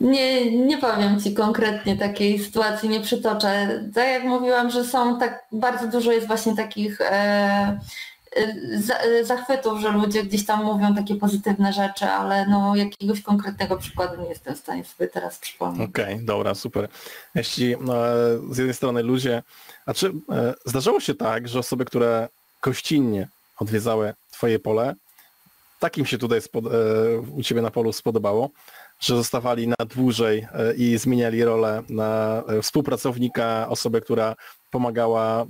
Nie, 0.01 0.51
nie 0.51 0.77
powiem 0.77 1.21
Ci 1.21 1.33
konkretnie 1.33 1.97
takiej 1.97 2.39
sytuacji, 2.39 2.89
nie 2.89 3.01
przytoczę. 3.01 3.83
Tak 3.95 4.07
jak 4.07 4.23
mówiłam, 4.23 4.71
że 4.71 4.85
są 4.85 5.19
tak, 5.19 5.45
bardzo 5.51 5.87
dużo 5.87 6.11
jest 6.11 6.27
właśnie 6.27 6.55
takich 6.55 7.01
e, 7.01 7.79
e, 8.35 9.25
zachwytów, 9.25 9.81
że 9.81 9.91
ludzie 9.91 10.23
gdzieś 10.23 10.45
tam 10.45 10.63
mówią 10.63 10.95
takie 10.95 11.15
pozytywne 11.15 11.73
rzeczy, 11.73 12.05
ale 12.05 12.47
no 12.47 12.75
jakiegoś 12.75 13.21
konkretnego 13.21 13.77
przykładu 13.77 14.21
nie 14.21 14.29
jestem 14.29 14.55
w 14.55 14.59
stanie 14.59 14.83
sobie 14.83 15.07
teraz 15.07 15.39
przypomnieć. 15.39 15.89
Okej, 15.89 16.13
okay, 16.13 16.25
dobra, 16.25 16.55
super. 16.55 16.87
Jeśli 17.35 17.75
no, 17.81 17.93
z 18.51 18.57
jednej 18.57 18.75
strony 18.75 19.03
ludzie, 19.03 19.43
a 19.85 19.93
czy 19.93 20.07
e, 20.07 20.53
zdarzało 20.65 20.99
się 20.99 21.13
tak, 21.13 21.47
że 21.47 21.59
osoby, 21.59 21.85
które 21.85 22.29
gościnnie 22.61 23.27
odwiedzały 23.62 24.14
Twoje 24.32 24.59
pole. 24.59 24.95
Takim 25.80 26.05
się 26.05 26.18
tutaj 26.18 26.41
spod, 26.41 26.66
e, 26.66 26.70
u 27.20 27.43
Ciebie 27.43 27.62
na 27.62 27.72
polu 27.72 27.93
spodobało, 27.93 28.49
że 28.99 29.16
zostawali 29.16 29.68
na 29.68 29.86
dłużej 29.95 30.47
e, 30.53 30.74
i 30.74 30.97
zmieniali 30.97 31.43
rolę 31.43 31.84
na 31.89 32.43
e, 32.47 32.62
współpracownika, 32.62 33.70
osobę, 33.70 34.01
która 34.01 34.36
pomagała 34.72 35.45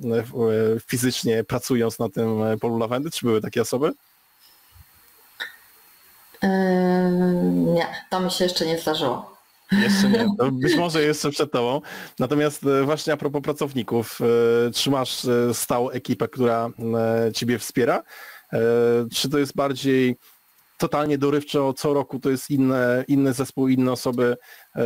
fizycznie 0.87 1.43
pracując 1.43 1.99
na 1.99 2.09
tym 2.09 2.39
polu 2.61 2.77
lawendy? 2.77 3.11
Czy 3.11 3.25
były 3.25 3.41
takie 3.41 3.61
osoby? 3.61 3.91
nie, 7.51 7.87
to 8.09 8.19
mi 8.19 8.31
się 8.31 8.43
jeszcze 8.43 8.65
nie 8.65 8.79
zdarzyło. 8.79 9.37
Jeszcze 9.71 10.09
nie. 10.09 10.27
To 10.39 10.51
być 10.51 10.75
może 10.75 11.01
jeszcze 11.03 11.29
przed 11.29 11.51
tobą. 11.51 11.81
Natomiast 12.19 12.65
właśnie 12.85 13.13
a 13.13 13.17
propos 13.17 13.41
pracowników, 13.41 14.19
trzymasz 14.73 15.27
stałą 15.53 15.89
ekipę, 15.89 16.27
która 16.27 16.69
ciebie 17.33 17.59
wspiera 17.59 18.03
E, 18.53 18.59
czy 19.13 19.29
to 19.29 19.39
jest 19.39 19.55
bardziej 19.55 20.15
totalnie 20.77 21.17
dorywczo, 21.17 21.73
co 21.73 21.93
roku 21.93 22.19
to 22.19 22.29
jest 22.29 22.49
inne, 22.49 23.05
inny 23.07 23.33
zespół, 23.33 23.67
inne 23.67 23.91
osoby 23.91 24.37
e, 24.75 24.83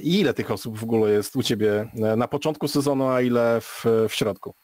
i 0.00 0.20
ile 0.20 0.34
tych 0.34 0.50
osób 0.50 0.78
w 0.78 0.84
ogóle 0.84 1.10
jest 1.10 1.36
u 1.36 1.42
Ciebie 1.42 1.90
e, 1.94 2.16
na 2.16 2.28
początku 2.28 2.68
sezonu, 2.68 3.08
a 3.08 3.20
ile 3.22 3.60
w, 3.60 3.84
w 4.08 4.14
środku? 4.14 4.54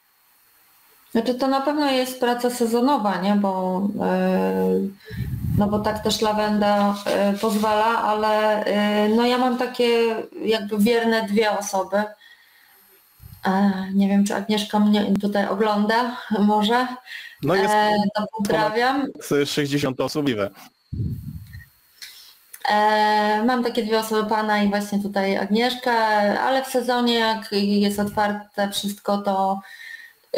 Znaczy 1.15 1.35
to 1.35 1.49
na 1.49 1.61
pewno 1.61 1.91
jest 1.91 2.21
praca 2.21 2.51
sezonowa, 2.51 3.21
nie? 3.21 3.35
Bo, 3.35 3.83
no 5.59 5.69
bo 5.69 5.79
tak 5.79 6.03
też 6.03 6.21
lawenda 6.21 6.95
pozwala, 7.41 7.85
ale 7.85 8.65
no 9.17 9.27
ja 9.27 9.39
mam 9.39 9.59
takie 9.59 10.17
jakby 10.45 10.79
wierne 10.79 11.27
dwie 11.29 11.59
osoby. 11.59 12.03
Nie 13.95 14.09
wiem, 14.09 14.25
czy 14.25 14.35
Agnieszka 14.35 14.81
mnie 14.81 15.13
tutaj 15.21 15.49
ogląda, 15.49 16.17
może. 16.39 16.87
No 17.43 17.55
jest 17.55 17.75
e, 17.75 17.93
to 18.15 18.27
pozdrawiam. 18.37 19.07
60 19.47 20.01
osób 20.01 20.27
E, 22.69 23.43
mam 23.47 23.65
takie 23.65 23.83
dwie 23.83 23.99
osoby, 23.99 24.29
pana 24.29 24.63
i 24.63 24.69
właśnie 24.69 25.03
tutaj 25.03 25.37
Agnieszkę, 25.37 25.93
ale 26.41 26.65
w 26.65 26.67
sezonie 26.67 27.15
jak 27.15 27.53
jest 27.53 27.99
otwarte 27.99 28.71
wszystko, 28.71 29.19
to, 29.19 29.61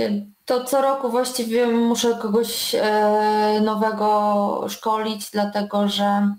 y, 0.00 0.26
to 0.46 0.64
co 0.64 0.82
roku 0.82 1.10
właściwie 1.10 1.66
muszę 1.66 2.18
kogoś 2.22 2.74
e, 2.74 3.60
nowego 3.60 4.66
szkolić, 4.68 5.30
dlatego 5.30 5.88
że 5.88 6.34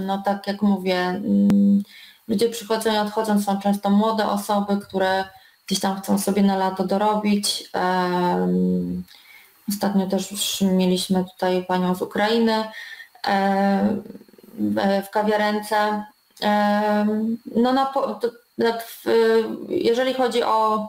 no 0.00 0.22
tak 0.24 0.46
jak 0.46 0.62
mówię, 0.62 0.98
mm, 0.98 1.82
ludzie 2.28 2.48
przychodzą 2.48 2.94
i 2.94 2.96
odchodzą, 2.96 3.42
są 3.42 3.60
często 3.60 3.90
młode 3.90 4.26
osoby, 4.26 4.76
które 4.76 5.24
gdzieś 5.66 5.80
tam 5.80 6.00
chcą 6.00 6.18
sobie 6.18 6.42
na 6.42 6.56
lato 6.56 6.84
dorobić. 6.84 7.70
Ostatnio 9.68 10.06
też 10.06 10.60
mieliśmy 10.60 11.24
tutaj 11.24 11.64
panią 11.64 11.94
z 11.94 12.02
Ukrainy 12.02 12.64
w 15.04 15.10
kawiarence. 15.10 16.04
No 17.56 17.72
na, 17.72 17.92
jeżeli 19.68 20.14
chodzi 20.14 20.42
e, 20.42 20.46
o 20.46 20.88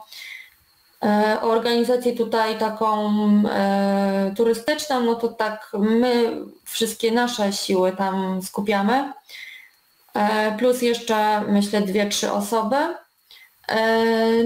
organizację 1.41 2.13
tutaj 2.13 2.57
taką 2.57 3.11
e, 3.49 4.33
turystyczną, 4.37 5.01
no 5.01 5.15
to 5.15 5.27
tak 5.27 5.71
my 5.79 6.37
wszystkie 6.65 7.11
nasze 7.11 7.53
siły 7.53 7.91
tam 7.91 8.41
skupiamy. 8.41 9.13
E, 10.13 10.57
plus 10.57 10.81
jeszcze 10.81 11.41
myślę 11.41 11.81
dwie, 11.81 12.09
trzy 12.09 12.31
osoby. 12.31 12.75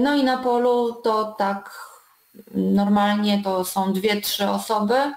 No 0.00 0.14
i 0.14 0.24
na 0.24 0.38
polu 0.38 0.92
to 1.04 1.34
tak 1.38 1.88
normalnie 2.54 3.42
to 3.42 3.64
są 3.64 3.92
dwie, 3.92 4.20
trzy 4.20 4.48
osoby, 4.48 5.12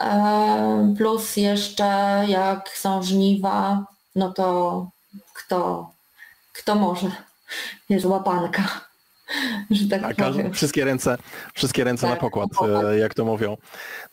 e, 0.00 0.94
plus 0.98 1.36
jeszcze 1.36 2.24
jak 2.28 2.68
są 2.68 3.02
żniwa, 3.02 3.84
no 4.14 4.32
to 4.32 4.86
kto, 5.34 5.90
kto 6.52 6.74
może, 6.74 7.10
jest 7.88 8.04
łapanka. 8.04 8.91
Że 9.70 9.88
tak, 9.88 10.16
tak 10.16 10.34
wszystkie 10.52 10.84
ręce, 10.84 11.18
wszystkie 11.54 11.84
ręce 11.84 12.06
tak, 12.06 12.10
na 12.14 12.20
pokład, 12.20 12.50
e, 12.62 12.98
jak 12.98 13.14
to 13.14 13.24
mówią. 13.24 13.56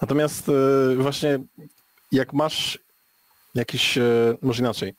Natomiast 0.02 0.52
właśnie 0.98 1.40
jak 2.12 2.34
masz 2.34 2.80
jakiś, 3.56 4.00
może 4.42 4.62
inaczej, 4.62 4.94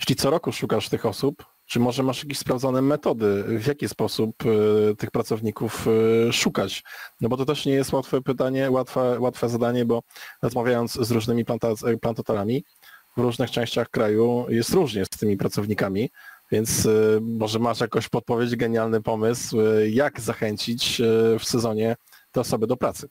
jeśli 0.00 0.16
co 0.16 0.30
roku 0.30 0.52
szukasz 0.52 0.88
tych 0.88 1.06
osób, 1.06 1.44
czy 1.66 1.80
może 1.80 2.02
masz 2.02 2.22
jakieś 2.22 2.38
sprawdzone 2.38 2.82
metody, 2.82 3.44
w 3.58 3.66
jaki 3.66 3.88
sposób 3.88 4.36
tych 4.98 5.10
pracowników 5.10 5.86
szukać? 6.32 6.82
No 7.20 7.28
bo 7.28 7.36
to 7.36 7.44
też 7.44 7.66
nie 7.66 7.72
jest 7.72 7.92
łatwe 7.92 8.20
pytanie, 8.20 8.70
łatwe, 8.70 9.20
łatwe 9.20 9.48
zadanie, 9.48 9.84
bo 9.84 10.02
rozmawiając 10.42 10.92
z 10.92 11.10
różnymi 11.10 11.44
plantatorami 12.00 12.64
w 13.16 13.20
różnych 13.20 13.50
częściach 13.50 13.90
kraju 13.90 14.46
jest 14.48 14.70
różnie 14.70 15.04
z 15.04 15.08
tymi 15.08 15.36
pracownikami, 15.36 16.10
więc 16.50 16.86
y, 16.86 17.18
może 17.22 17.58
masz 17.58 17.80
jakoś 17.80 18.08
podpowiedź, 18.08 18.56
genialny 18.56 19.02
pomysł, 19.02 19.56
jak 19.90 20.20
zachęcić 20.20 21.02
w 21.38 21.44
sezonie 21.44 21.96
te 22.32 22.40
osoby 22.40 22.66
do 22.66 22.76
pracy. 22.76 23.08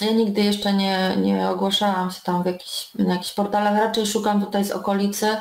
Ja 0.00 0.12
nigdy 0.12 0.40
jeszcze 0.40 0.72
nie, 0.72 1.16
nie 1.16 1.48
ogłaszałam 1.48 2.10
się 2.10 2.20
tam 2.24 2.42
w 2.42 2.46
jakichś, 2.46 2.94
na 2.94 3.14
jakichś 3.14 3.34
portalach, 3.34 3.74
raczej 3.74 4.06
szukam 4.06 4.44
tutaj 4.44 4.64
z 4.64 4.70
okolicy 4.70 5.36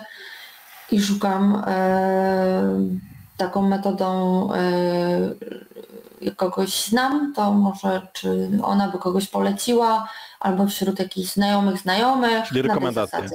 i 0.91 1.01
szukam 1.01 1.63
e, 1.67 2.89
taką 3.37 3.61
metodą 3.61 4.49
e, 4.53 6.31
kogoś 6.35 6.85
znam, 6.85 7.33
to 7.35 7.53
może 7.53 8.07
czy 8.13 8.49
ona 8.63 8.89
by 8.89 8.97
kogoś 8.97 9.27
poleciła, 9.27 10.09
albo 10.39 10.67
wśród 10.67 10.99
jakichś 10.99 11.33
znajomych 11.33 11.77
znajomych. 11.77 12.47
Czyli 12.47 12.61
rekomendacje. 12.61 13.29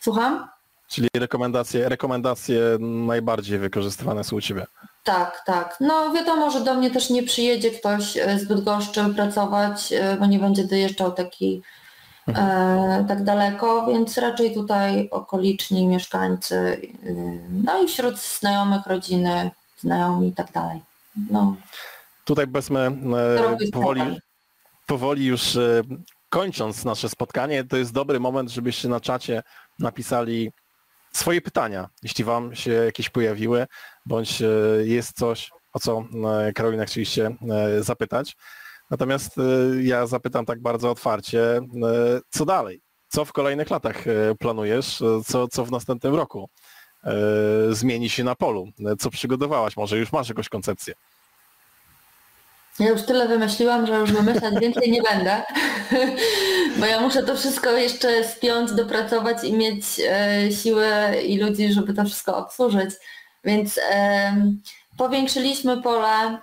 Słucham? 0.00 0.48
Czyli 0.92 1.08
rekomendacje, 1.14 1.88
rekomendacje 1.88 2.60
najbardziej 2.80 3.58
wykorzystywane 3.58 4.24
są 4.24 4.36
u 4.36 4.40
Ciebie. 4.40 4.66
Tak, 5.04 5.42
tak. 5.46 5.76
No 5.80 6.12
wiadomo, 6.12 6.50
że 6.50 6.60
do 6.60 6.74
mnie 6.74 6.90
też 6.90 7.10
nie 7.10 7.22
przyjedzie 7.22 7.70
ktoś 7.70 8.16
e, 8.16 8.38
z 8.38 8.44
Bydgoszczy 8.44 9.04
pracować, 9.16 9.92
bo 10.20 10.26
nie 10.26 10.38
będzie 10.38 10.64
dojeżdżał 10.64 11.12
taki 11.12 11.62
Mhm. 12.26 12.48
e, 12.48 13.04
tak 13.08 13.24
daleko, 13.24 13.86
więc 13.86 14.18
raczej 14.18 14.54
tutaj 14.54 15.08
okoliczni 15.10 15.86
mieszkańcy, 15.86 16.54
y, 16.54 17.40
no 17.50 17.82
i 17.82 17.88
wśród 17.88 18.18
znajomych, 18.18 18.86
rodziny, 18.86 19.50
znajomi 19.78 20.28
i 20.28 20.32
tak 20.32 20.52
dalej. 20.52 20.80
No. 21.30 21.56
Tutaj 22.24 22.46
powiedzmy 22.46 22.80
e, 22.80 23.70
powoli, 23.72 24.20
powoli 24.86 25.26
już 25.26 25.56
e, 25.56 25.82
kończąc 26.28 26.84
nasze 26.84 27.08
spotkanie, 27.08 27.64
to 27.64 27.76
jest 27.76 27.92
dobry 27.92 28.20
moment, 28.20 28.50
żebyście 28.50 28.88
na 28.88 29.00
czacie 29.00 29.42
napisali 29.78 30.50
swoje 31.12 31.40
pytania, 31.40 31.88
jeśli 32.02 32.24
Wam 32.24 32.54
się 32.54 32.70
jakieś 32.72 33.10
pojawiły, 33.10 33.66
bądź 34.06 34.42
e, 34.42 34.46
jest 34.84 35.16
coś, 35.16 35.50
o 35.72 35.80
co 35.80 36.04
Karolina 36.54 36.84
chcieliście 36.84 37.36
zapytać. 37.80 38.36
Natomiast 38.90 39.36
ja 39.80 40.06
zapytam 40.06 40.46
tak 40.46 40.62
bardzo 40.62 40.90
otwarcie, 40.90 41.60
co 42.30 42.44
dalej? 42.44 42.80
Co 43.08 43.24
w 43.24 43.32
kolejnych 43.32 43.70
latach 43.70 44.04
planujesz? 44.38 45.02
Co, 45.26 45.48
co 45.48 45.64
w 45.64 45.70
następnym 45.70 46.14
roku 46.14 46.48
zmieni 47.70 48.08
się 48.08 48.24
na 48.24 48.34
polu? 48.34 48.68
Co 48.98 49.10
przygotowałaś? 49.10 49.76
Może 49.76 49.98
już 49.98 50.12
masz 50.12 50.28
jakąś 50.28 50.48
koncepcję? 50.48 50.94
Ja 52.78 52.88
już 52.88 53.02
tyle 53.02 53.28
wymyśliłam, 53.28 53.86
że 53.86 53.94
już 53.94 54.12
wymyślać 54.12 54.54
więcej 54.60 54.90
nie 54.90 55.02
będę, 55.02 55.42
bo 56.78 56.86
ja 56.86 57.00
muszę 57.00 57.22
to 57.22 57.36
wszystko 57.36 57.70
jeszcze 57.70 58.24
spiąć, 58.24 58.72
dopracować 58.72 59.44
i 59.44 59.52
mieć 59.52 59.84
e, 60.08 60.52
siłę 60.52 61.14
i 61.26 61.38
ludzi, 61.38 61.72
żeby 61.72 61.94
to 61.94 62.04
wszystko 62.04 62.36
obsłużyć. 62.36 62.90
Więc 63.44 63.80
Powiększyliśmy 64.96 65.82
pole 65.82 66.38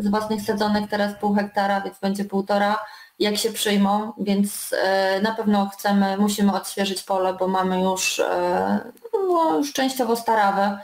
z 0.00 0.08
własnych 0.08 0.42
sadzonek 0.42 0.90
teraz 0.90 1.14
pół 1.20 1.34
hektara, 1.34 1.80
więc 1.80 1.98
będzie 1.98 2.24
półtora, 2.24 2.78
jak 3.18 3.36
się 3.36 3.52
przyjmą, 3.52 4.12
więc 4.18 4.74
e, 4.82 5.20
na 5.20 5.34
pewno 5.34 5.68
chcemy, 5.68 6.16
musimy 6.16 6.52
odświeżyć 6.52 7.02
pole, 7.02 7.34
bo 7.34 7.48
mamy 7.48 7.80
już, 7.82 8.18
e, 8.18 8.80
no, 9.12 9.56
już 9.56 9.72
częściowo 9.72 10.16
starawę. 10.16 10.78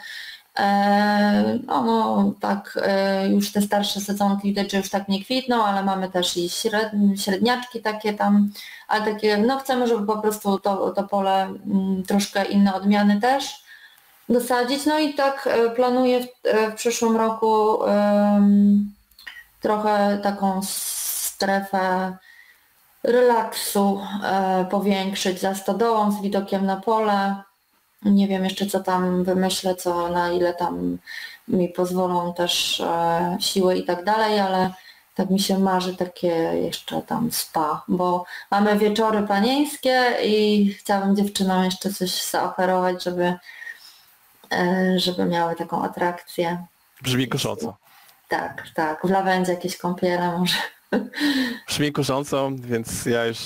E, 0.59 1.59
no, 1.67 1.83
no 1.83 2.33
tak, 2.41 2.79
już 3.31 3.53
te 3.53 3.63
starsze 3.63 4.01
sadzonki 4.01 4.49
widać, 4.49 4.73
że 4.73 4.79
już 4.79 4.91
tak 4.91 5.09
nie 5.09 5.25
kwitną, 5.25 5.65
ale 5.65 5.83
mamy 5.83 6.11
też 6.11 6.37
i 6.37 6.49
średniaczki 7.17 7.83
takie 7.83 8.15
tam, 8.15 8.51
ale 8.89 9.13
takie, 9.13 9.39
no 9.39 9.59
chcemy, 9.59 9.87
żeby 9.87 10.07
po 10.07 10.19
prostu 10.19 10.59
to, 10.59 10.91
to 10.91 11.05
pole 11.05 11.43
mm, 11.43 12.03
troszkę 12.03 12.45
inne 12.45 12.75
odmiany 12.75 13.21
też 13.21 13.67
dosadzić. 14.29 14.87
No 14.87 14.99
i 14.99 15.15
tak 15.15 15.47
e, 15.47 15.71
planuję 15.71 16.21
w, 16.23 16.27
e, 16.45 16.71
w 16.71 16.75
przyszłym 16.75 17.17
roku 17.17 17.75
um, 17.75 18.93
trochę 19.61 20.19
taką 20.23 20.61
strefę 20.63 22.17
relaksu 23.03 24.01
e, 24.25 24.67
powiększyć 24.71 25.41
za 25.41 25.55
stodołą 25.55 26.13
z 26.13 26.23
widokiem 26.23 26.67
na 26.67 26.77
pole. 26.77 27.37
Nie 28.03 28.29
wiem 28.29 28.45
jeszcze 28.45 28.67
co 28.67 28.81
tam 28.81 29.25
wymyślę, 29.25 29.75
co 29.75 30.09
na 30.09 30.33
ile 30.33 30.55
tam 30.55 30.99
mi 31.49 31.69
pozwolą 31.69 32.35
też 32.35 32.81
e, 32.81 33.37
siły 33.41 33.77
i 33.77 33.85
tak 33.85 34.05
dalej, 34.05 34.41
ale 34.41 34.71
tak 35.15 35.31
mi 35.31 35.41
się 35.41 35.59
marzy 35.59 35.97
takie 35.97 36.29
jeszcze 36.63 37.03
tam 37.03 37.33
spa, 37.33 37.83
bo 37.89 38.25
mamy 38.51 38.79
wieczory 38.79 39.23
panieńskie 39.23 40.17
i 40.25 40.69
chciałabym 40.75 41.17
dziewczynom 41.17 41.65
jeszcze 41.65 41.93
coś 41.93 42.23
zaoferować, 42.31 43.05
żeby 43.05 43.39
E, 44.53 44.99
żeby 44.99 45.25
miały 45.25 45.57
taką 45.57 45.85
atrakcję. 45.85 46.67
Brzmi 47.03 47.29
kusząco. 47.29 47.77
Tak, 48.29 48.69
tak. 48.75 49.07
W 49.07 49.11
lawendzie 49.11 49.53
jakieś 49.53 49.77
kąpiele 49.77 50.39
może. 50.39 50.57
Brzmi 51.69 51.93
kusząco, 51.93 52.51
więc 52.55 53.07
ja 53.07 53.27
już 53.27 53.39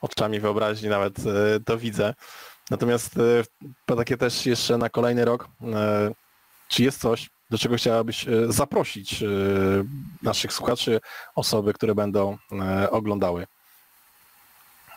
oczami 0.00 0.40
wyobraźni 0.40 0.88
nawet 0.88 1.18
e, 1.18 1.22
to 1.64 1.78
widzę. 1.78 2.14
Natomiast 2.70 3.14
e, 3.86 3.96
takie 3.96 4.16
też 4.16 4.46
jeszcze 4.46 4.78
na 4.78 4.88
kolejny 4.88 5.24
rok, 5.24 5.48
czy 6.68 6.82
jest 6.82 7.00
coś, 7.00 7.30
do 7.50 7.58
czego 7.58 7.76
chciałabyś 7.76 8.26
zaprosić 8.48 9.24
naszych 10.22 10.52
słuchaczy, 10.52 11.00
osoby, 11.34 11.72
które 11.72 11.94
będą 11.94 12.38
oglądały? 12.90 13.46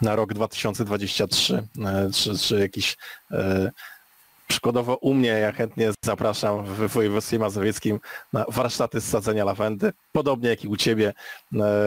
Na 0.01 0.15
rok 0.15 0.33
2023, 0.33 1.67
czy, 2.13 2.37
czy 2.37 2.59
jakiś 2.59 2.97
Przykładowo 4.49 4.95
u 4.95 5.13
mnie 5.13 5.29
ja 5.29 5.51
chętnie 5.51 5.91
zapraszam 6.05 6.65
w 6.65 6.87
województwie 6.87 7.39
mazowieckim 7.39 7.99
na 8.33 8.45
warsztaty 8.47 9.01
sadzenia 9.01 9.45
lawendy. 9.45 9.93
Podobnie 10.11 10.49
jak 10.49 10.63
i 10.63 10.67
u 10.67 10.77
Ciebie 10.77 11.07
e, 11.07 11.13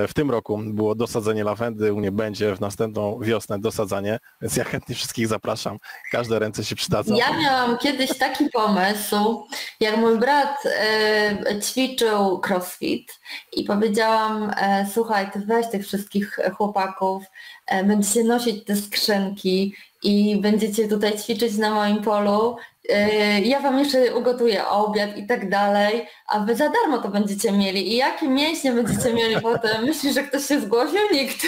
w 0.08 0.14
tym 0.14 0.30
roku 0.30 0.58
było 0.64 0.94
dosadzenie 0.94 1.44
lawendy, 1.44 1.92
u 1.92 1.96
mnie 1.96 2.12
będzie 2.12 2.56
w 2.56 2.60
następną 2.60 3.18
wiosnę 3.20 3.58
dosadzanie, 3.58 4.18
więc 4.42 4.56
ja 4.56 4.64
chętnie 4.64 4.94
wszystkich 4.94 5.28
zapraszam. 5.28 5.78
Każde 6.12 6.38
ręce 6.38 6.64
się 6.64 6.76
przydadzą. 6.76 7.14
Ja 7.14 7.38
miałam 7.38 7.78
kiedyś 7.78 8.18
taki 8.18 8.50
pomysł, 8.50 9.46
jak 9.80 9.96
mój 9.96 10.18
brat 10.18 10.56
e, 10.66 11.60
ćwiczył 11.60 12.40
crossfit 12.48 13.20
i 13.52 13.64
powiedziałam, 13.64 14.50
e, 14.56 14.86
słuchaj, 14.92 15.30
ty 15.30 15.40
weź 15.40 15.70
tych 15.70 15.86
wszystkich 15.86 16.38
chłopaków, 16.56 17.24
będziecie 17.84 18.24
nosić 18.24 18.64
te 18.64 18.76
skrzynki 18.76 19.74
i 20.02 20.36
będziecie 20.40 20.88
tutaj 20.88 21.18
ćwiczyć 21.18 21.58
na 21.58 21.70
moim 21.74 22.02
polu, 22.02 22.56
yy, 22.88 23.40
ja 23.40 23.60
wam 23.60 23.78
jeszcze 23.78 24.16
ugotuję 24.16 24.66
obiad 24.66 25.16
i 25.16 25.26
tak 25.26 25.50
dalej, 25.50 26.08
a 26.28 26.40
wy 26.40 26.56
za 26.56 26.68
darmo 26.68 26.98
to 26.98 27.08
będziecie 27.08 27.52
mieli. 27.52 27.92
I 27.92 27.96
jakie 27.96 28.28
mięśnie 28.28 28.72
będziecie 28.72 29.14
mieli 29.14 29.40
potem? 29.40 29.84
Myślisz, 29.86 30.14
że 30.14 30.22
ktoś 30.22 30.46
się 30.46 30.60
zgłosił? 30.60 31.00
Nikt. 31.12 31.46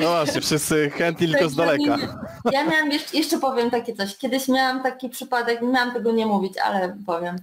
No 0.00 0.08
właśnie, 0.08 0.40
wszyscy 0.40 0.90
chętni 0.90 1.28
tylko 1.28 1.48
z 1.48 1.56
daleka. 1.56 1.98
Ja 2.52 2.64
miałam, 2.64 2.92
jeszcze, 2.92 3.16
jeszcze 3.16 3.38
powiem 3.38 3.70
takie 3.70 3.94
coś. 3.94 4.16
Kiedyś 4.16 4.48
miałam 4.48 4.82
taki 4.82 5.08
przypadek, 5.08 5.62
nie 5.62 5.68
miałam 5.68 5.92
tego 5.92 6.12
nie 6.12 6.26
mówić, 6.26 6.58
ale 6.58 6.96
powiem, 7.06 7.36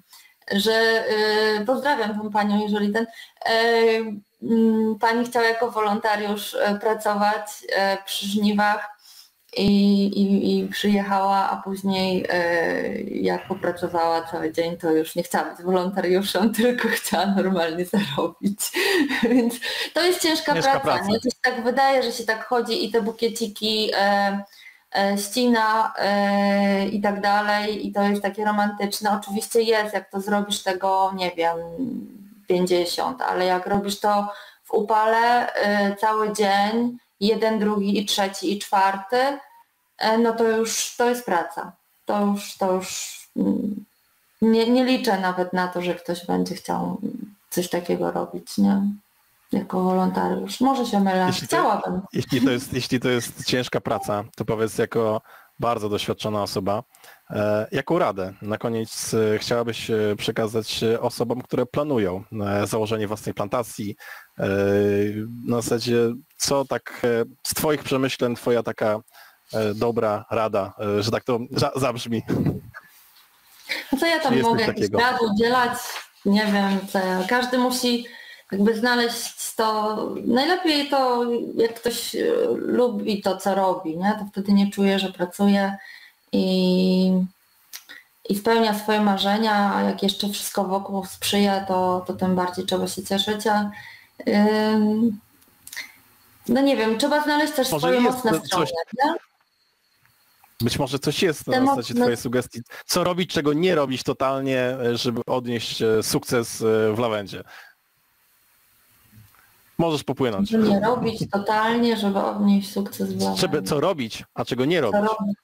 że 0.51 1.05
yy, 1.59 1.65
pozdrawiam 1.65 2.19
tą 2.19 2.31
panią, 2.31 2.63
jeżeli 2.63 2.93
ten 2.93 3.05
yy, 3.45 4.13
pani 4.99 5.25
chciała 5.25 5.45
jako 5.45 5.71
wolontariusz 5.71 6.53
yy, 6.53 6.79
pracować 6.79 7.61
yy, 7.61 7.97
przy 8.05 8.25
żniwach 8.25 8.93
i, 9.57 10.05
i, 10.05 10.59
i 10.59 10.67
przyjechała, 10.67 11.49
a 11.49 11.61
później 11.61 12.25
e, 12.29 13.01
jak 13.01 13.47
popracowała 13.47 14.21
cały 14.21 14.51
dzień, 14.51 14.77
to 14.77 14.91
już 14.91 15.15
nie 15.15 15.23
chciała 15.23 15.49
być 15.49 15.65
wolontariuszem, 15.65 16.53
tylko 16.63 16.87
chciała 16.87 17.25
normalnie 17.25 17.85
zarobić. 17.85 18.59
Więc 19.29 19.59
to 19.93 20.05
jest 20.05 20.21
ciężka, 20.21 20.53
ciężka 20.53 20.79
praca. 20.79 20.85
praca. 20.85 21.07
Nie? 21.07 21.19
To 21.19 21.29
się 21.29 21.35
tak 21.41 21.63
wydaje, 21.63 22.03
że 22.03 22.11
się 22.11 22.23
tak 22.23 22.45
chodzi 22.45 22.85
i 22.85 22.91
te 22.91 23.01
bukieciki 23.01 23.91
e, 23.93 24.43
e, 24.95 25.17
ścina 25.17 25.93
e, 25.97 26.87
i 26.87 27.01
tak 27.01 27.21
dalej 27.21 27.87
i 27.87 27.91
to 27.91 28.03
jest 28.03 28.21
takie 28.21 28.45
romantyczne. 28.45 29.19
Oczywiście 29.21 29.61
jest, 29.61 29.93
jak 29.93 30.09
to 30.09 30.21
zrobisz 30.21 30.63
tego, 30.63 31.13
nie 31.15 31.31
wiem, 31.31 31.57
50, 32.47 33.21
ale 33.21 33.45
jak 33.45 33.67
robisz 33.67 33.99
to 33.99 34.27
w 34.63 34.73
upale 34.73 35.47
cały 35.99 36.33
dzień, 36.33 36.97
jeden, 37.19 37.59
drugi 37.59 37.99
i 37.99 38.05
trzeci 38.05 38.53
i 38.53 38.59
czwarty, 38.59 39.17
no 40.19 40.33
to 40.33 40.47
już 40.47 40.95
to 40.97 41.09
jest 41.09 41.25
praca. 41.25 41.71
To 42.05 42.25
już, 42.25 42.57
to 42.57 42.73
już 42.73 43.19
mm, 43.37 43.85
nie, 44.41 44.69
nie 44.69 44.85
liczę 44.85 45.19
nawet 45.19 45.53
na 45.53 45.67
to, 45.67 45.81
że 45.81 45.95
ktoś 45.95 46.25
będzie 46.25 46.55
chciał 46.55 47.01
coś 47.49 47.69
takiego 47.69 48.11
robić, 48.11 48.57
nie? 48.57 48.81
Jako 49.51 49.83
wolontariusz. 49.83 50.61
Może 50.61 50.85
się 50.85 50.99
mylę, 50.99 51.25
jeśli 51.27 51.47
chciałabym. 51.47 52.01
To, 52.01 52.07
jeśli, 52.13 52.41
to 52.41 52.51
jest, 52.51 52.73
jeśli 52.73 52.99
to 52.99 53.09
jest 53.09 53.45
ciężka 53.45 53.81
praca, 53.81 54.23
to 54.35 54.45
powiedz 54.45 54.77
jako 54.77 55.21
bardzo 55.59 55.89
doświadczona 55.89 56.43
osoba, 56.43 56.83
jaką 57.71 57.99
radę 57.99 58.33
na 58.41 58.57
koniec 58.57 59.13
e, 59.13 59.39
chciałabyś 59.39 59.89
e, 59.91 60.15
przekazać 60.17 60.81
osobom, 60.99 61.41
które 61.41 61.65
planują 61.65 62.23
założenie 62.63 63.07
własnej 63.07 63.33
plantacji? 63.33 63.95
Na 65.45 65.61
zasadzie, 65.61 65.97
co 66.37 66.65
tak 66.65 67.01
z 67.47 67.53
Twoich 67.53 67.83
przemyśleń, 67.83 68.35
Twoja 68.35 68.63
taka 68.63 68.99
dobra 69.75 70.25
rada, 70.31 70.73
że 70.99 71.11
tak 71.11 71.23
to 71.23 71.39
zabrzmi? 71.75 72.21
No 73.91 73.97
co 73.99 74.05
ja 74.05 74.19
tam 74.19 74.41
mogę 74.41 74.65
jakiś 74.65 74.89
rad 74.89 75.21
udzielać? 75.21 75.77
Nie 76.25 76.45
wiem, 76.45 76.79
co 76.87 76.99
ja. 76.99 77.23
każdy 77.29 77.57
musi 77.57 78.05
jakby 78.51 78.75
znaleźć 78.75 79.55
to, 79.55 79.97
najlepiej 80.25 80.89
to 80.89 81.25
jak 81.55 81.73
ktoś 81.73 82.15
e, 82.15 82.25
lubi 82.55 83.21
to, 83.21 83.37
co 83.37 83.55
robi, 83.55 83.97
nie? 83.97 84.15
to 84.19 84.25
wtedy 84.31 84.53
nie 84.53 84.71
czuje, 84.71 84.99
że 84.99 85.11
pracuje 85.11 85.77
i, 86.33 87.11
i 88.29 88.35
spełnia 88.35 88.79
swoje 88.79 89.01
marzenia, 89.01 89.75
a 89.75 89.81
jak 89.81 90.03
jeszcze 90.03 90.29
wszystko 90.29 90.63
wokół 90.63 91.05
sprzyja, 91.05 91.65
to, 91.65 92.03
to 92.07 92.13
tym 92.13 92.35
bardziej 92.35 92.65
trzeba 92.65 92.87
się 92.87 93.03
cieszyć, 93.03 93.47
a 93.47 93.71
yy, 94.25 94.33
no 96.47 96.61
nie 96.61 96.77
wiem, 96.77 96.97
trzeba 96.97 97.23
znaleźć 97.23 97.53
też 97.53 97.71
Może 97.71 97.87
swoje 97.87 98.01
mocne 98.01 98.39
strony. 98.39 98.65
Być 100.61 100.79
może 100.79 100.99
coś 100.99 101.23
jest 101.23 101.47
na 101.47 101.65
zasadzie 101.65 101.93
Twojej 101.93 102.17
sugestii. 102.17 102.61
Co 102.85 103.03
robić, 103.03 103.31
czego 103.31 103.53
nie 103.53 103.75
robić 103.75 104.03
totalnie, 104.03 104.77
żeby 104.93 105.21
odnieść 105.25 105.81
e, 105.81 106.03
sukces 106.03 106.61
e, 106.61 106.93
w 106.93 106.99
lawendzie? 106.99 107.43
Możesz 109.77 110.03
popłynąć. 110.03 110.49
Żeby 110.49 110.69
nie 110.69 110.79
robić 110.79 111.29
totalnie, 111.31 111.97
żeby 111.97 112.19
odnieść 112.19 112.71
sukces 112.71 113.13
w 113.13 113.19
lawendzie. 113.21 113.41
Żeby, 113.41 113.63
co 113.63 113.79
robić, 113.79 114.23
a 114.33 114.45
czego 114.45 114.65
nie 114.65 114.81
robić? 114.81 115.01
Co 115.01 115.07
robić? 115.07 115.37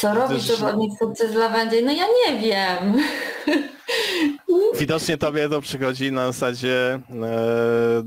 Co 0.00 0.14
robić, 0.14 0.42
żeby 0.42 0.66
odnieść 0.66 0.98
sukces 0.98 1.32
w 1.32 1.34
lawendzie? 1.34 1.82
No 1.82 1.92
ja 1.92 2.04
nie 2.26 2.38
wiem. 2.40 3.02
Widocznie 4.78 5.18
tobie 5.18 5.48
to 5.48 5.60
przychodzi 5.60 6.12
na 6.12 6.26
zasadzie 6.26 6.94
e, 6.94 7.00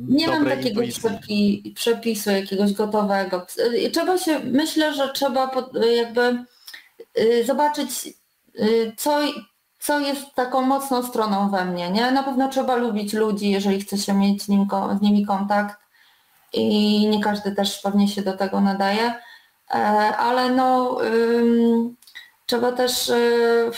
Nie 0.08 0.28
mam 0.28 0.46
takiego 0.46 0.82
przepi, 0.82 1.74
przepisu 1.76 2.32
jakiegoś 2.32 2.74
gotowego. 2.74 3.46
Trzeba 3.94 4.18
się, 4.18 4.40
myślę, 4.40 4.94
że 4.94 5.14
trzeba 5.14 5.48
pod, 5.48 5.72
jakby 5.96 6.44
y, 7.20 7.46
zobaczyć, 7.46 7.90
y, 8.60 8.94
co, 8.98 9.20
co 9.80 10.00
jest 10.00 10.34
taką 10.36 10.62
mocną 10.62 11.04
stroną 11.04 11.50
we 11.50 11.66
mnie. 11.66 11.90
Nie? 11.92 12.12
Na 12.12 12.24
pewno 12.24 12.50
trzeba 12.50 12.76
lubić 12.76 13.14
ludzi, 13.14 13.52
jeżeli 13.52 13.82
chce 13.82 13.98
się 13.98 14.14
mieć 14.14 14.44
z, 14.44 14.50
nim, 14.50 14.68
z 15.00 15.02
nimi 15.02 15.26
kontakt 15.26 15.80
i 16.54 17.08
nie 17.08 17.24
każdy 17.24 17.52
też 17.52 17.80
pewnie 17.80 18.08
się 18.08 18.22
do 18.22 18.38
tego 18.38 18.62
nadaje, 18.62 19.04
e, 19.04 19.29
ale 20.17 20.49
no 20.49 20.97
trzeba 22.45 22.72
też 22.72 23.09
y, 23.09 23.72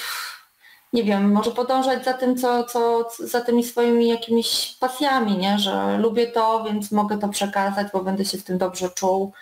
nie 0.94 1.04
wiem, 1.04 1.32
może 1.32 1.52
podążać 1.52 2.06
za 2.06 2.14
tym, 2.14 2.38
co, 2.38 2.64
co 2.64 3.10
za 3.20 3.42
tymi 3.42 3.64
swoimi 3.64 4.08
jakimiś 4.08 4.78
pasjami, 4.80 5.38
nie? 5.38 5.60
że 5.60 5.98
lubię 5.98 6.28
to, 6.28 6.64
więc 6.64 6.92
mogę 6.92 7.18
to 7.18 7.30
przekazać, 7.30 7.88
bo 7.94 8.04
będę 8.04 8.26
się 8.26 8.38
w 8.38 8.44
tym 8.44 8.58
dobrze 8.58 8.90
czuł. 8.90 9.34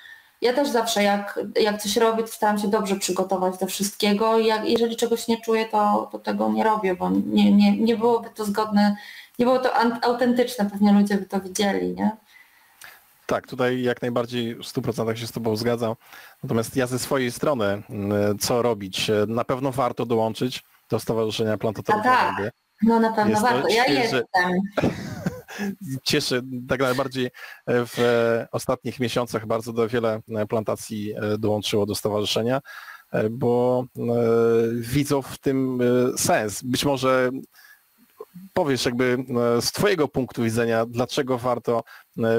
Ja 0.41 0.53
też 0.53 0.69
zawsze 0.69 1.03
jak, 1.03 1.39
jak 1.59 1.81
coś 1.81 1.97
robię, 1.97 2.23
to 2.23 2.29
staram 2.29 2.59
się 2.59 2.67
dobrze 2.67 2.95
przygotować 2.95 3.57
do 3.57 3.67
wszystkiego 3.67 4.39
i 4.39 4.45
jak, 4.45 4.69
jeżeli 4.69 4.95
czegoś 4.95 5.27
nie 5.27 5.41
czuję, 5.41 5.65
to, 5.65 6.09
to 6.11 6.19
tego 6.19 6.49
nie 6.49 6.63
robię, 6.63 6.95
bo 6.95 7.09
nie, 7.09 7.51
nie, 7.51 7.77
nie 7.77 7.97
byłoby 7.97 8.29
to 8.29 8.45
zgodne, 8.45 8.95
nie 9.39 9.45
było 9.45 9.59
to 9.59 9.75
autentyczne, 10.01 10.69
pewnie 10.69 10.93
ludzie 10.93 11.15
by 11.15 11.25
to 11.25 11.39
widzieli, 11.39 11.95
nie? 11.95 12.11
Tak, 13.29 13.47
tutaj 13.47 13.81
jak 13.81 14.01
najbardziej 14.01 14.55
w 14.55 14.59
100% 14.59 15.15
się 15.15 15.27
z 15.27 15.31
Tobą 15.31 15.55
zgadzam. 15.55 15.95
Natomiast 16.43 16.75
ja 16.75 16.87
ze 16.87 16.99
swojej 16.99 17.31
strony, 17.31 17.83
mm, 17.89 18.39
co 18.39 18.61
robić? 18.61 19.11
Na 19.27 19.43
pewno 19.43 19.71
warto 19.71 20.05
dołączyć 20.05 20.63
do 20.89 20.99
Stowarzyszenia 20.99 21.57
Plantatorów 21.57 22.03
tak. 22.03 22.51
No 22.81 22.99
na 22.99 23.13
pewno 23.13 23.41
warto. 23.41 23.67
Ja 23.67 23.85
jestem. 23.85 24.23
Cieszy 26.03 26.41
tak 26.69 26.79
najbardziej 26.79 27.29
w 27.67 27.97
ostatnich 28.51 28.99
miesiącach 28.99 29.45
bardzo 29.45 29.87
wiele 29.87 30.21
plantacji 30.49 31.13
e, 31.13 31.37
dołączyło 31.37 31.85
do 31.85 31.95
stowarzyszenia, 31.95 32.61
e, 33.11 33.29
bo 33.29 33.85
e, 33.97 34.01
widzą 34.73 35.21
w 35.21 35.37
tym 35.37 35.79
sens. 36.17 36.63
Być 36.63 36.85
może 36.85 37.29
powiesz 38.53 38.85
jakby 38.85 39.17
z 39.61 39.71
Twojego 39.71 40.07
punktu 40.07 40.43
widzenia, 40.43 40.85
dlaczego 40.85 41.37
warto 41.37 41.83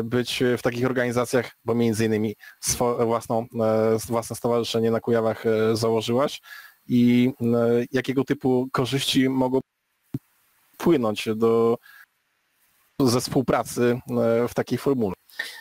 być 0.05 0.43
w 0.59 0.63
takich 0.63 0.87
organizacjach, 0.87 1.51
bo 1.65 1.75
między 1.75 2.05
innymi 2.05 2.37
własną, 3.07 3.47
własne 4.09 4.37
stowarzyszenie 4.37 4.91
na 4.91 5.01
Kujawach 5.01 5.45
założyłaś, 5.73 6.41
i 6.91 7.33
e, 7.41 7.47
jakiego 7.93 8.25
typu 8.25 8.69
korzyści 8.73 9.29
mogą 9.29 9.61
płynąć 10.77 11.29
do, 11.37 11.79
ze 13.01 13.21
współpracy 13.21 14.01
e, 14.45 14.49
w 14.49 14.55
takiej 14.55 14.79
formule. 14.79 15.15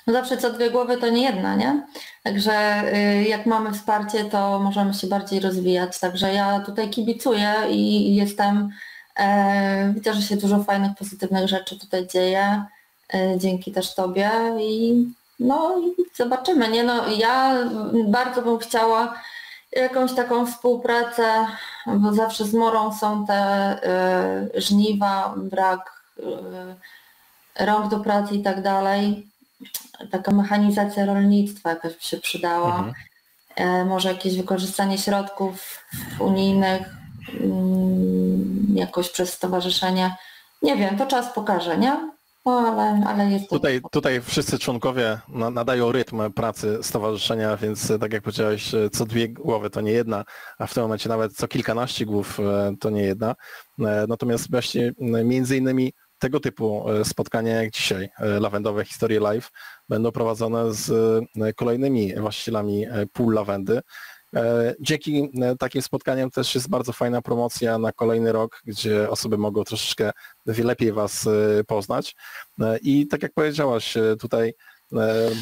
No 0.08 0.14
zawsze 0.14 0.38
co 0.38 0.54
dwie 0.54 0.72
głowy 0.72 0.98
to 0.98 1.10
nie 1.10 1.24
jedna, 1.24 1.56
nie? 1.56 1.88
Także 2.24 2.84
y, 2.94 3.24
jak 3.24 3.46
mamy 3.46 3.74
wsparcie, 3.74 4.26
to 4.26 4.60
możemy 4.60 4.94
się 4.94 5.08
bardziej 5.08 5.40
rozwijać. 5.40 6.00
Także 6.00 6.34
ja 6.34 6.60
tutaj 6.60 6.90
kibicuję 6.90 7.54
i 7.70 8.16
jestem, 8.16 8.58
e, 8.58 8.70
widzę, 9.94 10.14
że 10.14 10.22
się 10.22 10.38
dużo 10.38 10.64
fajnych, 10.64 10.92
pozytywnych 10.98 11.48
rzeczy 11.48 11.80
tutaj 11.80 12.08
dzieje. 12.08 12.64
dzięki 13.38 13.72
też 13.72 13.96
Tobie 13.96 14.32
i 14.62 15.06
no 15.40 15.76
i 15.80 16.16
zobaczymy, 16.16 16.70
nie? 16.70 16.84
No 16.84 17.08
ja 17.08 17.56
bardzo 18.08 18.42
bym 18.42 18.60
chciała 18.60 19.16
jakąś 19.72 20.14
taką 20.14 20.46
współpracę, 20.46 21.46
bo 21.88 22.14
zawsze 22.14 22.46
z 22.46 22.54
morą 22.54 22.94
są 22.94 23.26
te 23.26 23.74
y, 24.56 24.62
żniwa, 24.62 25.34
brak 25.38 26.04
y, 26.20 27.66
rąk 27.66 27.92
do 27.92 28.00
pracy 28.00 28.36
i 28.36 28.44
tak 28.44 28.62
dalej. 28.62 29.28
Taka 30.12 30.32
mechanizacja 30.32 31.06
rolnictwa 31.06 31.70
jakaś 31.70 31.94
by 31.94 32.02
się 32.02 32.18
przydała. 32.18 32.76
Mhm. 32.76 32.94
E, 33.56 33.86
może 33.86 34.10
jakieś 34.10 34.38
wykorzystanie 34.38 34.98
środków 34.98 35.86
unijnych 36.20 36.82
y, 36.82 37.50
jakoś 38.76 39.10
przez 39.10 39.34
stowarzyszenie. 39.34 40.16
Nie 40.62 40.78
wiem, 40.78 40.98
to 40.98 41.06
czas 41.06 41.34
pokaże, 41.34 41.78
nie? 41.78 42.10
No, 42.46 42.60
ale, 42.60 43.06
ale 43.08 43.32
jest 43.32 43.50
tutaj, 43.50 43.82
tutaj 43.92 44.22
wszyscy 44.22 44.60
członkowie 44.60 45.20
nadają 45.30 45.92
rytm 45.92 46.34
pracy 46.34 46.78
stowarzyszenia, 46.82 47.58
więc 47.58 47.92
e, 47.92 48.00
tak 48.00 48.14
jak 48.14 48.24
powiedziałeś, 48.24 48.74
e, 48.74 48.90
co 48.90 49.06
dwie 49.06 49.30
głowy 49.30 49.70
to 49.70 49.82
nie 49.82 49.92
jedna, 49.92 50.26
a 50.58 50.68
w 50.68 50.74
tym 50.74 50.84
momencie 50.84 51.10
nawet 51.10 51.34
co 51.34 51.48
kilkanaście 51.48 52.06
głów 52.06 52.40
e, 52.40 52.76
to 52.80 52.90
nie 52.90 53.02
jedna. 53.02 53.36
Natomiast 54.08 54.52
właśnie 54.52 54.92
między 55.24 55.58
innymi 55.58 55.94
tego 56.20 56.40
typu 56.40 56.86
spotkania 57.04 57.64
jak 57.64 57.72
dzisiaj, 57.72 58.10
lawendowe 58.20 58.86
historie 58.86 59.20
live, 59.20 59.52
będą 59.90 60.12
prowadzone 60.12 60.74
z 60.74 60.92
kolejnymi 61.56 62.16
właścicielami 62.16 62.86
pól 63.14 63.34
lawendy, 63.34 63.82
dzięki 64.80 65.30
e, 65.42 65.56
takim 65.56 65.82
spotkaniom 65.82 66.32
też 66.32 66.56
jest 66.56 66.70
bardzo 66.70 66.94
fajna 66.94 67.22
promocja 67.22 67.78
na 67.78 67.92
kolejny 67.92 68.32
rok, 68.32 68.62
gdzie 68.66 69.10
osoby 69.10 69.38
mogą 69.38 69.64
troszeczkę 69.64 70.12
lepiej 70.46 70.92
Was 70.92 71.28
e, 71.28 71.64
poznać. 71.64 72.16
I 72.82 73.08
tak 73.08 73.24
jak 73.24 73.34
powiedziałaś, 73.34 73.98
tutaj 74.20 74.54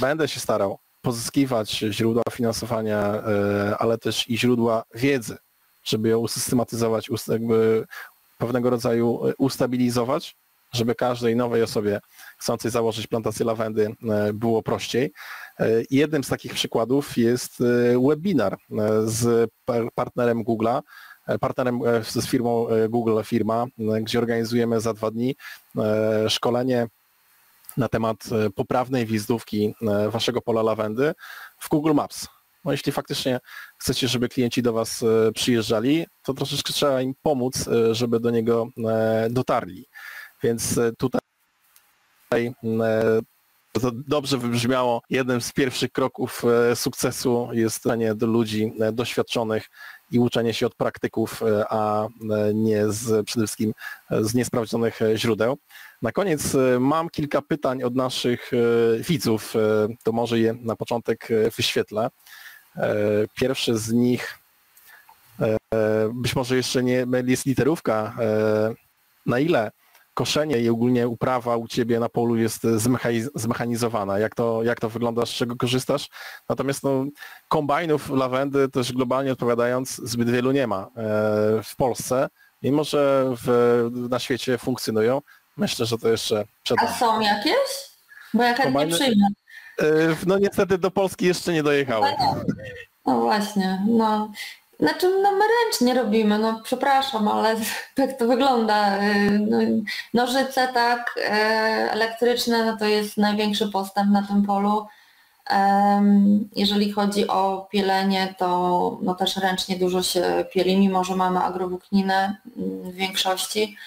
będę 0.02 0.28
się 0.28 0.40
starał 0.40 0.80
pozyskiwać 1.02 1.72
źródła 1.72 2.24
finansowania, 2.32 3.24
ale 3.80 3.98
też 3.98 4.30
i 4.30 4.38
źródła 4.38 4.84
wiedzy, 4.96 5.38
żeby 5.84 6.10
ją 6.10 6.18
usystematyzować, 6.18 7.10
jakby 7.28 7.86
pewnego 8.38 8.70
rodzaju 8.70 9.20
ustabilizować, 9.38 10.36
żeby 10.72 10.96
każdej 10.96 11.36
nowej 11.36 11.64
osobie 11.64 12.00
chcącej 12.38 12.72
założyć 12.72 13.08
plantację 13.08 13.46
lawendy 13.46 13.96
było 14.34 14.64
prościej. 14.64 15.14
E, 15.60 15.70
jednym 15.90 16.24
z 16.24 16.28
takich 16.28 16.54
przykładów 16.54 17.18
jest 17.18 17.62
e, 17.62 18.00
webinar 18.08 18.54
e, 18.54 18.58
z 19.06 19.52
partnerem 19.96 20.44
Google'a, 20.44 20.82
partnerem 21.40 21.82
z 22.04 22.28
firmą 22.28 22.68
Google 22.90 23.22
Firma, 23.24 23.66
gdzie 24.02 24.20
organizujemy 24.20 24.82
za 24.82 24.94
dwa 24.94 25.12
dni 25.12 25.36
szkolenie 26.28 26.88
na 27.78 27.88
temat 27.88 28.18
poprawnej 28.56 29.06
wizytówki 29.06 29.76
waszego 30.10 30.42
pola 30.42 30.62
lawendy 30.62 31.14
w 31.60 31.70
Google 31.70 31.94
Maps. 31.94 32.28
no 32.66 32.72
jeśli 32.72 32.92
faktycznie 32.92 33.40
chcecie, 33.78 34.08
żeby 34.08 34.30
klienci 34.30 34.62
do 34.62 34.74
Was 34.74 35.06
przyjeżdżali, 35.34 36.06
to 36.24 36.34
troszeczkę 36.34 36.74
trzeba 36.74 37.02
im 37.02 37.14
pomóc, 37.22 37.70
żeby 37.92 38.20
do 38.20 38.32
niego 38.32 38.68
dotarli. 39.30 39.86
Więc 40.44 40.80
tutaj 40.98 41.22
to 43.72 43.92
dobrze 44.08 44.38
wybrzmiało. 44.38 45.02
Jednym 45.10 45.42
z 45.42 45.52
pierwszych 45.52 45.92
kroków 45.92 46.44
sukcesu 46.76 47.50
jest 47.52 47.76
stanie 47.76 48.16
do 48.16 48.28
ludzi 48.28 48.74
doświadczonych 48.94 49.70
i 50.12 50.20
uczenie 50.20 50.54
się 50.54 50.66
od 50.66 50.76
praktyków, 50.76 51.44
a 51.70 52.08
nie 52.54 52.92
z, 52.92 53.26
przede 53.26 53.48
wszystkim 53.48 53.74
z 54.12 54.34
niesprawdzonych 54.34 55.00
źródeł. 55.16 55.58
Na 56.02 56.12
koniec 56.12 56.56
e, 56.56 56.80
mam 56.80 57.10
kilka 57.10 57.42
pytań 57.42 57.84
od 57.84 57.96
naszych 57.96 58.52
e, 58.54 58.58
widzów, 59.04 59.56
e, 59.56 59.60
to 60.04 60.12
może 60.12 60.40
je 60.40 60.54
na 60.62 60.76
początek 60.76 61.28
wyświetlę. 61.58 62.10
Pierwszy 63.36 63.78
z 63.78 63.92
nich, 63.92 64.40
być 66.14 66.36
może 66.36 66.56
jeszcze 66.56 66.84
nie 66.84 67.06
jest 67.26 67.46
literówka, 67.46 68.16
na 69.26 69.40
ile 69.40 69.72
koszenie 70.18 70.60
i 70.60 70.70
ogólnie 70.70 71.08
uprawa 71.08 71.58
u 71.58 71.68
Ciebie 71.68 72.00
na 72.00 72.10
polu 72.10 72.36
jest 72.36 72.68
zmechanizowana? 73.36 74.20
Jak 74.20 74.36
to, 74.36 74.64
jak 74.64 74.80
to 74.80 74.90
wygląda, 74.90 75.26
z 75.26 75.30
czego 75.30 75.56
korzystasz? 75.56 76.10
Natomiast 76.50 76.84
no, 76.84 77.06
kombajnów 77.48 78.10
lawendy 78.10 78.70
też 78.70 78.94
globalnie 78.94 79.32
odpowiadając 79.32 79.96
zbyt 79.96 80.30
wielu 80.30 80.52
nie 80.52 80.68
ma 80.68 80.88
w 81.64 81.76
Polsce, 81.78 82.30
mimo 82.64 82.84
że 82.84 83.34
w, 83.44 83.48
na 84.10 84.20
świecie 84.20 84.58
funkcjonują. 84.58 85.22
Myślę, 85.58 85.86
że 85.86 85.98
to 85.98 86.10
jeszcze 86.10 86.46
przed 86.64 86.78
A 86.82 86.88
są 86.88 87.22
jakieś? 87.22 87.70
Bo 88.34 88.44
ja 88.44 88.50
chętnie 88.50 88.64
Kombajny... 88.66 88.94
przyjmę. 88.94 89.28
E, 89.82 89.86
no 90.26 90.38
niestety 90.38 90.78
do 90.78 90.92
Polski 90.92 91.26
jeszcze 91.26 91.54
nie 91.54 91.64
dojechały. 91.64 92.08
No 93.06 93.22
właśnie, 93.22 93.86
no. 93.88 94.32
Znaczy, 94.80 95.10
no 95.24 95.32
my 95.32 95.44
ręcznie 95.64 95.94
robimy, 95.94 96.40
no 96.40 96.62
przepraszam, 96.64 97.28
ale 97.28 97.56
tak 97.96 98.18
to 98.20 98.28
wygląda. 98.28 98.98
E, 98.98 99.30
no, 99.30 99.58
nożyce 100.14 100.68
tak, 100.68 101.20
e, 101.30 101.32
elektryczne, 101.92 102.66
no 102.66 102.78
to 102.78 102.86
jest 102.86 103.18
największy 103.18 103.68
postęp 103.68 104.12
na 104.12 104.24
tym 104.24 104.44
polu. 104.44 104.88
Jeżeli 106.56 106.92
chodzi 106.92 107.28
o 107.28 107.68
pielenie, 107.72 108.36
to 108.38 108.98
no 109.02 109.16
też 109.16 109.38
ręcznie 109.38 109.76
dużo 109.76 110.04
się 110.04 110.46
pieli, 110.54 110.78
mimo 110.78 111.04
że 111.04 111.16
mamy 111.16 111.40
agrowłókninę 111.40 112.38
mm, 112.58 112.92
w 112.92 112.94
większości 112.94 113.78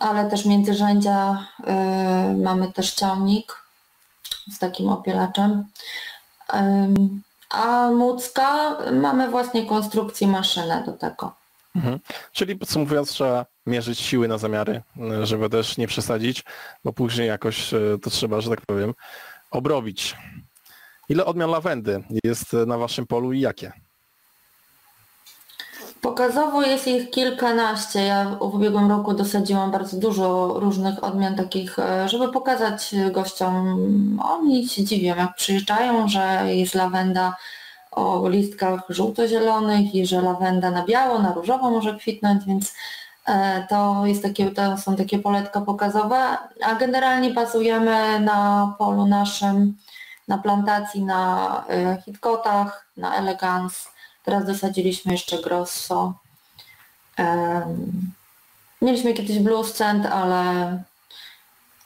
ale 0.00 0.30
też 0.30 0.44
międzyrzędzia 0.44 1.46
y, 1.60 2.36
mamy 2.36 2.72
też 2.72 2.94
ciągnik 2.94 3.62
z 4.50 4.58
takim 4.58 4.88
opielaczem. 4.88 5.64
A 7.50 7.90
Mucka 7.90 8.76
mamy 8.92 9.28
właśnie 9.30 9.66
konstrukcję 9.66 10.26
maszynę 10.26 10.82
do 10.86 10.92
tego. 10.92 11.32
Mhm. 11.76 11.98
Czyli 12.32 12.56
podsumowując, 12.56 13.10
trzeba 13.10 13.46
mierzyć 13.66 13.98
siły 13.98 14.28
na 14.28 14.38
zamiary, 14.38 14.82
żeby 15.22 15.50
też 15.50 15.76
nie 15.76 15.86
przesadzić, 15.86 16.44
bo 16.84 16.92
później 16.92 17.28
jakoś 17.28 17.72
y, 17.72 17.98
to 18.02 18.10
trzeba, 18.10 18.40
że 18.40 18.50
tak 18.50 18.60
powiem, 18.60 18.94
obrobić. 19.50 20.16
Ile 21.08 21.24
odmian 21.24 21.50
lawendy 21.50 22.04
jest 22.24 22.52
na 22.52 22.78
waszym 22.78 23.06
polu 23.06 23.32
i 23.32 23.40
jakie? 23.40 23.72
Pokazowo 26.00 26.62
jest 26.62 26.86
ich 26.88 27.10
kilkanaście. 27.10 28.04
Ja 28.04 28.24
w 28.24 28.42
ubiegłym 28.42 28.90
roku 28.90 29.14
dosadziłam 29.14 29.70
bardzo 29.70 29.96
dużo 29.96 30.54
różnych 30.60 31.04
odmian 31.04 31.36
takich, 31.36 31.78
e, 31.78 32.08
żeby 32.08 32.32
pokazać 32.32 32.94
gościom. 33.12 33.78
Oni 34.22 34.68
się 34.68 34.84
dziwią, 34.84 35.16
jak 35.16 35.34
przyjeżdżają, 35.34 36.08
że 36.08 36.54
jest 36.54 36.74
lawenda 36.74 37.36
o 37.90 38.28
listkach 38.28 38.80
żółto-zielonych 38.88 39.94
i 39.94 40.06
że 40.06 40.22
lawenda 40.22 40.70
na 40.70 40.84
biało, 40.84 41.18
na 41.18 41.32
różowo 41.34 41.70
może 41.70 41.94
kwitnąć, 41.94 42.44
więc 42.44 42.74
e, 43.26 43.66
to, 43.70 44.06
jest 44.06 44.22
takie, 44.22 44.50
to 44.50 44.76
są 44.78 44.96
takie 44.96 45.18
poletka 45.18 45.60
pokazowe, 45.60 46.38
a 46.64 46.74
generalnie 46.74 47.30
bazujemy 47.30 48.20
na 48.20 48.74
polu 48.78 49.06
naszym, 49.06 49.76
na 50.28 50.38
plantacji, 50.38 51.04
na 51.04 51.64
e, 51.68 52.02
hitkotach, 52.04 52.86
na 52.96 53.16
elegans, 53.16 53.88
Teraz 54.24 54.46
dosadziliśmy 54.46 55.12
jeszcze 55.12 55.42
grosso. 55.42 56.14
Mieliśmy 58.82 59.14
kiedyś 59.14 59.38
blues 59.38 59.72
cent, 59.72 60.06
ale, 60.06 60.82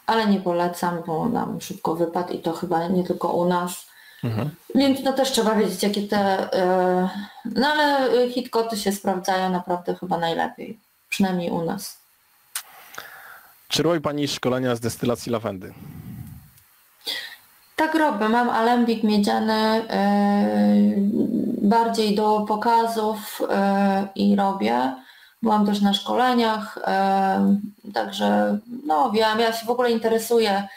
ale 0.07 0.27
nie 0.27 0.41
polecam, 0.41 1.03
bo 1.07 1.29
nam 1.29 1.61
szybko 1.61 1.95
wypadł 1.95 2.33
i 2.33 2.39
to 2.39 2.53
chyba 2.53 2.89
nie 2.89 3.05
tylko 3.05 3.33
u 3.33 3.49
nas. 3.49 3.87
Mhm. 4.25 4.51
Więc 4.75 5.01
no 5.05 5.13
też 5.13 5.31
trzeba 5.31 5.55
wiedzieć, 5.55 5.83
jakie 5.83 6.03
te... 6.03 6.53
E, 6.53 7.09
no 7.45 7.67
ale 7.69 8.09
hitkoty 8.31 8.77
się 8.77 8.93
sprawdzają 8.93 9.51
naprawdę 9.51 9.95
chyba 9.95 10.19
najlepiej, 10.19 10.79
przynajmniej 11.09 11.51
u 11.51 11.65
nas. 11.65 11.99
Czy 13.69 13.83
robi 13.83 14.01
Pani 14.01 14.29
szkolenia 14.29 14.77
z 14.77 14.81
destylacji 14.81 15.33
lawendy? 15.33 15.75
Tak 17.77 17.95
robię. 17.95 18.29
Mam 18.29 18.51
alembik 18.51 19.03
miedziany 19.03 19.83
yy, 19.83 21.42
bardziej 21.63 22.15
do 22.15 22.45
pokazów 22.49 23.41
yy, 23.41 23.47
i 24.15 24.37
robię. 24.37 24.95
Byłam 25.43 25.67
też 25.67 25.81
na 25.81 25.95
szkoleniach, 25.95 26.79
yy, 27.85 27.93
także 27.93 28.59
no 28.87 29.11
wiem, 29.11 29.41
ja 29.41 29.53
się 29.53 29.67
w 29.67 29.71
ogóle 29.71 29.91
interesuję 29.91 30.69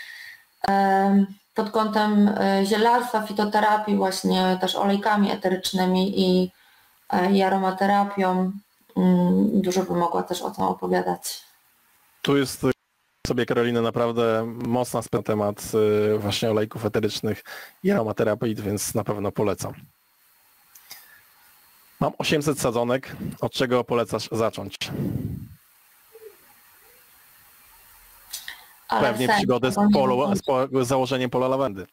pod 1.55 1.69
kątem 1.71 2.35
zielarstwa, 2.63 3.21
fitoterapii, 3.21 3.95
właśnie 3.95 4.57
też 4.61 4.75
olejkami 4.75 5.31
eterycznymi 5.31 6.21
i, 6.21 6.51
i 7.31 7.43
aromaterapią. 7.43 8.51
Mm, 8.97 9.61
dużo 9.61 9.83
by 9.83 9.95
mogła 9.95 10.23
też 10.23 10.41
o 10.41 10.51
tym 10.51 10.63
opowiadać. 10.63 11.43
Tu 12.21 12.37
jest 12.37 12.65
sobie 13.27 13.45
Karolina 13.45 13.81
naprawdę 13.81 14.53
mocna 14.67 15.01
na 15.13 15.21
temat 15.21 15.71
y, 16.15 16.17
właśnie 16.17 16.51
olejków 16.51 16.85
eterycznych 16.85 17.43
i 17.83 17.91
aromaterapii, 17.91 18.55
więc 18.55 18.95
na 18.95 19.03
pewno 19.03 19.31
polecam. 19.31 19.73
Mam 21.99 22.13
800 22.17 22.59
sadzonek. 22.59 23.15
Od 23.41 23.53
czego 23.53 23.83
polecasz 23.83 24.29
zacząć? 24.31 24.77
Ale 28.87 29.09
Pewnie 29.09 29.27
przygodę 29.29 29.71
z, 29.71 29.75
polu, 29.93 30.35
z, 30.35 30.41
z 30.85 30.87
założeniem 30.87 31.29
pola 31.29 31.47
lawendy. 31.47 31.87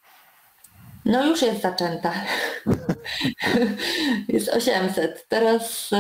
No 1.05 1.27
już 1.27 1.43
jest 1.43 1.63
zaczęta. 1.63 2.13
jest 4.29 4.49
800. 4.49 5.29
Teraz 5.29 5.93
y, 5.93 5.97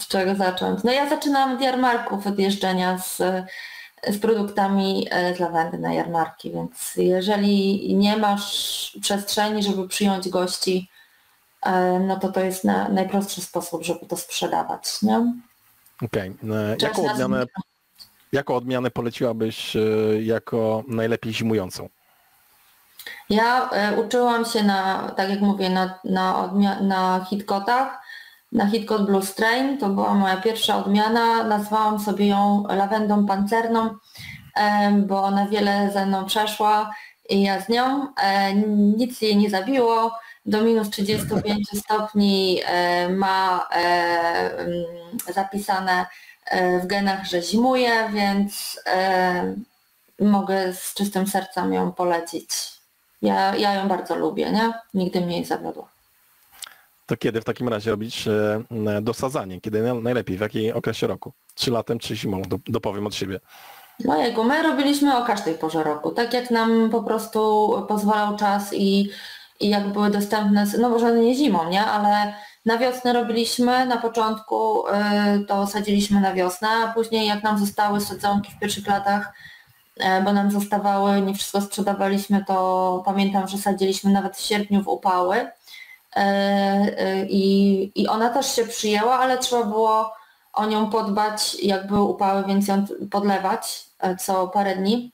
z 0.00 0.08
czego 0.08 0.34
zacząć? 0.34 0.84
No 0.84 0.92
ja 0.92 1.08
zaczynam 1.08 1.52
od 1.54 1.60
jarmarków, 1.60 2.26
od 2.26 2.38
jeżdżenia 2.38 2.98
z 2.98 3.22
z 4.06 4.18
produktami 4.18 5.06
e, 5.10 5.34
z 5.34 5.38
lawendy 5.38 5.78
na 5.78 5.92
jarmarki, 5.92 6.50
więc 6.50 6.96
jeżeli 6.96 7.94
nie 7.94 8.16
masz 8.16 8.98
przestrzeni, 9.02 9.62
żeby 9.62 9.88
przyjąć 9.88 10.28
gości, 10.28 10.90
no 12.00 12.16
to 12.16 12.32
to 12.32 12.40
jest 12.40 12.64
na, 12.64 12.88
najprostszy 12.88 13.40
sposób, 13.40 13.82
żeby 13.84 14.06
to 14.06 14.16
sprzedawać. 14.16 15.02
Nie? 15.02 15.18
Okej. 16.02 16.32
Okay. 16.42 16.56
E, 16.56 16.76
jaką 16.82 17.10
odmianę, 17.10 17.44
jaką 18.32 18.54
odmianę 18.54 18.90
poleciłabyś 18.90 19.76
jako 20.20 20.84
najlepiej 20.88 21.32
zimującą? 21.32 21.88
Ja 23.30 23.70
uczyłam 23.96 24.44
się 24.44 24.62
na, 24.62 25.08
tak 25.16 25.30
jak 25.30 25.40
mówię, 25.40 25.70
na, 25.70 25.98
na, 26.04 26.52
na 26.80 27.26
hitkotach, 27.30 28.00
na 28.52 28.66
Hitcot 28.66 29.06
Blue 29.06 29.22
Strain. 29.22 29.78
To 29.78 29.88
była 29.88 30.14
moja 30.14 30.36
pierwsza 30.36 30.76
odmiana. 30.76 31.44
Nazwałam 31.44 32.00
sobie 32.00 32.26
ją 32.26 32.64
lawendą 32.68 33.26
pancerną, 33.26 33.94
bo 35.06 35.22
ona 35.22 35.46
wiele 35.46 35.90
ze 35.92 36.06
mną 36.06 36.24
przeszła 36.24 36.94
i 37.28 37.42
ja 37.42 37.60
z 37.60 37.68
nią. 37.68 38.14
E, 38.16 38.54
nic 38.96 39.20
jej 39.22 39.36
nie 39.36 39.50
zabiło. 39.50 40.18
Do 40.48 40.62
minus 40.62 40.90
35 40.90 41.68
stopni 41.84 42.60
e, 42.64 43.08
ma 43.08 43.68
e, 43.76 44.66
zapisane 45.34 46.06
w 46.82 46.86
genach, 46.86 47.26
że 47.26 47.42
zimuje, 47.42 48.10
więc 48.12 48.80
mogę 50.20 50.72
z 50.72 50.94
czystym 50.94 51.26
sercem 51.26 51.72
ją 51.72 51.92
polecić. 51.92 52.50
Ja, 53.22 53.56
ja 53.56 53.74
ją 53.74 53.88
bardzo 53.88 54.16
lubię, 54.16 54.50
nie? 54.50 54.72
Nigdy 54.94 55.20
mnie 55.20 55.40
nie 55.40 55.46
zawiodła. 55.46 55.88
To 57.06 57.16
kiedy 57.16 57.40
w 57.40 57.44
takim 57.44 57.68
razie 57.68 57.90
robić 57.90 58.28
e, 58.28 58.62
dosadzanie? 59.02 59.60
Kiedy 59.60 59.94
najlepiej? 59.94 60.36
W 60.36 60.40
jakiej 60.40 60.72
okresie 60.72 61.06
roku? 61.06 61.32
Czy 61.54 61.70
latem, 61.70 61.98
czy 61.98 62.16
zimą? 62.16 62.42
Dopowiem 62.66 63.06
od 63.06 63.14
siebie. 63.14 63.40
Mojego, 64.04 64.44
my 64.44 64.62
robiliśmy 64.62 65.18
o 65.18 65.24
każdej 65.24 65.54
porze 65.54 65.84
roku. 65.84 66.10
Tak 66.10 66.32
jak 66.32 66.50
nam 66.50 66.90
po 66.90 67.02
prostu 67.02 67.70
pozwalał 67.88 68.36
czas 68.36 68.70
i, 68.72 69.10
i 69.60 69.68
jak 69.68 69.92
były 69.92 70.10
dostępne, 70.10 70.66
no 70.78 70.88
może 70.88 71.12
nie 71.12 71.34
zimą, 71.34 71.70
nie? 71.70 71.84
Ale 71.84 72.34
na 72.66 72.78
wiosnę 72.78 73.12
robiliśmy, 73.12 73.86
na 73.86 73.96
początku 73.96 74.88
y, 74.88 74.92
to 75.48 75.66
sadziliśmy 75.66 76.20
na 76.20 76.34
wiosnę, 76.34 76.68
a 76.68 76.92
później 76.92 77.26
jak 77.26 77.42
nam 77.42 77.58
zostały 77.58 78.00
sadzonki 78.00 78.52
w 78.52 78.58
pierwszych 78.58 78.86
latach 78.86 79.32
e, 79.96 80.22
bo 80.22 80.32
nam 80.32 80.50
zostawały, 80.50 81.20
nie 81.20 81.34
wszystko 81.34 81.60
sprzedawaliśmy, 81.60 82.44
to 82.44 83.02
pamiętam, 83.04 83.48
że 83.48 83.58
sadziliśmy 83.58 84.12
nawet 84.12 84.36
w 84.36 84.40
sierpniu 84.40 84.82
w 84.82 84.88
upały 84.88 85.50
i, 87.28 87.92
i 87.94 88.08
ona 88.08 88.30
też 88.30 88.56
się 88.56 88.64
przyjęła, 88.64 89.18
ale 89.18 89.38
trzeba 89.38 89.64
było 89.64 90.12
o 90.52 90.66
nią 90.66 90.90
podbać, 90.90 91.56
jak 91.62 91.86
były 91.86 92.02
upały, 92.02 92.44
więc 92.44 92.68
ją 92.68 92.86
podlewać 93.10 93.86
co 94.18 94.48
parę 94.48 94.76
dni, 94.76 95.12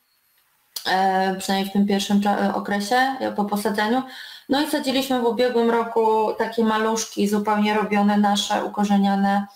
przynajmniej 1.38 1.70
w 1.70 1.72
tym 1.72 1.86
pierwszym 1.86 2.20
okresie 2.54 2.96
po 3.36 3.44
posadzeniu. 3.44 4.02
No 4.48 4.62
i 4.62 4.70
sadziliśmy 4.70 5.20
w 5.20 5.24
ubiegłym 5.24 5.70
roku 5.70 6.34
takie 6.38 6.64
maluszki 6.64 7.28
zupełnie 7.28 7.74
robione 7.74 8.16
nasze, 8.16 8.64
ukorzeniane, 8.64 9.46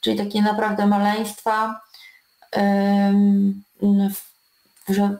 czyli 0.00 0.18
takie 0.18 0.42
naprawdę 0.42 0.86
maleństwa 0.86 1.80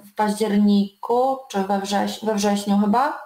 w 0.00 0.14
październiku 0.16 1.38
czy 1.50 1.62
we, 1.62 1.80
wrześ 1.80 2.24
we 2.24 2.34
wrześniu 2.34 2.78
chyba. 2.78 3.22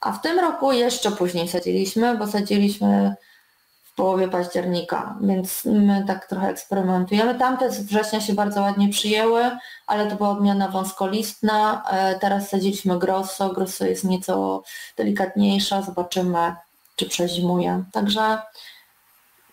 A 0.00 0.12
w 0.12 0.22
tym 0.22 0.38
roku 0.38 0.72
jeszcze 0.72 1.10
później 1.10 1.48
sadziliśmy, 1.48 2.18
bo 2.18 2.26
sadziliśmy 2.26 3.14
połowie 3.94 4.28
października, 4.28 5.16
więc 5.20 5.64
my 5.64 6.04
tak 6.06 6.26
trochę 6.26 6.48
eksperymentujemy. 6.48 7.34
Tamte 7.34 7.70
z 7.70 7.80
września 7.80 8.20
się 8.20 8.34
bardzo 8.34 8.60
ładnie 8.60 8.88
przyjęły, 8.88 9.50
ale 9.86 10.06
to 10.06 10.16
była 10.16 10.28
odmiana 10.28 10.68
wąskolistna. 10.68 11.82
E, 11.90 12.18
teraz 12.18 12.48
sadziliśmy 12.48 12.98
grosso. 12.98 13.48
Grosso 13.48 13.84
jest 13.84 14.04
nieco 14.04 14.62
delikatniejsza. 14.96 15.82
Zobaczymy, 15.82 16.54
czy 16.96 17.08
przezimuje. 17.08 17.84
Także 17.92 18.38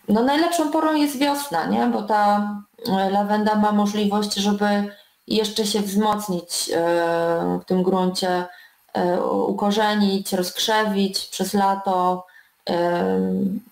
no 0.07 0.23
najlepszą 0.23 0.71
porą 0.71 0.95
jest 0.95 1.17
wiosna, 1.17 1.65
nie? 1.65 1.87
bo 1.87 2.01
ta 2.01 2.51
e, 2.87 3.09
lawenda 3.09 3.55
ma 3.55 3.71
możliwość, 3.71 4.33
żeby 4.33 4.95
jeszcze 5.27 5.65
się 5.65 5.79
wzmocnić 5.79 6.71
e, 6.73 7.59
w 7.61 7.65
tym 7.65 7.83
gruncie, 7.83 8.45
ukorzenić, 9.47 10.33
rozkrzewić 10.33 11.27
przez 11.27 11.53
lato. 11.53 12.25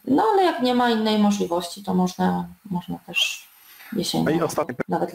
No 0.05 0.23
ale 0.33 0.43
jak 0.43 0.61
nie 0.61 0.75
ma 0.75 0.89
innej 0.89 1.19
możliwości, 1.19 1.83
to 1.83 1.93
można, 1.93 2.47
można 2.65 2.99
też 2.99 3.49
jesienią, 3.93 4.23
no 4.23 4.31
i 4.31 4.41
ostatnie 4.41 4.75
nawet 4.87 5.11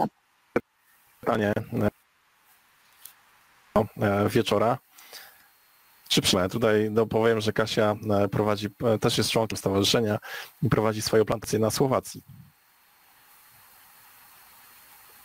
pytanie 1.20 1.52
e, 4.00 4.28
wieczora. 4.28 4.78
Czy? 6.08 6.22
Tutaj 6.50 6.90
dopowiem, 6.90 7.40
że 7.40 7.52
Kasia 7.52 7.96
e, 8.10 8.28
prowadzi, 8.28 8.68
e, 8.84 8.98
też 8.98 9.18
jest 9.18 9.30
członkiem 9.30 9.58
stowarzyszenia 9.58 10.18
i 10.62 10.68
prowadzi 10.68 11.02
swoją 11.02 11.24
plantację 11.24 11.58
na 11.58 11.70
Słowacji. 11.70 12.22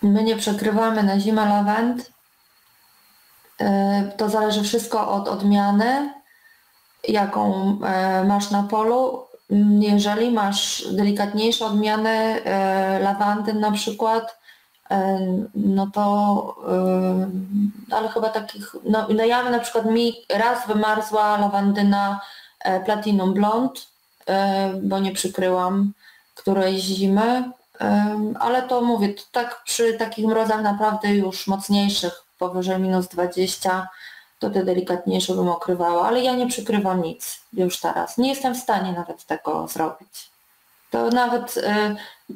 My 0.02 0.24
nie 0.24 0.38
przekrywamy 0.38 1.04
na 1.04 1.20
zimę 1.20 1.46
lawend. 1.46 2.12
To 4.18 4.30
zależy 4.30 4.64
wszystko 4.64 5.12
od 5.12 5.28
odmiany, 5.28 6.14
jaką 7.08 7.78
masz 8.28 8.52
na 8.52 8.64
polu. 8.64 9.26
Jeżeli 9.80 10.32
masz 10.32 10.88
delikatniejsze 10.92 11.66
odmiany 11.66 12.42
lawandy 13.02 13.54
na 13.54 13.72
przykład, 13.72 14.40
no 15.56 15.88
to, 15.94 16.56
ale 17.92 18.10
chyba 18.10 18.30
takich, 18.30 18.76
no, 18.84 19.08
no 19.16 19.26
ja 19.26 19.50
na 19.50 19.60
przykład 19.60 19.86
mi 19.86 20.14
raz 20.30 20.68
wymarzła 20.68 21.38
lawandyna 21.38 22.22
e, 22.60 22.80
Platinum 22.80 23.34
Blond, 23.34 23.88
e, 24.28 24.74
bo 24.84 25.00
nie 25.00 25.12
przykryłam 25.12 25.94
którejś 26.36 26.82
zimy, 26.82 27.52
ale 28.40 28.62
to 28.62 28.82
mówię, 28.82 29.14
to 29.14 29.24
tak 29.32 29.62
przy 29.64 29.94
takich 29.94 30.26
mrozach 30.26 30.62
naprawdę 30.62 31.16
już 31.16 31.48
mocniejszych, 31.48 32.24
powyżej 32.38 32.80
minus 32.80 33.08
20, 33.08 33.88
to 34.40 34.50
te 34.50 34.66
delikatniejsze 34.66 35.34
bym 35.34 35.50
okrywała, 35.50 36.08
ale 36.08 36.22
ja 36.22 36.36
nie 36.36 36.48
przykrywam 36.48 37.02
nic 37.02 37.42
już 37.54 37.80
teraz. 37.80 38.18
Nie 38.18 38.30
jestem 38.30 38.56
w 38.56 38.58
stanie 38.58 38.92
nawet 38.92 39.26
tego 39.26 39.68
zrobić. 39.68 40.30
To 40.92 41.10
nawet 41.10 41.58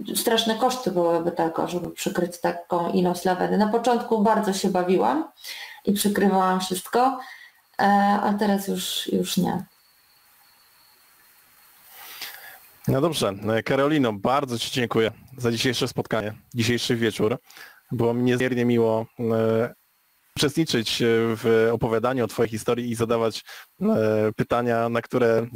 y, 0.09 0.15
straszne 0.15 0.55
koszty 0.55 0.91
byłyby 0.91 1.31
tego, 1.31 1.67
żeby 1.67 1.89
przykryć 1.89 2.39
taką 2.39 2.91
ilość 2.91 3.25
lawendy. 3.25 3.57
Na 3.57 3.67
początku 3.67 4.21
bardzo 4.21 4.53
się 4.53 4.69
bawiłam 4.69 5.31
i 5.85 5.93
przykrywałam 5.93 6.59
wszystko, 6.59 7.19
e, 7.79 7.83
a 8.23 8.33
teraz 8.33 8.67
już, 8.67 9.07
już 9.07 9.37
nie. 9.37 9.63
No 12.87 13.01
dobrze, 13.01 13.33
Karolino, 13.65 14.13
bardzo 14.13 14.59
Ci 14.59 14.71
dziękuję 14.71 15.11
za 15.37 15.51
dzisiejsze 15.51 15.87
spotkanie, 15.87 16.33
dzisiejszy 16.53 16.95
wieczór. 16.95 17.37
Było 17.91 18.13
mi 18.13 18.23
niezmiernie 18.23 18.65
miło 18.65 19.05
e, 19.19 19.73
uczestniczyć 20.37 21.01
e, 21.01 21.05
w 21.09 21.69
opowiadaniu 21.71 22.23
o 22.23 22.27
Twojej 22.27 22.49
historii 22.49 22.91
i 22.91 22.95
zadawać 22.95 23.43
e, 23.81 24.31
pytania, 24.35 24.89
na 24.89 25.01
które 25.01 25.27
e, 25.27 25.47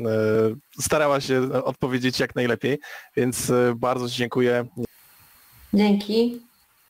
starała 0.82 1.22
się 1.22 1.64
odpowiedzieć 1.64 2.20
jak 2.20 2.36
najlepiej, 2.36 2.80
więc 3.16 3.52
bardzo 3.76 4.10
Ci 4.10 4.18
dziękuję. 4.18 4.68
Dzięki. 5.74 6.47